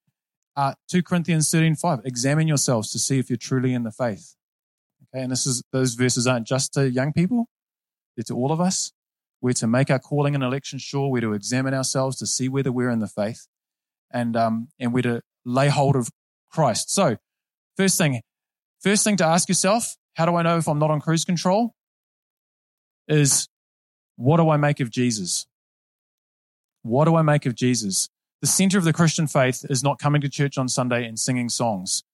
Uh, 0.57 0.75
2 0.88 1.03
Corinthians 1.03 1.51
13, 1.51 1.77
5, 1.77 2.01
examine 2.05 2.49
yourselves 2.49 2.90
to 2.90 2.99
see 2.99 3.19
if 3.19 3.31
you're 3.31 3.37
truly 3.37 3.73
in 3.73 3.85
the 3.85 3.93
faith. 3.93 4.35
Okay. 5.14 5.23
And 5.23 5.33
this 5.33 5.47
is, 5.47 5.62
those 5.73 5.95
verses 5.95 6.27
aren't 6.27 6.47
just 6.47 6.75
to 6.75 6.90
young 6.90 7.12
people. 7.12 7.49
They're 8.16 8.25
to 8.25 8.35
all 8.35 8.53
of 8.53 8.61
us. 8.61 8.93
We're 9.40 9.55
to 9.55 9.66
make 9.66 9.90
our 9.90 9.99
calling 9.99 10.35
and 10.35 10.45
election 10.45 10.79
sure. 10.79 11.11
We're 11.11 11.23
to 11.23 11.33
examine 11.33 11.73
ourselves 11.73 12.19
to 12.19 12.27
see 12.27 12.49
whether 12.49 12.71
we're 12.71 12.90
in 12.90 12.99
the 12.99 13.09
faith, 13.09 13.47
and 14.11 14.37
um, 14.37 14.69
and 14.79 14.93
we're 14.93 15.03
to 15.03 15.23
lay 15.45 15.69
hold 15.69 15.97
of 15.97 16.11
Christ. 16.51 16.90
So, 16.90 17.16
first 17.77 17.97
thing, 17.97 18.21
first 18.81 19.03
thing 19.03 19.16
to 19.16 19.25
ask 19.25 19.49
yourself: 19.49 19.97
How 20.14 20.27
do 20.27 20.35
I 20.37 20.43
know 20.43 20.59
if 20.59 20.69
I'm 20.69 20.79
not 20.79 20.90
on 20.90 21.01
cruise 21.01 21.25
control? 21.25 21.75
Is 23.09 23.49
what 24.16 24.37
do 24.37 24.51
I 24.51 24.59
make 24.59 24.81
of 24.81 24.90
Jesus? 24.90 25.47
What 26.83 27.07
do 27.07 27.16
I 27.16 27.23
make 27.23 27.47
of 27.47 27.55
Jesus? 27.55 28.11
The 28.40 28.46
center 28.46 28.79
of 28.79 28.85
the 28.85 28.92
Christian 28.92 29.26
faith 29.26 29.66
is 29.68 29.83
not 29.83 29.98
coming 29.98 30.20
to 30.22 30.29
church 30.29 30.57
on 30.57 30.68
Sunday 30.68 31.07
and 31.07 31.18
singing 31.18 31.48
songs, 31.48 32.05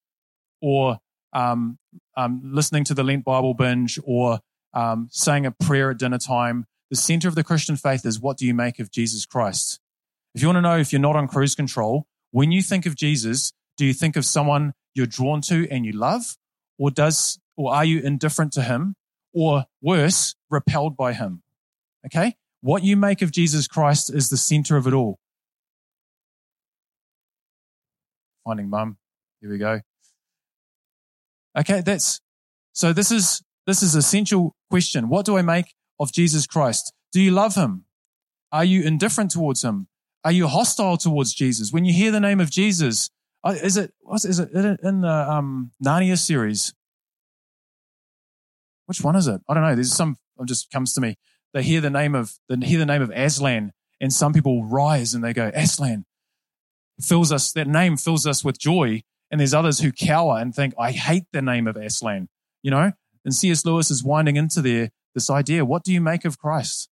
or 0.60 0.98
um, 1.32 1.78
um, 2.16 2.40
listening 2.44 2.84
to 2.84 2.94
the 2.94 3.04
Lent 3.04 3.24
Bible 3.24 3.54
binge, 3.54 3.98
or 4.04 4.40
um, 4.74 5.08
saying 5.10 5.46
a 5.46 5.52
prayer 5.52 5.90
at 5.90 5.98
dinner 5.98 6.18
time, 6.18 6.66
the 6.90 6.96
center 6.96 7.28
of 7.28 7.34
the 7.34 7.44
Christian 7.44 7.76
faith 7.76 8.04
is 8.04 8.20
what 8.20 8.36
do 8.36 8.46
you 8.46 8.54
make 8.54 8.78
of 8.78 8.90
Jesus 8.90 9.24
Christ? 9.26 9.80
If 10.34 10.42
you 10.42 10.48
want 10.48 10.56
to 10.56 10.62
know 10.62 10.78
if 10.78 10.92
you're 10.92 11.00
not 11.00 11.16
on 11.16 11.28
cruise 11.28 11.54
control, 11.54 12.06
when 12.30 12.52
you 12.52 12.62
think 12.62 12.86
of 12.86 12.96
Jesus, 12.96 13.52
do 13.76 13.84
you 13.84 13.94
think 13.94 14.16
of 14.16 14.24
someone 14.24 14.74
you're 14.94 15.06
drawn 15.06 15.40
to 15.42 15.66
and 15.70 15.86
you 15.86 15.92
love? 15.92 16.36
Or 16.78 16.90
does, 16.90 17.38
or 17.56 17.72
are 17.72 17.84
you 17.84 18.00
indifferent 18.00 18.52
to 18.52 18.62
him? 18.62 18.96
Or 19.32 19.66
worse, 19.80 20.34
repelled 20.50 20.96
by 20.96 21.12
him? 21.12 21.42
Okay. 22.06 22.36
What 22.60 22.82
you 22.82 22.96
make 22.96 23.22
of 23.22 23.30
Jesus 23.30 23.66
Christ 23.66 24.12
is 24.12 24.28
the 24.28 24.36
center 24.36 24.76
of 24.76 24.86
it 24.86 24.92
all. 24.92 25.18
Finding 28.46 28.70
mum. 28.70 28.96
Here 29.40 29.50
we 29.50 29.58
go. 29.58 29.80
Okay, 31.58 31.80
that's 31.80 32.20
so 32.72 32.92
this 32.92 33.10
is 33.10 33.42
this 33.66 33.82
is 33.82 33.96
essential 33.96 34.54
question. 34.70 35.08
What 35.08 35.26
do 35.26 35.36
I 35.36 35.42
make 35.42 35.74
of 35.98 36.12
Jesus 36.12 36.46
Christ? 36.46 36.92
Do 37.12 37.20
you 37.20 37.32
love 37.32 37.56
him? 37.56 37.86
Are 38.52 38.64
you 38.64 38.84
indifferent 38.84 39.32
towards 39.32 39.64
him? 39.64 39.88
Are 40.22 40.30
you 40.30 40.46
hostile 40.46 40.96
towards 40.96 41.34
Jesus? 41.34 41.72
When 41.72 41.84
you 41.84 41.92
hear 41.92 42.12
the 42.12 42.20
name 42.20 42.38
of 42.38 42.50
Jesus, 42.50 43.10
uh, 43.42 43.56
is 43.60 43.76
it 43.76 43.92
is 44.12 44.38
it 44.38 44.50
in 44.54 45.00
the 45.00 45.08
um, 45.08 45.72
Narnia 45.84 46.16
series? 46.16 46.72
Which 48.86 49.00
one 49.00 49.16
is 49.16 49.26
it? 49.26 49.40
I 49.48 49.54
don't 49.54 49.64
know. 49.64 49.74
There's 49.74 49.92
some. 49.92 50.18
It 50.38 50.46
just 50.46 50.70
comes 50.70 50.92
to 50.94 51.00
me. 51.00 51.16
They 51.52 51.64
hear 51.64 51.80
the 51.80 51.90
name 51.90 52.14
of 52.14 52.34
they 52.48 52.64
hear 52.64 52.78
the 52.78 52.86
name 52.86 53.02
of 53.02 53.10
Aslan, 53.10 53.72
and 54.00 54.12
some 54.12 54.32
people 54.32 54.64
rise 54.64 55.14
and 55.14 55.24
they 55.24 55.32
go 55.32 55.50
Aslan. 55.52 56.04
Fills 57.00 57.30
us 57.30 57.52
that 57.52 57.66
name 57.66 57.96
fills 57.96 58.26
us 58.26 58.44
with 58.44 58.58
joy, 58.58 59.02
and 59.30 59.40
there's 59.40 59.54
others 59.54 59.80
who 59.80 59.92
cower 59.92 60.38
and 60.38 60.54
think 60.54 60.74
I 60.78 60.92
hate 60.92 61.24
the 61.32 61.42
name 61.42 61.66
of 61.66 61.76
Aslan. 61.76 62.28
You 62.62 62.70
know, 62.70 62.92
and 63.24 63.34
C.S. 63.34 63.64
Lewis 63.64 63.90
is 63.90 64.02
winding 64.02 64.36
into 64.36 64.62
there 64.62 64.90
this 65.14 65.28
idea. 65.28 65.64
What 65.64 65.82
do 65.82 65.92
you 65.92 66.00
make 66.00 66.24
of 66.24 66.38
Christ? 66.38 66.88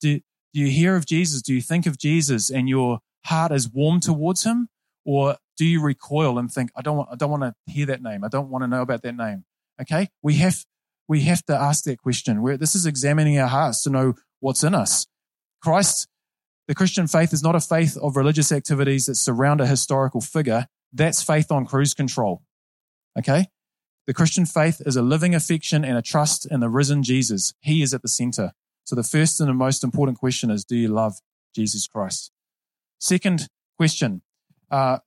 Do, 0.00 0.20
do 0.52 0.60
you 0.60 0.66
hear 0.66 0.96
of 0.96 1.06
Jesus? 1.06 1.42
Do 1.42 1.54
you 1.54 1.62
think 1.62 1.86
of 1.86 1.98
Jesus 1.98 2.50
and 2.50 2.68
your 2.68 3.00
heart 3.24 3.52
is 3.52 3.70
warm 3.70 4.00
towards 4.00 4.44
him? 4.44 4.68
Or 5.04 5.36
do 5.56 5.64
you 5.64 5.80
recoil 5.80 6.38
and 6.38 6.52
think, 6.52 6.70
I 6.76 6.82
don't 6.82 6.98
want, 6.98 7.08
I 7.10 7.16
don't 7.16 7.30
want 7.30 7.42
to 7.42 7.54
hear 7.72 7.86
that 7.86 8.02
name. 8.02 8.22
I 8.22 8.28
don't 8.28 8.50
want 8.50 8.62
to 8.62 8.68
know 8.68 8.82
about 8.82 9.02
that 9.02 9.16
name. 9.16 9.44
Okay. 9.80 10.08
We 10.22 10.34
have, 10.34 10.64
we 11.08 11.22
have 11.22 11.42
to 11.46 11.54
ask 11.54 11.84
that 11.84 12.02
question. 12.02 12.42
Where 12.42 12.58
this 12.58 12.74
is 12.74 12.84
examining 12.84 13.38
our 13.38 13.48
hearts 13.48 13.82
to 13.84 13.90
know 13.90 14.14
what's 14.40 14.62
in 14.62 14.74
us. 14.74 15.06
Christ, 15.62 16.06
the 16.68 16.74
Christian 16.74 17.06
faith 17.06 17.32
is 17.32 17.42
not 17.42 17.56
a 17.56 17.60
faith 17.60 17.96
of 17.96 18.14
religious 18.14 18.52
activities 18.52 19.06
that 19.06 19.14
surround 19.14 19.62
a 19.62 19.66
historical 19.66 20.20
figure. 20.20 20.66
That's 20.92 21.22
faith 21.22 21.50
on 21.50 21.64
cruise 21.64 21.94
control. 21.94 22.42
Okay. 23.18 23.46
The 24.06 24.12
Christian 24.14 24.44
faith 24.44 24.82
is 24.84 24.94
a 24.94 25.02
living 25.02 25.34
affection 25.34 25.82
and 25.82 25.96
a 25.96 26.02
trust 26.02 26.46
in 26.50 26.60
the 26.60 26.68
risen 26.68 27.02
Jesus. 27.02 27.54
He 27.60 27.82
is 27.82 27.94
at 27.94 28.02
the 28.02 28.08
center. 28.08 28.52
So 28.84 28.94
the 28.94 29.02
first 29.02 29.40
and 29.40 29.48
the 29.48 29.54
most 29.54 29.82
important 29.82 30.18
question 30.18 30.50
is, 30.50 30.64
do 30.64 30.76
you 30.76 30.88
love 30.88 31.20
Jesus 31.54 31.86
Christ? 31.86 32.30
Second 32.98 33.48
question, 33.78 34.20
uh, 34.70 34.98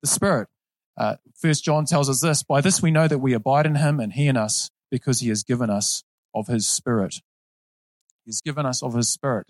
the 0.00 0.08
Spirit. 0.08 0.48
Uh, 0.96 1.16
First 1.34 1.64
John 1.64 1.86
tells 1.86 2.08
us 2.08 2.20
this: 2.20 2.42
By 2.42 2.60
this 2.60 2.82
we 2.82 2.90
know 2.90 3.08
that 3.08 3.18
we 3.18 3.32
abide 3.32 3.66
in 3.66 3.76
Him 3.76 4.00
and 4.00 4.12
He 4.12 4.28
in 4.28 4.36
us, 4.36 4.70
because 4.90 5.20
He 5.20 5.28
has 5.28 5.42
given 5.42 5.70
us 5.70 6.04
of 6.34 6.46
His 6.46 6.68
Spirit. 6.68 7.16
He's 8.24 8.42
given 8.42 8.66
us 8.66 8.82
of 8.82 8.94
His 8.94 9.10
Spirit. 9.10 9.48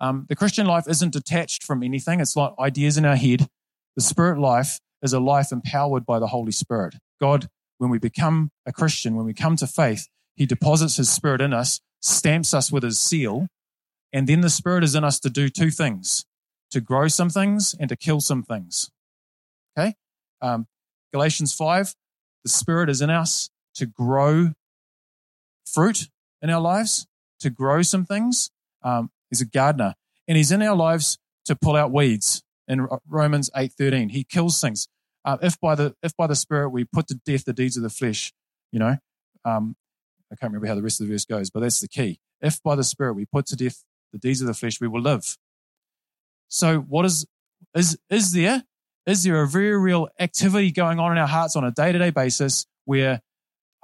Um, 0.00 0.26
the 0.28 0.36
Christian 0.36 0.66
life 0.66 0.84
isn't 0.88 1.12
detached 1.12 1.62
from 1.62 1.82
anything. 1.82 2.20
It's 2.20 2.36
like 2.36 2.52
ideas 2.58 2.98
in 2.98 3.04
our 3.04 3.16
head. 3.16 3.48
The 3.96 4.02
Spirit 4.02 4.38
life 4.38 4.80
is 5.02 5.12
a 5.12 5.20
life 5.20 5.52
empowered 5.52 6.04
by 6.04 6.18
the 6.18 6.28
Holy 6.28 6.52
Spirit. 6.52 6.96
God, 7.20 7.48
when 7.78 7.90
we 7.90 7.98
become 7.98 8.50
a 8.66 8.72
Christian, 8.72 9.14
when 9.14 9.26
we 9.26 9.34
come 9.34 9.56
to 9.56 9.66
faith, 9.66 10.08
He 10.34 10.46
deposits 10.46 10.96
His 10.96 11.10
Spirit 11.10 11.40
in 11.40 11.52
us 11.52 11.80
stamps 12.04 12.52
us 12.52 12.70
with 12.70 12.82
his 12.82 13.00
seal. 13.00 13.48
And 14.12 14.28
then 14.28 14.42
the 14.42 14.50
Spirit 14.50 14.84
is 14.84 14.94
in 14.94 15.02
us 15.02 15.18
to 15.20 15.30
do 15.30 15.48
two 15.48 15.70
things 15.70 16.24
to 16.70 16.80
grow 16.80 17.06
some 17.06 17.30
things 17.30 17.74
and 17.78 17.88
to 17.88 17.96
kill 17.96 18.20
some 18.20 18.42
things. 18.42 18.90
Okay? 19.78 19.94
Um, 20.42 20.66
Galatians 21.12 21.54
5, 21.54 21.94
the 22.42 22.50
Spirit 22.50 22.90
is 22.90 23.00
in 23.00 23.10
us 23.10 23.48
to 23.76 23.86
grow 23.86 24.54
fruit 25.64 26.08
in 26.42 26.50
our 26.50 26.60
lives, 26.60 27.06
to 27.38 27.48
grow 27.48 27.82
some 27.82 28.04
things. 28.04 28.50
Um, 28.82 29.10
he's 29.34 29.40
a 29.40 29.50
gardener. 29.50 29.94
And 30.28 30.36
he's 30.36 30.52
in 30.52 30.62
our 30.62 30.76
lives 30.76 31.18
to 31.46 31.56
pull 31.56 31.76
out 31.76 31.92
weeds. 31.92 32.42
In 32.66 32.86
Romans 33.06 33.50
8:13, 33.54 34.10
he 34.10 34.24
kills 34.24 34.60
things. 34.60 34.88
Uh, 35.24 35.38
if 35.42 35.60
by 35.60 35.74
the 35.74 35.94
if 36.02 36.16
by 36.16 36.26
the 36.26 36.36
Spirit 36.36 36.70
we 36.70 36.84
put 36.84 37.08
to 37.08 37.14
death 37.26 37.44
the 37.44 37.52
deeds 37.52 37.76
of 37.76 37.82
the 37.82 37.90
flesh, 37.90 38.32
you 38.72 38.78
know, 38.78 38.96
um, 39.44 39.76
I 40.32 40.36
can't 40.36 40.52
remember 40.52 40.68
how 40.68 40.74
the 40.74 40.82
rest 40.82 41.00
of 41.00 41.06
the 41.06 41.12
verse 41.12 41.24
goes, 41.24 41.50
but 41.50 41.60
that's 41.60 41.80
the 41.80 41.88
key. 41.88 42.20
If 42.40 42.62
by 42.62 42.74
the 42.74 42.84
Spirit 42.84 43.14
we 43.14 43.26
put 43.26 43.46
to 43.46 43.56
death 43.56 43.84
the 44.12 44.18
deeds 44.18 44.40
of 44.40 44.46
the 44.46 44.54
flesh, 44.54 44.80
we 44.80 44.88
will 44.88 45.02
live. 45.02 45.36
So, 46.48 46.78
what 46.78 47.04
is 47.04 47.26
is 47.74 47.98
is 48.08 48.32
there? 48.32 48.64
Is 49.06 49.24
there 49.24 49.42
a 49.42 49.48
very 49.48 49.76
real 49.76 50.08
activity 50.18 50.70
going 50.70 50.98
on 50.98 51.12
in 51.12 51.18
our 51.18 51.26
hearts 51.26 51.56
on 51.56 51.64
a 51.64 51.70
day 51.70 51.92
to 51.92 51.98
day 51.98 52.10
basis 52.10 52.66
where 52.86 53.20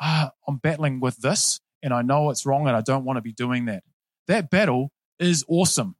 ah, 0.00 0.30
I'm 0.48 0.56
battling 0.56 1.00
with 1.00 1.18
this 1.18 1.60
and 1.82 1.92
I 1.92 2.00
know 2.00 2.30
it's 2.30 2.46
wrong 2.46 2.66
and 2.66 2.76
I 2.76 2.80
don't 2.80 3.04
want 3.04 3.18
to 3.18 3.22
be 3.22 3.32
doing 3.32 3.66
that? 3.66 3.82
That 4.28 4.48
battle 4.48 4.90
is 5.20 5.44
awesome. 5.48 5.96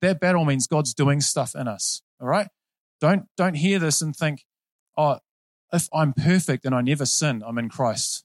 That 0.00 0.20
battle 0.20 0.44
means 0.44 0.66
God's 0.66 0.94
doing 0.94 1.20
stuff 1.20 1.54
in 1.54 1.66
us. 1.66 2.02
All 2.20 2.28
right. 2.28 2.48
Don't 3.00 3.26
don't 3.36 3.54
hear 3.54 3.78
this 3.78 4.00
and 4.02 4.14
think, 4.14 4.44
oh, 4.96 5.18
if 5.72 5.88
I'm 5.92 6.12
perfect 6.12 6.64
and 6.64 6.74
I 6.74 6.80
never 6.80 7.06
sin, 7.06 7.42
I'm 7.46 7.58
in 7.58 7.68
Christ. 7.68 8.24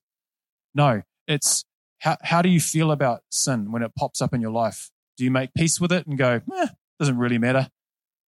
No, 0.76 1.04
it's 1.28 1.66
how, 2.04 2.18
how 2.22 2.42
do 2.42 2.50
you 2.50 2.60
feel 2.60 2.92
about 2.92 3.22
sin 3.30 3.72
when 3.72 3.82
it 3.82 3.96
pops 3.96 4.22
up 4.22 4.34
in 4.34 4.42
your 4.42 4.52
life? 4.52 4.92
Do 5.16 5.24
you 5.24 5.32
make 5.32 5.54
peace 5.54 5.80
with 5.80 5.92
it 5.92 6.06
and 6.06 6.18
go, 6.18 6.42
eh, 6.54 6.68
doesn't 7.00 7.18
really 7.18 7.38
matter? 7.38 7.70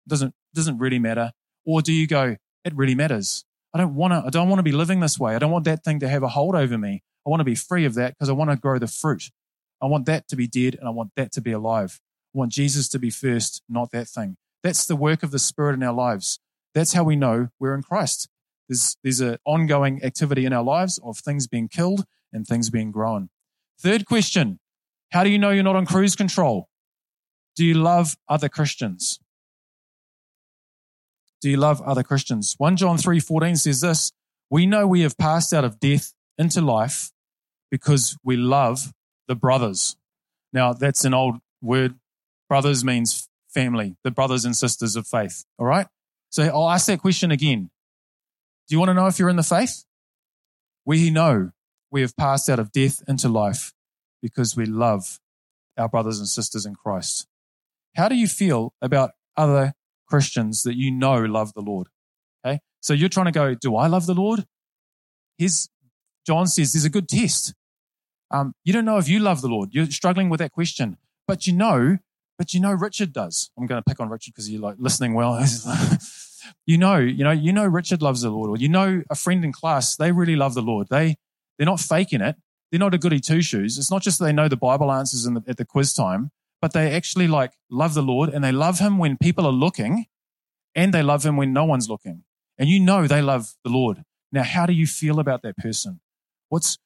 Doesn't, 0.07 0.33
doesn't 0.53 0.77
really 0.77 0.99
matter. 0.99 1.31
Or 1.65 1.81
do 1.81 1.91
you 1.91 2.07
go, 2.07 2.37
it 2.63 2.75
really 2.75 2.95
matters. 2.95 3.43
I 3.73 3.79
don't 3.79 3.95
want 3.95 4.13
to, 4.13 4.23
I 4.25 4.29
don't 4.29 4.47
want 4.47 4.59
to 4.59 4.63
be 4.63 4.71
living 4.71 5.01
this 5.01 5.19
way. 5.19 5.35
I 5.35 5.39
don't 5.39 5.51
want 5.51 5.65
that 5.65 5.83
thing 5.83 5.99
to 5.99 6.07
have 6.07 6.23
a 6.23 6.29
hold 6.29 6.55
over 6.55 6.77
me. 6.77 7.03
I 7.25 7.29
want 7.29 7.41
to 7.41 7.45
be 7.45 7.55
free 7.55 7.83
of 7.83 7.95
that 7.95 8.13
because 8.13 8.29
I 8.29 8.31
want 8.31 8.51
to 8.51 8.55
grow 8.55 8.79
the 8.79 8.87
fruit. 8.87 9.31
I 9.81 9.85
want 9.85 10.05
that 10.05 10.27
to 10.29 10.35
be 10.35 10.47
dead 10.47 10.75
and 10.75 10.87
I 10.87 10.91
want 10.91 11.11
that 11.15 11.31
to 11.33 11.41
be 11.41 11.51
alive. 11.51 11.99
I 12.33 12.37
want 12.39 12.51
Jesus 12.51 12.87
to 12.89 12.99
be 12.99 13.09
first, 13.09 13.61
not 13.69 13.91
that 13.91 14.07
thing. 14.07 14.37
That's 14.63 14.85
the 14.85 14.95
work 14.95 15.23
of 15.23 15.31
the 15.31 15.39
Spirit 15.39 15.73
in 15.73 15.83
our 15.83 15.93
lives. 15.93 16.39
That's 16.73 16.93
how 16.93 17.03
we 17.03 17.15
know 17.15 17.49
we're 17.59 17.75
in 17.75 17.83
Christ. 17.83 18.29
There's, 18.67 18.97
there's 19.03 19.21
an 19.21 19.37
ongoing 19.45 20.03
activity 20.03 20.45
in 20.45 20.53
our 20.53 20.63
lives 20.63 20.99
of 21.03 21.17
things 21.17 21.47
being 21.47 21.67
killed 21.67 22.05
and 22.33 22.45
things 22.45 22.69
being 22.69 22.91
grown. 22.91 23.29
Third 23.79 24.05
question 24.05 24.59
How 25.11 25.23
do 25.23 25.29
you 25.29 25.37
know 25.37 25.51
you're 25.51 25.63
not 25.63 25.75
on 25.75 25.85
cruise 25.85 26.15
control? 26.15 26.69
Do 27.55 27.65
you 27.65 27.75
love 27.75 28.17
other 28.27 28.49
Christians? 28.49 29.19
Do 31.41 31.49
you 31.49 31.57
love 31.57 31.81
other 31.81 32.03
Christians? 32.03 32.55
1 32.57 32.77
John 32.77 32.97
3 32.97 33.19
14 33.19 33.55
says 33.55 33.81
this 33.81 34.11
We 34.49 34.65
know 34.65 34.87
we 34.87 35.01
have 35.01 35.17
passed 35.17 35.53
out 35.53 35.63
of 35.63 35.79
death 35.79 36.13
into 36.37 36.61
life 36.61 37.11
because 37.71 38.17
we 38.23 38.35
love 38.35 38.93
the 39.27 39.35
brothers. 39.35 39.95
Now, 40.53 40.73
that's 40.73 41.05
an 41.05 41.13
old 41.13 41.37
word. 41.61 41.95
Brothers 42.49 42.83
means 42.83 43.27
family, 43.49 43.95
the 44.03 44.11
brothers 44.11 44.45
and 44.45 44.55
sisters 44.55 44.95
of 44.95 45.07
faith. 45.07 45.45
All 45.59 45.65
right? 45.65 45.87
So 46.29 46.43
I'll 46.43 46.69
ask 46.69 46.87
that 46.87 46.99
question 46.99 47.31
again. 47.31 47.69
Do 48.67 48.75
you 48.75 48.79
want 48.79 48.89
to 48.89 48.93
know 48.93 49.07
if 49.07 49.19
you're 49.19 49.29
in 49.29 49.35
the 49.35 49.43
faith? 49.43 49.83
We 50.85 51.09
know 51.09 51.51
we 51.91 52.01
have 52.01 52.15
passed 52.15 52.49
out 52.49 52.59
of 52.59 52.71
death 52.71 53.01
into 53.07 53.29
life 53.29 53.73
because 54.21 54.55
we 54.55 54.65
love 54.65 55.19
our 55.77 55.87
brothers 55.87 56.19
and 56.19 56.27
sisters 56.27 56.65
in 56.65 56.75
Christ. 56.75 57.27
How 57.95 58.09
do 58.09 58.15
you 58.15 58.27
feel 58.27 58.73
about 58.81 59.11
other 59.35 59.73
Christians 60.07 60.63
that 60.63 60.75
you 60.75 60.91
know 60.91 61.17
love 61.19 61.53
the 61.53 61.61
Lord? 61.61 61.87
Okay. 62.45 62.59
So 62.81 62.93
you're 62.93 63.09
trying 63.09 63.25
to 63.25 63.31
go, 63.31 63.55
do 63.55 63.75
I 63.75 63.87
love 63.87 64.05
the 64.05 64.13
Lord? 64.13 64.45
Here's, 65.37 65.69
John 66.25 66.47
says 66.47 66.73
there's 66.73 66.85
a 66.85 66.89
good 66.89 67.07
test. 67.07 67.53
Um, 68.31 68.53
you 68.63 68.73
don't 68.73 68.85
know 68.85 68.97
if 68.97 69.07
you 69.07 69.19
love 69.19 69.41
the 69.41 69.47
Lord. 69.47 69.69
You're 69.73 69.85
struggling 69.87 70.29
with 70.29 70.39
that 70.39 70.51
question, 70.51 70.97
but 71.27 71.47
you 71.47 71.53
know, 71.53 71.97
but 72.37 72.53
you 72.53 72.59
know 72.59 72.73
Richard 72.73 73.13
does. 73.13 73.51
I'm 73.57 73.65
going 73.65 73.81
to 73.81 73.83
pick 73.83 73.99
on 73.99 74.09
Richard 74.09 74.33
because 74.33 74.49
you're 74.49 74.61
like 74.61 74.75
listening 74.79 75.13
well. 75.13 75.43
you 76.65 76.77
know, 76.77 76.97
you 76.97 77.23
know, 77.23 77.31
you 77.31 77.51
know 77.51 77.65
Richard 77.65 78.01
loves 78.01 78.21
the 78.21 78.29
Lord, 78.29 78.49
or 78.49 78.57
you 78.57 78.69
know 78.69 79.03
a 79.09 79.15
friend 79.15 79.43
in 79.43 79.51
class, 79.51 79.95
they 79.95 80.11
really 80.11 80.35
love 80.35 80.53
the 80.53 80.61
Lord. 80.61 80.87
They 80.89 81.15
they're 81.57 81.65
not 81.65 81.79
faking 81.79 82.21
it. 82.21 82.35
They're 82.71 82.79
not 82.79 82.93
a 82.93 82.97
goody 82.97 83.19
two 83.19 83.41
shoes. 83.41 83.77
It's 83.77 83.89
not 83.89 84.01
just 84.01 84.19
they 84.19 84.33
know 84.33 84.47
the 84.47 84.57
Bible 84.57 84.91
answers 84.91 85.23
the, 85.23 85.43
at 85.47 85.57
the 85.57 85.65
quiz 85.65 85.93
time, 85.93 86.31
but 86.61 86.73
they 86.73 86.91
actually 86.91 87.27
like 87.27 87.53
love 87.71 87.93
the 87.93 88.01
Lord 88.01 88.29
and 88.29 88.43
they 88.43 88.51
love 88.51 88.79
Him 88.79 88.97
when 88.97 89.17
people 89.17 89.45
are 89.45 89.53
looking, 89.53 90.05
and 90.75 90.93
they 90.93 91.03
love 91.03 91.25
Him 91.25 91.37
when 91.37 91.53
no 91.53 91.65
one's 91.65 91.89
looking. 91.89 92.23
And 92.57 92.69
you 92.69 92.79
know 92.79 93.07
they 93.07 93.21
love 93.21 93.53
the 93.63 93.69
Lord. 93.69 94.03
Now, 94.31 94.43
how 94.43 94.65
do 94.65 94.73
you 94.73 94.87
feel 94.87 95.19
about 95.19 95.41
that 95.43 95.57
person? 95.57 96.01
What's 96.49 96.77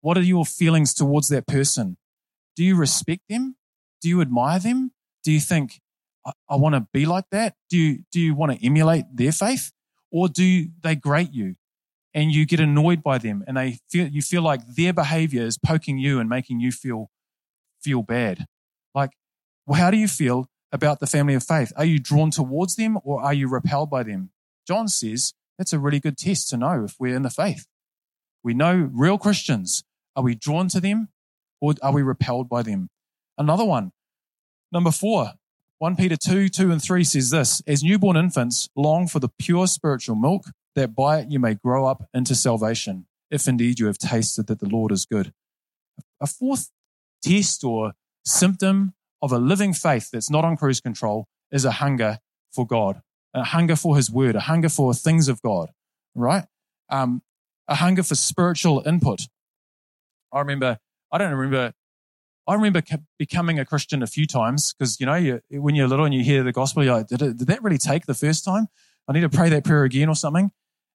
what? 0.00 0.18
Are 0.18 0.22
your 0.22 0.44
feelings 0.44 0.94
towards 0.94 1.28
that 1.28 1.46
person? 1.46 1.96
Do 2.56 2.64
you 2.64 2.76
respect 2.76 3.22
them? 3.28 3.56
Do 4.00 4.08
you 4.08 4.20
admire 4.20 4.58
them? 4.58 4.92
Do 5.24 5.32
you 5.32 5.40
think 5.40 5.80
I, 6.26 6.32
I 6.48 6.56
want 6.56 6.74
to 6.74 6.86
be 6.92 7.06
like 7.06 7.26
that? 7.32 7.54
Do 7.68 7.76
you 7.76 8.04
do 8.12 8.20
you 8.20 8.34
want 8.34 8.52
to 8.52 8.64
emulate 8.64 9.04
their 9.12 9.32
faith, 9.32 9.72
or 10.10 10.28
do 10.28 10.68
they 10.82 10.94
grate 10.94 11.32
you? 11.32 11.56
and 12.14 12.32
you 12.32 12.46
get 12.46 12.60
annoyed 12.60 13.02
by 13.02 13.18
them 13.18 13.44
and 13.46 13.56
they 13.56 13.78
feel 13.88 14.08
you 14.08 14.22
feel 14.22 14.42
like 14.42 14.60
their 14.66 14.92
behavior 14.92 15.42
is 15.42 15.58
poking 15.58 15.98
you 15.98 16.18
and 16.18 16.28
making 16.28 16.60
you 16.60 16.72
feel 16.72 17.10
feel 17.82 18.02
bad 18.02 18.46
like 18.94 19.10
well, 19.66 19.80
how 19.80 19.90
do 19.90 19.96
you 19.96 20.08
feel 20.08 20.46
about 20.72 21.00
the 21.00 21.06
family 21.06 21.34
of 21.34 21.42
faith 21.42 21.72
are 21.76 21.84
you 21.84 21.98
drawn 21.98 22.30
towards 22.30 22.76
them 22.76 22.98
or 23.04 23.22
are 23.22 23.34
you 23.34 23.48
repelled 23.48 23.90
by 23.90 24.02
them 24.02 24.30
john 24.66 24.88
says 24.88 25.32
that's 25.58 25.72
a 25.72 25.78
really 25.78 26.00
good 26.00 26.16
test 26.16 26.48
to 26.48 26.56
know 26.56 26.84
if 26.84 26.96
we're 26.98 27.14
in 27.14 27.22
the 27.22 27.30
faith 27.30 27.66
we 28.42 28.54
know 28.54 28.90
real 28.92 29.18
christians 29.18 29.84
are 30.20 30.24
we 30.24 30.34
drawn 30.34 30.68
to 30.68 30.80
them 30.80 31.08
or 31.60 31.74
are 31.82 31.92
we 31.92 32.02
repelled 32.02 32.48
by 32.48 32.62
them 32.62 32.88
another 33.38 33.64
one 33.64 33.92
Number 34.72 34.92
four, 34.92 35.32
1 35.78 35.96
Peter 35.96 36.16
2, 36.16 36.48
2 36.48 36.70
and 36.70 36.82
3 36.82 37.02
says 37.02 37.30
this 37.30 37.60
As 37.66 37.82
newborn 37.82 38.16
infants, 38.16 38.68
long 38.76 39.08
for 39.08 39.18
the 39.18 39.30
pure 39.38 39.66
spiritual 39.66 40.14
milk, 40.14 40.44
that 40.76 40.94
by 40.94 41.20
it 41.20 41.30
you 41.30 41.40
may 41.40 41.54
grow 41.54 41.86
up 41.86 42.08
into 42.14 42.34
salvation, 42.34 43.06
if 43.30 43.48
indeed 43.48 43.80
you 43.80 43.86
have 43.86 43.98
tasted 43.98 44.46
that 44.46 44.60
the 44.60 44.68
Lord 44.68 44.92
is 44.92 45.06
good. 45.06 45.32
A 46.20 46.26
fourth 46.26 46.70
test 47.22 47.64
or 47.64 47.92
symptom 48.24 48.94
of 49.20 49.32
a 49.32 49.38
living 49.38 49.72
faith 49.72 50.10
that's 50.12 50.30
not 50.30 50.44
on 50.44 50.56
cruise 50.56 50.80
control 50.80 51.26
is 51.50 51.64
a 51.64 51.72
hunger 51.72 52.20
for 52.52 52.64
God, 52.64 53.02
a 53.34 53.42
hunger 53.42 53.74
for 53.74 53.96
His 53.96 54.08
Word, 54.08 54.36
a 54.36 54.40
hunger 54.40 54.68
for 54.68 54.94
things 54.94 55.26
of 55.26 55.42
God, 55.42 55.70
right? 56.14 56.44
Um, 56.88 57.22
a 57.66 57.76
hunger 57.76 58.04
for 58.04 58.14
spiritual 58.14 58.84
input. 58.86 59.26
I 60.32 60.38
remember, 60.40 60.78
I 61.12 61.18
don't 61.18 61.32
remember, 61.32 61.72
I 62.46 62.54
remember 62.54 62.82
becoming 63.18 63.58
a 63.58 63.64
Christian 63.64 64.02
a 64.02 64.06
few 64.06 64.26
times 64.26 64.72
because, 64.72 64.98
you 65.00 65.06
know, 65.06 65.14
you, 65.14 65.40
when 65.50 65.74
you're 65.74 65.88
little 65.88 66.04
and 66.04 66.14
you 66.14 66.24
hear 66.24 66.42
the 66.42 66.52
gospel, 66.52 66.84
you're 66.84 66.96
like, 66.96 67.08
did, 67.08 67.22
it, 67.22 67.36
did 67.38 67.46
that 67.48 67.62
really 67.62 67.78
take 67.78 68.06
the 68.06 68.14
first 68.14 68.44
time? 68.44 68.68
I 69.08 69.12
need 69.12 69.20
to 69.22 69.28
pray 69.28 69.48
that 69.48 69.64
prayer 69.64 69.84
again 69.84 70.08
or 70.08 70.14
something. 70.14 70.50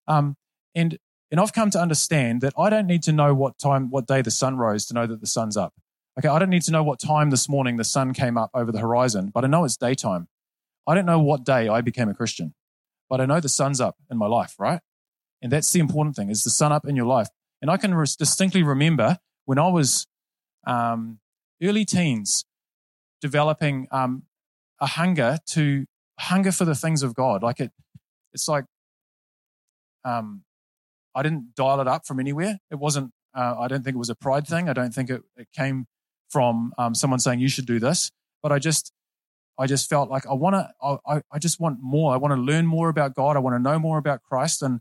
Um, 0.07 0.36
and 0.73 0.97
and 1.31 1.39
I've 1.39 1.53
come 1.53 1.69
to 1.71 1.81
understand 1.81 2.41
that 2.41 2.53
I 2.57 2.69
don't 2.69 2.88
need 2.88 3.03
to 3.03 3.11
know 3.11 3.33
what 3.33 3.57
time, 3.57 3.89
what 3.89 4.05
day 4.05 4.21
the 4.21 4.31
sun 4.31 4.57
rose 4.57 4.86
to 4.86 4.93
know 4.93 5.07
that 5.07 5.21
the 5.21 5.27
sun's 5.27 5.57
up. 5.57 5.73
Okay, 6.17 6.29
I 6.29 6.39
don't 6.39 6.49
need 6.49 6.61
to 6.63 6.71
know 6.71 6.83
what 6.83 6.99
time 6.99 7.29
this 7.29 7.49
morning 7.49 7.75
the 7.75 7.83
sun 7.83 8.13
came 8.13 8.38
up 8.38 8.51
over 8.53 8.71
the 8.71 8.79
horizon, 8.79 9.31
but 9.33 9.43
I 9.43 9.47
know 9.47 9.65
it's 9.65 9.75
daytime. 9.75 10.27
I 10.88 10.95
don't 10.95 11.05
know 11.05 11.19
what 11.19 11.43
day 11.43 11.67
I 11.67 11.81
became 11.81 12.07
a 12.09 12.13
Christian, 12.13 12.53
but 13.09 13.19
I 13.19 13.25
know 13.25 13.39
the 13.39 13.49
sun's 13.49 13.81
up 13.81 13.97
in 14.09 14.17
my 14.17 14.27
life, 14.27 14.55
right? 14.59 14.79
And 15.41 15.51
that's 15.51 15.71
the 15.71 15.79
important 15.79 16.15
thing: 16.15 16.29
is 16.29 16.43
the 16.43 16.51
sun 16.51 16.71
up 16.71 16.88
in 16.88 16.95
your 16.95 17.05
life. 17.05 17.27
And 17.61 17.71
I 17.71 17.77
can 17.77 17.91
distinctly 18.17 18.63
remember 18.63 19.17
when 19.46 19.60
I 19.60 19.70
was 19.70 20.06
um, 20.68 21.20
early 21.62 21.86
teens, 21.86 22.46
developing 23.22 23.88
um, 23.91 24.24
a 24.80 24.88
hunger 24.88 25.39
to 25.52 25.86
hunger 26.20 26.52
for 26.52 26.66
the 26.66 26.76
things 26.76 27.04
of 27.04 27.16
God. 27.16 27.43
Like 27.43 27.60
it, 27.60 27.72
it's 28.34 28.48
like 28.48 28.66
um, 30.04 30.43
I 31.14 31.24
didn't 31.24 31.56
dial 31.56 31.80
it 31.80 31.88
up 31.88 32.06
from 32.06 32.20
anywhere. 32.20 32.60
It 32.70 32.76
wasn't. 32.76 33.12
Uh, 33.34 33.56
I 33.60 33.68
don't 33.68 33.84
think 33.84 33.96
it 33.96 34.00
was 34.00 34.10
a 34.10 34.16
pride 34.16 34.48
thing. 34.48 34.70
I 34.70 34.74
don't 34.74 34.93
think 34.93 35.10
it, 35.10 35.22
it 35.36 35.48
came 35.54 35.86
from 36.30 36.74
um, 36.78 36.96
someone 36.96 37.20
saying 37.20 37.39
you 37.39 37.50
should 37.50 37.66
do 37.66 37.80
this. 37.80 38.12
But 38.41 38.52
I 38.52 38.60
just, 38.60 38.93
I 39.60 39.66
just 39.66 39.89
felt 39.89 40.10
like 40.10 40.26
I 40.28 40.34
want 40.34 40.56
to. 40.56 40.70
I, 41.06 41.22
I 41.32 41.39
just 41.39 41.60
want 41.60 41.80
more. 41.82 42.14
I 42.14 42.18
want 42.18 42.34
to 42.34 42.39
learn 42.39 42.66
more 42.66 42.89
about 42.89 43.16
God. 43.16 43.36
I 43.36 43.39
want 43.39 43.56
to 43.56 43.60
know 43.60 43.80
more 43.80 43.98
about 43.98 44.22
Christ. 44.24 44.62
And 44.62 44.80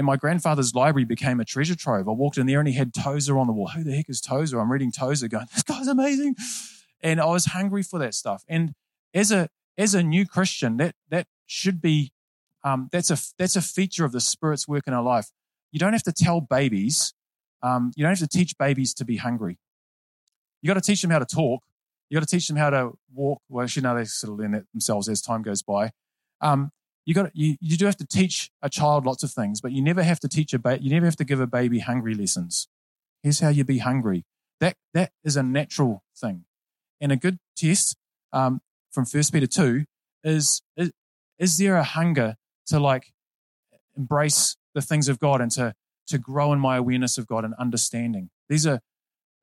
and 0.00 0.06
my 0.06 0.16
grandfather's 0.16 0.74
library 0.74 1.04
became 1.04 1.40
a 1.40 1.44
treasure 1.44 1.74
trove. 1.74 2.08
I 2.08 2.12
walked 2.12 2.38
in 2.38 2.46
there 2.46 2.58
and 2.58 2.66
he 2.66 2.72
had 2.72 2.94
Tozer 2.94 3.38
on 3.38 3.46
the 3.46 3.52
wall. 3.52 3.68
Who 3.68 3.84
the 3.84 3.94
heck 3.94 4.08
is 4.08 4.22
Tozer? 4.22 4.58
I'm 4.58 4.72
reading 4.72 4.90
Tozer, 4.90 5.28
going, 5.28 5.44
this 5.52 5.62
guy's 5.62 5.88
amazing. 5.88 6.36
And 7.02 7.20
I 7.20 7.26
was 7.26 7.44
hungry 7.44 7.82
for 7.82 7.98
that 7.98 8.14
stuff. 8.14 8.42
And 8.48 8.72
as 9.12 9.30
a 9.30 9.50
as 9.76 9.94
a 9.94 10.02
new 10.02 10.24
Christian, 10.24 10.78
that 10.78 10.94
that 11.10 11.26
should 11.44 11.82
be 11.82 12.14
um, 12.64 12.88
that's 12.90 13.10
a 13.10 13.18
that's 13.36 13.56
a 13.56 13.60
feature 13.60 14.06
of 14.06 14.12
the 14.12 14.22
Spirit's 14.22 14.66
work 14.66 14.84
in 14.86 14.94
our 14.94 15.02
life. 15.02 15.28
You 15.70 15.78
don't 15.78 15.92
have 15.92 16.02
to 16.04 16.12
tell 16.12 16.40
babies, 16.40 17.12
um, 17.62 17.92
you 17.94 18.02
don't 18.02 18.18
have 18.18 18.26
to 18.26 18.38
teach 18.38 18.56
babies 18.56 18.94
to 18.94 19.04
be 19.04 19.18
hungry. 19.18 19.58
You 20.62 20.68
got 20.68 20.74
to 20.74 20.80
teach 20.80 21.02
them 21.02 21.10
how 21.10 21.18
to 21.18 21.26
talk. 21.26 21.62
You 22.08 22.16
got 22.16 22.26
to 22.26 22.36
teach 22.36 22.48
them 22.48 22.56
how 22.56 22.70
to 22.70 22.92
walk. 23.12 23.42
Well, 23.50 23.64
actually, 23.64 23.82
now 23.82 23.92
they 23.92 24.06
sort 24.06 24.32
of 24.32 24.38
learn 24.38 24.52
that 24.52 24.64
themselves 24.72 25.10
as 25.10 25.20
time 25.20 25.42
goes 25.42 25.62
by. 25.62 25.90
Um, 26.40 26.72
you 27.06 27.14
got 27.14 27.34
you, 27.34 27.56
you 27.60 27.76
do 27.76 27.86
have 27.86 27.96
to 27.96 28.06
teach 28.06 28.50
a 28.62 28.68
child 28.68 29.06
lots 29.06 29.22
of 29.22 29.30
things, 29.30 29.60
but 29.60 29.72
you 29.72 29.82
never 29.82 30.02
have 30.02 30.20
to 30.20 30.28
teach 30.28 30.52
a 30.52 30.58
ba- 30.58 30.82
you 30.82 30.90
never 30.90 31.06
have 31.06 31.16
to 31.16 31.24
give 31.24 31.40
a 31.40 31.46
baby 31.46 31.80
hungry 31.80 32.14
lessons. 32.14 32.68
Here's 33.22 33.40
how 33.40 33.48
you 33.48 33.64
be 33.64 33.78
hungry. 33.78 34.24
That 34.60 34.76
that 34.94 35.12
is 35.24 35.36
a 35.36 35.42
natural 35.42 36.02
thing, 36.16 36.44
and 37.00 37.10
a 37.10 37.16
good 37.16 37.38
test 37.56 37.96
um, 38.32 38.60
from 38.90 39.06
First 39.06 39.32
Peter 39.32 39.46
two 39.46 39.84
is, 40.22 40.62
is 40.76 40.92
is 41.38 41.56
there 41.56 41.76
a 41.76 41.84
hunger 41.84 42.36
to 42.66 42.78
like 42.78 43.12
embrace 43.96 44.56
the 44.74 44.82
things 44.82 45.08
of 45.08 45.18
God 45.18 45.40
and 45.40 45.50
to, 45.52 45.74
to 46.06 46.18
grow 46.18 46.52
in 46.52 46.60
my 46.60 46.76
awareness 46.76 47.18
of 47.18 47.26
God 47.26 47.44
and 47.44 47.54
understanding. 47.54 48.30
These 48.48 48.66
are 48.66 48.80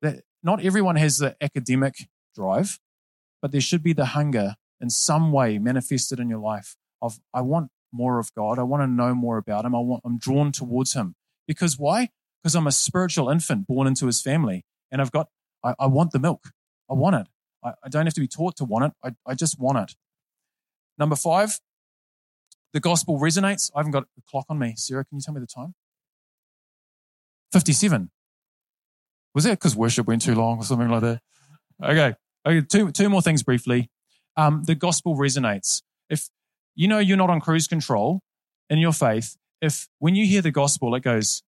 that 0.02 0.22
not 0.42 0.64
everyone 0.64 0.96
has 0.96 1.18
the 1.18 1.36
academic 1.40 2.08
drive, 2.34 2.78
but 3.42 3.52
there 3.52 3.60
should 3.60 3.82
be 3.82 3.92
the 3.92 4.06
hunger 4.06 4.54
in 4.80 4.90
some 4.90 5.32
way 5.32 5.58
manifested 5.58 6.20
in 6.20 6.28
your 6.28 6.38
life 6.38 6.76
of 7.00 7.18
I 7.32 7.40
want 7.40 7.70
more 7.92 8.18
of 8.18 8.32
God. 8.34 8.58
I 8.58 8.62
want 8.62 8.82
to 8.82 8.86
know 8.86 9.14
more 9.14 9.38
about 9.38 9.64
him. 9.64 9.74
I 9.74 9.80
want 9.80 10.02
I'm 10.04 10.18
drawn 10.18 10.52
towards 10.52 10.94
him. 10.94 11.14
Because 11.46 11.78
why? 11.78 12.10
Because 12.42 12.54
I'm 12.54 12.66
a 12.66 12.72
spiritual 12.72 13.28
infant 13.28 13.66
born 13.66 13.86
into 13.86 14.06
his 14.06 14.20
family 14.20 14.64
and 14.90 15.00
I've 15.00 15.12
got 15.12 15.28
I, 15.64 15.74
I 15.78 15.86
want 15.86 16.12
the 16.12 16.18
milk. 16.18 16.50
I 16.90 16.94
want 16.94 17.16
it. 17.16 17.28
I, 17.64 17.72
I, 17.84 17.88
don't 17.88 18.06
have 18.06 18.14
to 18.14 18.20
be 18.20 18.28
taught 18.28 18.56
to 18.56 18.64
want 18.64 18.84
it. 18.86 18.92
I, 19.04 19.30
I 19.30 19.34
just 19.34 19.58
want 19.58 19.78
it. 19.78 19.96
Number 20.96 21.16
five, 21.16 21.60
the 22.72 22.80
gospel 22.80 23.18
resonates. 23.18 23.70
I 23.74 23.80
haven't 23.80 23.92
got 23.92 24.04
a 24.04 24.22
clock 24.30 24.46
on 24.48 24.58
me. 24.58 24.74
Sarah, 24.76 25.04
can 25.04 25.18
you 25.18 25.22
tell 25.22 25.34
me 25.34 25.40
the 25.40 25.46
time? 25.46 25.74
57. 27.52 28.10
Was 29.34 29.44
that 29.44 29.52
because 29.52 29.76
worship 29.76 30.06
went 30.06 30.22
too 30.22 30.34
long 30.34 30.58
or 30.58 30.64
something 30.64 30.88
like 30.88 31.00
that? 31.02 31.20
Okay. 31.82 32.14
Okay. 32.46 32.66
Two, 32.66 32.90
two 32.92 33.08
more 33.08 33.22
things 33.22 33.42
briefly. 33.42 33.90
Um, 34.36 34.62
the 34.64 34.74
gospel 34.74 35.16
resonates. 35.16 35.82
If 36.08 36.28
you 36.78 36.86
know 36.86 37.00
you're 37.00 37.16
not 37.16 37.28
on 37.28 37.40
cruise 37.40 37.66
control 37.66 38.20
in 38.70 38.78
your 38.78 38.92
faith, 38.92 39.36
if 39.60 39.88
when 39.98 40.14
you 40.14 40.24
hear 40.24 40.40
the 40.40 40.52
gospel, 40.52 40.94
it 40.94 41.02
goes, 41.02 41.42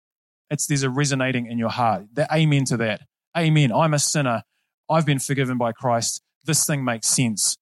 it's 0.50 0.66
there's 0.66 0.82
a 0.82 0.90
resonating 0.90 1.46
in 1.46 1.60
your 1.60 1.70
heart. 1.70 2.08
The 2.12 2.28
amen 2.34 2.66
to 2.66 2.78
that. 2.78 3.02
Amen. 3.38 3.72
I'm 3.72 3.94
a 3.94 4.00
sinner. 4.00 4.42
I've 4.90 5.06
been 5.06 5.20
forgiven 5.20 5.60
by 5.60 5.72
Christ. 5.72 6.24
This 6.46 6.66
thing 6.66 6.84
makes 6.84 7.06
sense. 7.06 7.58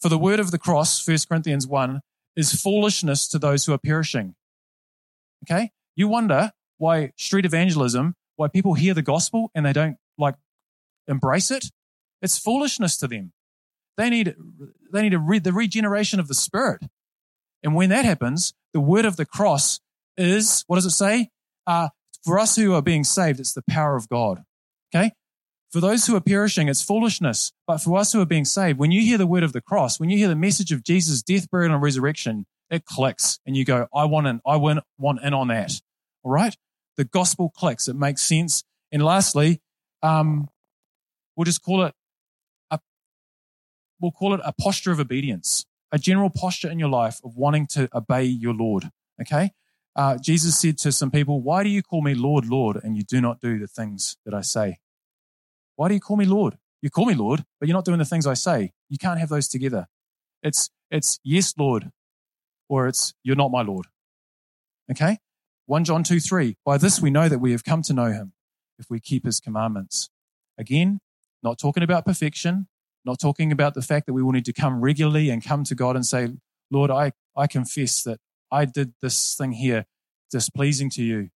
For 0.00 0.08
the 0.08 0.16
word 0.16 0.38
of 0.38 0.52
the 0.52 0.58
cross, 0.58 1.06
1 1.06 1.18
Corinthians 1.28 1.66
1, 1.66 2.00
is 2.36 2.52
foolishness 2.52 3.26
to 3.28 3.40
those 3.40 3.66
who 3.66 3.72
are 3.72 3.78
perishing. 3.78 4.36
Okay? 5.44 5.72
You 5.96 6.06
wonder 6.06 6.52
why 6.78 7.10
street 7.16 7.44
evangelism, 7.44 8.14
why 8.36 8.46
people 8.46 8.74
hear 8.74 8.94
the 8.94 9.02
gospel 9.02 9.50
and 9.52 9.66
they 9.66 9.72
don't 9.72 9.96
like 10.16 10.36
embrace 11.08 11.50
it. 11.50 11.72
It's 12.22 12.38
foolishness 12.38 12.96
to 12.98 13.08
them. 13.08 13.32
They 13.96 14.10
need, 14.10 14.34
they 14.92 15.02
need 15.02 15.14
re- 15.14 15.38
the 15.38 15.52
regeneration 15.52 16.20
of 16.20 16.28
the 16.28 16.34
spirit. 16.34 16.82
And 17.62 17.74
when 17.74 17.90
that 17.90 18.04
happens, 18.04 18.52
the 18.72 18.80
word 18.80 19.04
of 19.04 19.16
the 19.16 19.24
cross 19.24 19.80
is, 20.16 20.64
what 20.66 20.76
does 20.76 20.86
it 20.86 20.90
say? 20.90 21.30
Uh, 21.66 21.88
for 22.24 22.38
us 22.38 22.56
who 22.56 22.74
are 22.74 22.82
being 22.82 23.04
saved, 23.04 23.40
it's 23.40 23.52
the 23.52 23.62
power 23.68 23.96
of 23.96 24.08
God. 24.08 24.42
Okay? 24.94 25.12
For 25.70 25.80
those 25.80 26.06
who 26.06 26.14
are 26.14 26.20
perishing, 26.20 26.68
it's 26.68 26.82
foolishness. 26.82 27.52
But 27.66 27.78
for 27.78 27.98
us 27.98 28.12
who 28.12 28.20
are 28.20 28.26
being 28.26 28.44
saved, 28.44 28.78
when 28.78 28.92
you 28.92 29.02
hear 29.02 29.18
the 29.18 29.26
word 29.26 29.42
of 29.42 29.52
the 29.52 29.60
cross, 29.60 29.98
when 29.98 30.08
you 30.08 30.16
hear 30.16 30.28
the 30.28 30.36
message 30.36 30.72
of 30.72 30.84
Jesus' 30.84 31.22
death, 31.22 31.50
burial, 31.50 31.72
and 31.72 31.82
resurrection, 31.82 32.46
it 32.70 32.84
clicks 32.84 33.40
and 33.46 33.56
you 33.56 33.64
go, 33.64 33.88
I 33.94 34.04
want 34.04 34.26
in, 34.26 34.40
I 34.46 34.56
want, 34.56 34.80
want 34.98 35.22
in 35.22 35.34
on 35.34 35.48
that. 35.48 35.72
All 36.22 36.30
right? 36.30 36.56
The 36.96 37.04
gospel 37.04 37.50
clicks. 37.50 37.88
It 37.88 37.96
makes 37.96 38.22
sense. 38.22 38.62
And 38.92 39.02
lastly, 39.04 39.60
um, 40.02 40.48
we'll 41.36 41.44
just 41.44 41.62
call 41.62 41.82
it 41.82 41.88
a, 41.88 41.92
we'll 44.04 44.12
call 44.12 44.34
it 44.34 44.40
a 44.44 44.52
posture 44.52 44.92
of 44.92 45.00
obedience, 45.00 45.64
a 45.90 45.98
general 45.98 46.28
posture 46.28 46.70
in 46.70 46.78
your 46.78 46.90
life 46.90 47.20
of 47.24 47.36
wanting 47.36 47.66
to 47.66 47.88
obey 47.94 48.22
your 48.22 48.52
Lord. 48.52 48.90
Okay? 49.18 49.52
Uh, 49.96 50.18
Jesus 50.18 50.60
said 50.60 50.76
to 50.78 50.92
some 50.92 51.10
people, 51.10 51.40
Why 51.40 51.62
do 51.62 51.70
you 51.70 51.82
call 51.82 52.02
me 52.02 52.14
Lord, 52.14 52.44
Lord, 52.44 52.78
and 52.82 52.98
you 52.98 53.02
do 53.02 53.22
not 53.22 53.40
do 53.40 53.58
the 53.58 53.66
things 53.66 54.18
that 54.26 54.34
I 54.34 54.42
say? 54.42 54.76
Why 55.76 55.88
do 55.88 55.94
you 55.94 56.00
call 56.00 56.18
me 56.18 56.26
Lord? 56.26 56.58
You 56.82 56.90
call 56.90 57.06
me 57.06 57.14
Lord, 57.14 57.46
but 57.58 57.66
you're 57.66 57.76
not 57.76 57.86
doing 57.86 57.98
the 57.98 58.04
things 58.04 58.26
I 58.26 58.34
say. 58.34 58.72
You 58.90 58.98
can't 58.98 59.18
have 59.18 59.30
those 59.30 59.48
together. 59.48 59.86
It's, 60.42 60.68
it's 60.90 61.18
yes, 61.24 61.54
Lord, 61.56 61.90
or 62.68 62.86
it's 62.88 63.14
you're 63.22 63.36
not 63.36 63.50
my 63.50 63.62
Lord. 63.62 63.86
Okay? 64.90 65.16
1 65.64 65.84
John 65.84 66.04
2 66.04 66.20
3. 66.20 66.58
By 66.62 66.76
this 66.76 67.00
we 67.00 67.08
know 67.08 67.30
that 67.30 67.38
we 67.38 67.52
have 67.52 67.64
come 67.64 67.80
to 67.80 67.94
know 67.94 68.12
him 68.12 68.34
if 68.78 68.90
we 68.90 69.00
keep 69.00 69.24
his 69.24 69.40
commandments. 69.40 70.10
Again, 70.58 71.00
not 71.42 71.58
talking 71.58 71.82
about 71.82 72.04
perfection, 72.04 72.68
not 73.04 73.20
talking 73.20 73.52
about 73.52 73.74
the 73.74 73.82
fact 73.82 74.06
that 74.06 74.12
we 74.12 74.22
will 74.22 74.32
need 74.32 74.44
to 74.46 74.52
come 74.52 74.80
regularly 74.80 75.30
and 75.30 75.44
come 75.44 75.64
to 75.64 75.74
God 75.74 75.96
and 75.96 76.06
say, 76.06 76.28
Lord, 76.70 76.90
I, 76.90 77.12
I 77.36 77.46
confess 77.46 78.02
that 78.04 78.18
I 78.50 78.64
did 78.64 78.94
this 79.02 79.34
thing 79.34 79.52
here 79.52 79.86
displeasing 80.30 80.90
to 80.90 81.02
you, 81.02 81.30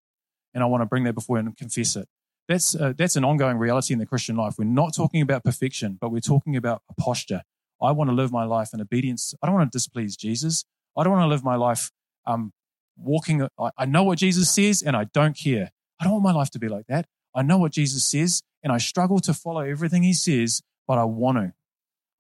and 0.54 0.64
I 0.64 0.68
want 0.68 0.82
to 0.82 0.86
bring 0.86 1.04
that 1.04 1.14
before 1.14 1.38
you 1.38 1.46
and 1.46 1.58
confess 1.58 1.96
it. 1.96 2.08
That's, 2.48 2.76
uh, 2.76 2.94
that's 2.98 3.16
an 3.16 3.26
ongoing 3.26 3.58
reality 3.58 3.94
in 3.94 4.00
the 4.00 4.06
Christian 4.06 4.38
life. 4.38 4.56
We're 4.58 4.66
not 4.66 4.96
talking 4.96 5.22
about 5.22 5.44
perfection, 5.44 5.98
but 6.00 6.12
we're 6.12 6.22
talking 6.22 6.56
about 6.56 6.82
a 6.90 6.94
posture. 6.94 7.44
I 7.82 7.92
want 7.92 8.10
to 8.10 8.16
live 8.16 8.32
my 8.32 8.46
life 8.46 8.70
in 8.74 8.82
obedience. 8.82 9.36
I 9.42 9.48
don't 9.48 9.56
want 9.56 9.72
to 9.72 9.76
displease 9.78 10.16
Jesus. 10.16 10.66
I 10.98 11.04
don't 11.04 11.14
want 11.14 11.24
to 11.24 11.28
live 11.28 11.44
my 11.44 11.56
life 11.56 11.92
um, 12.26 12.54
walking. 12.98 13.48
I, 13.60 13.70
I 13.78 13.86
know 13.86 14.04
what 14.04 14.18
Jesus 14.18 14.50
says 14.50 14.82
and 14.82 14.96
I 14.96 15.06
don't 15.06 15.38
care. 15.38 15.72
I 16.00 16.06
don't 16.06 16.14
want 16.14 16.24
my 16.24 16.32
life 16.32 16.50
to 16.52 16.60
be 16.60 16.70
like 16.70 16.88
that. 16.88 17.06
I 17.36 17.44
know 17.44 17.58
what 17.58 17.72
Jesus 17.72 18.06
says 18.10 18.42
and 18.64 18.72
I 18.72 18.78
struggle 18.78 19.20
to 19.20 19.34
follow 19.34 19.62
everything 19.62 20.04
he 20.04 20.14
says, 20.14 20.62
but 20.88 20.98
I 20.98 21.04
want 21.04 21.38
to. 21.38 21.54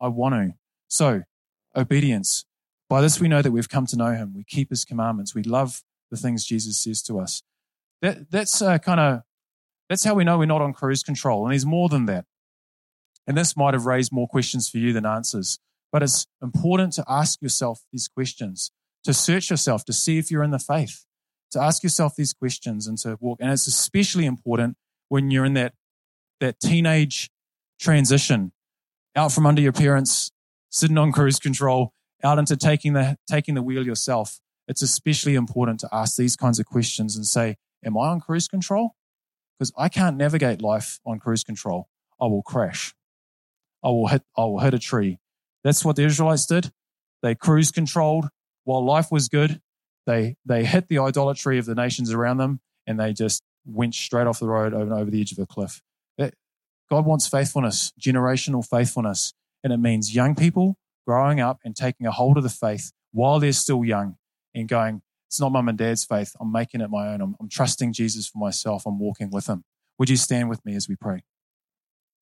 I 0.01 0.07
want 0.09 0.35
to. 0.35 0.53
So, 0.87 1.23
obedience. 1.75 2.45
By 2.89 3.01
this 3.01 3.19
we 3.19 3.27
know 3.27 3.41
that 3.41 3.51
we've 3.51 3.69
come 3.69 3.85
to 3.87 3.97
know 3.97 4.11
him. 4.11 4.33
We 4.35 4.43
keep 4.43 4.69
his 4.69 4.85
commandments. 4.85 5.35
We 5.35 5.43
love 5.43 5.83
the 6.09 6.17
things 6.17 6.45
Jesus 6.45 6.81
says 6.81 7.01
to 7.03 7.19
us. 7.19 7.43
That, 8.01 8.31
that's 8.31 8.61
uh, 8.61 8.77
kind 8.77 8.99
of 8.99 9.21
that's 9.89 10.03
how 10.03 10.13
we 10.13 10.23
know 10.23 10.37
we're 10.37 10.45
not 10.45 10.61
on 10.61 10.73
cruise 10.73 11.03
control. 11.03 11.45
And 11.45 11.53
there's 11.53 11.65
more 11.65 11.89
than 11.89 12.05
that. 12.05 12.25
And 13.25 13.37
this 13.37 13.55
might 13.57 13.73
have 13.73 13.85
raised 13.85 14.11
more 14.11 14.27
questions 14.27 14.69
for 14.69 14.77
you 14.77 14.93
than 14.93 15.05
answers. 15.05 15.59
But 15.91 16.03
it's 16.03 16.27
important 16.41 16.93
to 16.93 17.05
ask 17.07 17.41
yourself 17.41 17.83
these 17.91 18.07
questions, 18.07 18.71
to 19.03 19.13
search 19.13 19.49
yourself, 19.49 19.85
to 19.85 19.93
see 19.93 20.17
if 20.17 20.29
you're 20.29 20.43
in 20.43 20.51
the 20.51 20.59
faith, 20.59 21.05
to 21.51 21.61
ask 21.61 21.83
yourself 21.83 22.15
these 22.15 22.33
questions 22.33 22.87
and 22.87 22.97
to 22.99 23.17
walk. 23.19 23.39
And 23.41 23.51
it's 23.51 23.67
especially 23.67 24.25
important 24.25 24.77
when 25.07 25.31
you're 25.31 25.45
in 25.45 25.53
that, 25.53 25.73
that 26.41 26.59
teenage 26.59 27.29
transition 27.79 28.51
out 29.17 29.31
from 29.31 29.47
under 29.47 29.61
your 29.61 29.73
parents, 29.73 30.31
sitting 30.69 30.97
on 30.97 31.11
cruise 31.11 31.39
control, 31.39 31.91
out 32.23 32.37
into 32.37 32.55
taking 32.55 32.93
the, 32.93 33.17
taking 33.29 33.55
the 33.55 33.63
wheel 33.63 33.85
yourself. 33.85 34.39
It's 34.67 34.83
especially 34.83 35.33
important 35.33 35.79
to 35.79 35.89
ask 35.91 36.15
these 36.15 36.35
kinds 36.35 36.59
of 36.59 36.67
questions 36.67 37.15
and 37.15 37.25
say, 37.25 37.55
Am 37.83 37.97
I 37.97 38.09
on 38.09 38.21
cruise 38.21 38.47
control? 38.47 38.95
Because 39.57 39.71
I 39.77 39.89
can't 39.89 40.17
navigate 40.17 40.61
life 40.61 40.99
on 41.05 41.19
cruise 41.19 41.43
control. 41.43 41.89
I 42.21 42.25
will 42.25 42.43
crash. 42.43 42.93
I 43.83 43.89
will 43.89 44.07
hit, 44.07 44.23
I 44.37 44.41
will 44.41 44.59
hit 44.59 44.73
a 44.73 44.79
tree. 44.79 45.19
That's 45.63 45.83
what 45.83 45.95
the 45.95 46.03
Israelites 46.03 46.45
did. 46.45 46.71
They 47.23 47.35
cruise 47.35 47.71
controlled 47.71 48.29
while 48.65 48.85
life 48.85 49.11
was 49.11 49.29
good. 49.29 49.61
They, 50.05 50.35
they 50.45 50.65
hit 50.65 50.87
the 50.87 50.99
idolatry 50.99 51.57
of 51.57 51.65
the 51.65 51.75
nations 51.75 52.11
around 52.11 52.37
them 52.37 52.59
and 52.85 52.99
they 52.99 53.13
just 53.13 53.43
went 53.65 53.95
straight 53.95 54.27
off 54.27 54.39
the 54.39 54.47
road 54.47 54.73
over, 54.73 54.93
over 54.93 55.11
the 55.11 55.21
edge 55.21 55.31
of 55.31 55.39
a 55.39 55.45
cliff. 55.45 55.81
God 56.89 57.05
wants 57.05 57.27
faithfulness, 57.27 57.91
generational 57.99 58.67
faithfulness. 58.67 59.33
And 59.63 59.73
it 59.73 59.77
means 59.77 60.15
young 60.15 60.35
people 60.35 60.77
growing 61.05 61.39
up 61.39 61.59
and 61.63 61.75
taking 61.75 62.07
a 62.07 62.11
hold 62.11 62.37
of 62.37 62.43
the 62.43 62.49
faith 62.49 62.91
while 63.11 63.39
they're 63.39 63.53
still 63.53 63.83
young 63.83 64.17
and 64.53 64.67
going, 64.67 65.01
it's 65.27 65.39
not 65.39 65.51
mum 65.51 65.67
and 65.67 65.77
dad's 65.77 66.05
faith. 66.05 66.33
I'm 66.39 66.51
making 66.51 66.81
it 66.81 66.89
my 66.89 67.09
own. 67.09 67.21
I'm, 67.21 67.35
I'm 67.39 67.49
trusting 67.49 67.93
Jesus 67.93 68.27
for 68.27 68.37
myself. 68.37 68.85
I'm 68.85 68.99
walking 68.99 69.29
with 69.29 69.47
him. 69.47 69.63
Would 69.99 70.09
you 70.09 70.17
stand 70.17 70.49
with 70.49 70.63
me 70.65 70.75
as 70.75 70.87
we 70.87 70.95
pray? 70.95 71.23